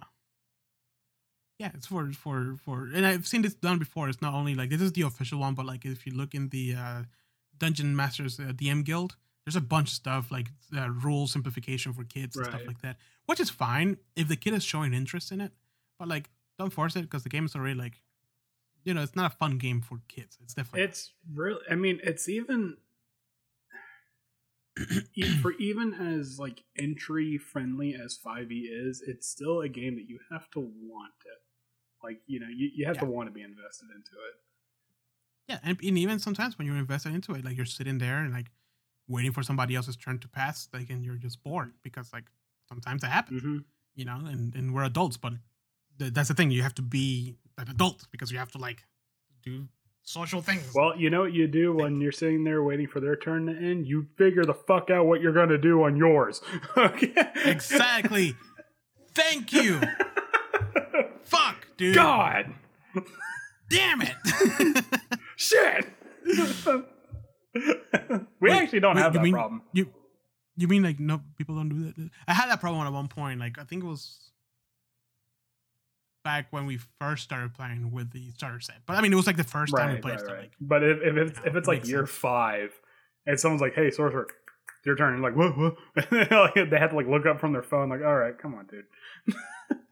[1.58, 2.88] yeah, it's for for for.
[2.94, 4.08] And I've seen this done before.
[4.08, 6.48] It's not only like this is the official one, but like if you look in
[6.48, 7.02] the uh,
[7.58, 12.04] Dungeon Masters uh, DM Guild, there's a bunch of stuff like uh, rule simplification for
[12.04, 12.96] kids and stuff like that,
[13.26, 15.52] which is fine if the kid is showing interest in it.
[15.98, 18.00] But like, don't force it because the game is already like,
[18.84, 20.38] you know, it's not a fun game for kids.
[20.42, 21.60] It's definitely It's really.
[21.70, 22.76] I mean, it's even
[25.42, 30.18] for even as like entry friendly as 5e is, it's still a game that you
[30.30, 31.42] have to want it.
[32.02, 34.34] Like you know, you, you have to want to be invested into it.
[35.48, 38.32] Yeah, and, and even sometimes when you're invested into it, like you're sitting there and
[38.32, 38.46] like
[39.08, 42.24] waiting for somebody else's turn to pass, like and you're just bored because like
[42.68, 43.58] sometimes it happens, Mm-hmm.
[43.94, 45.34] you know, and, and we're adults, but
[45.98, 48.84] th- that's the thing, you have to be an adult because you have to like
[49.42, 49.68] do
[50.02, 50.70] social things.
[50.74, 53.52] Well, you know what you do when you're sitting there waiting for their turn to
[53.52, 53.86] end?
[53.86, 56.40] You figure the fuck out what you're gonna do on yours.
[56.76, 57.14] okay.
[57.44, 58.34] exactly.
[59.14, 59.80] Thank you.
[61.24, 61.94] Fuck, dude.
[61.94, 62.52] God.
[63.68, 64.84] damn it.
[65.36, 65.86] Shit.
[66.24, 67.60] we
[68.40, 69.62] Wait, actually don't wait, have you that mean- problem.
[69.72, 69.88] You
[70.56, 72.10] you mean like no people don't do that?
[72.28, 73.40] I had that problem at one point.
[73.40, 74.31] Like I think it was
[76.24, 78.76] back when we first started playing with the starter set.
[78.86, 80.38] But I mean, it was like the first time we played stuff.
[80.38, 82.10] Like, But if, if it's you know, if it's like year sense.
[82.18, 82.72] five,
[83.26, 84.26] and someone's like, "Hey, sorcerer,
[84.84, 85.56] your turn," and like, "What?
[85.56, 85.76] What?"
[86.30, 88.66] Like, they have to like look up from their phone, like, "All right, come on,
[88.66, 88.84] dude."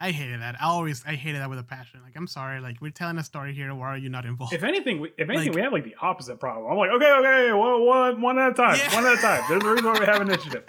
[0.02, 0.56] I hated that.
[0.60, 2.00] I always I hated that with a passion.
[2.02, 2.60] Like I'm sorry.
[2.60, 3.74] Like we're telling a story here.
[3.74, 4.54] Why are you not involved?
[4.54, 6.70] If anything, we, if anything, Like- we have like the opposite problem.
[6.72, 8.94] I'm like, okay, okay, one, one, one at a time, Yeah.
[8.94, 9.42] one at a time.
[9.48, 10.64] There's a reason why we have initiative.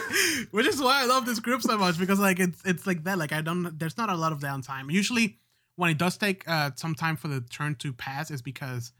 [0.52, 3.18] Which is why I love this group so much because like it's it's like that.
[3.18, 3.76] Like I don't.
[3.78, 4.90] There's not a lot of downtime.
[4.92, 5.38] Usually,
[5.74, 8.92] when it does take uh, some time for the turn to pass, is because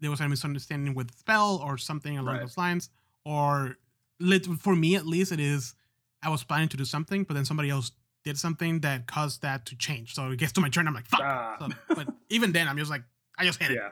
[0.00, 2.40] there was a misunderstanding with spell or something along Right.
[2.42, 2.90] those lines.
[3.24, 3.76] Or
[4.18, 5.76] lit, for me at least, it is
[6.24, 7.92] I was planning to do something, but then somebody else
[8.24, 10.14] did something that caused that to change.
[10.14, 11.20] So it gets to my turn, I'm like fuck.
[11.22, 11.56] Ah.
[11.58, 13.02] So, but even then, I'm just like
[13.38, 13.76] I just hit it.
[13.76, 13.90] yeah,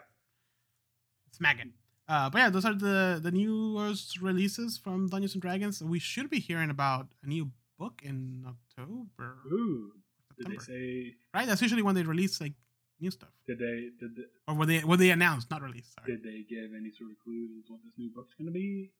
[1.32, 1.68] smack it.
[2.08, 5.82] Uh, but yeah, those are the the newest releases from Dungeons and Dragons.
[5.82, 9.92] We should be hearing about a new book in October, Ooh,
[10.38, 11.14] did they say?
[11.32, 11.46] right?
[11.46, 12.52] That's usually when they release like
[13.00, 13.88] new stuff, Did they?
[13.98, 15.94] Did they, or were they when they announce, not released.
[15.94, 18.90] Sorry, did they give any sort of clues what this new book's going to be?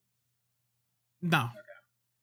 [1.23, 1.51] no,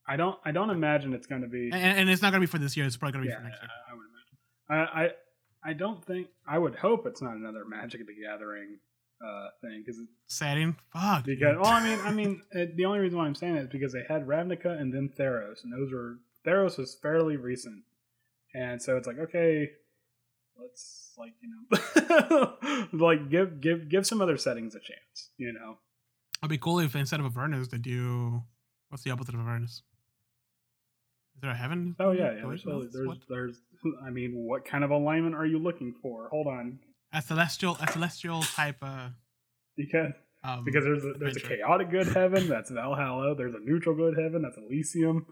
[0.08, 0.38] I don't.
[0.46, 1.70] I don't imagine it's going to be.
[1.74, 2.86] and, and it's not gonna be for this year.
[2.86, 3.70] It's probably gonna be yeah, for next year.
[3.90, 4.90] I would imagine.
[4.94, 6.28] I, I I don't think.
[6.48, 8.80] I would hope it's not another Magic the Gathering
[9.22, 11.26] uh, thing because Setting, fuck.
[11.26, 11.60] because dude.
[11.60, 13.94] well, I mean, I mean, it, the only reason why I'm saying it is because
[13.94, 17.84] they had Ravnica and then Theros, and those were Theros was fairly recent,
[18.54, 19.72] and so it's like okay,
[20.58, 22.54] let's like you know,
[22.94, 25.78] like give give give some other settings a chance, you know.
[26.42, 28.44] It'd be cool if instead of Avernus they do
[28.90, 29.82] what's the opposite of Avernus?
[31.38, 31.96] Is there a heaven?
[32.00, 32.42] Oh yeah, yeah.
[32.48, 33.56] There's, There's, there's, there's,
[34.04, 36.30] I mean, what kind of alignment are you looking for?
[36.30, 36.80] Hold on,
[37.14, 38.78] a celestial, a celestial type.
[38.82, 39.10] Uh,
[39.76, 43.36] because um, because there's a, there's a chaotic good heaven that's Valhalla.
[43.36, 45.28] There's a neutral good heaven that's Elysium,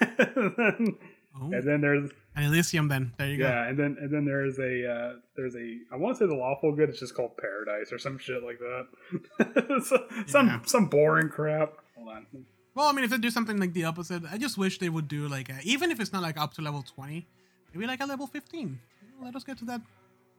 [0.00, 0.96] and, then,
[1.42, 2.88] Ooh, and then there's an Elysium.
[2.88, 3.44] Then there you go.
[3.44, 6.34] yeah, and then and then there's a uh, there's a I want to say the
[6.36, 6.88] lawful good.
[6.88, 9.82] It's just called paradise or some shit like that.
[9.84, 11.74] So- some some boring crap.
[11.98, 12.26] Hold on.
[12.80, 15.06] Well, I mean, if they do something like the opposite, I just wish they would
[15.06, 17.26] do like a, even if it's not like up to level twenty,
[17.74, 18.80] maybe like a level fifteen.
[19.22, 19.82] Let us get to that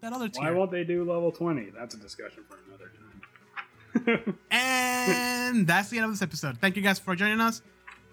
[0.02, 0.46] that other team.
[0.46, 1.68] Why won't they do level twenty?
[1.70, 4.36] That's a discussion for another time.
[4.52, 6.58] And that's the end of this episode.
[6.58, 7.62] Thank you guys for joining us.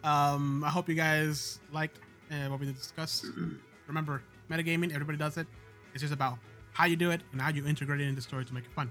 [0.04, 1.98] Um, I hope you guys liked
[2.30, 3.24] uh, what we discussed.
[3.86, 5.46] Remember, metagaming, everybody does it.
[5.94, 6.36] It's just about
[6.74, 8.72] how you do it and how you integrate it in the story to make it
[8.72, 8.90] fun.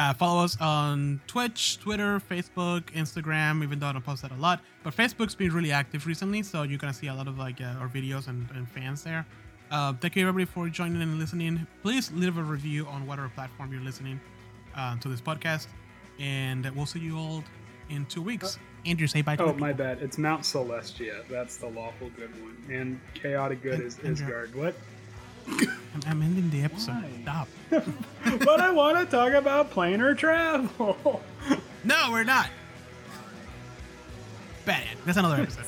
[0.00, 4.36] Uh, follow us on Twitch, Twitter, Facebook, Instagram, even though I don't post that a
[4.36, 4.62] lot.
[4.82, 7.78] But Facebook's been really active recently, so you're gonna see a lot of like uh,
[7.78, 9.26] our videos and, and fans there.
[9.70, 11.66] Uh, thank you everybody for joining and listening.
[11.82, 14.18] Please leave a review on whatever platform you're listening
[14.74, 15.66] uh, to this podcast,
[16.18, 17.44] and we'll see you all
[17.90, 18.58] in two weeks.
[18.86, 20.00] Andrew, say bye to oh my bad.
[20.00, 21.28] It's Mount Celestia.
[21.28, 24.54] That's the lawful good one, and chaotic good And- is Ysgard.
[24.54, 24.74] What?
[26.06, 26.92] I'm, ending the episode.
[26.92, 27.22] Why?
[27.22, 27.48] Stop.
[28.44, 31.22] but I want to talk about planar travel.
[31.82, 32.50] No, we're not.
[34.66, 34.86] Bad.
[35.06, 35.64] That's another episode.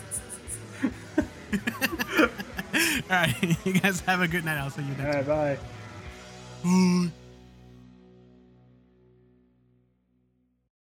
[3.11, 4.59] All right, you guys have a good night.
[4.59, 5.01] I'll see you next.
[5.01, 5.59] All right, bye.
[6.63, 7.13] Bye.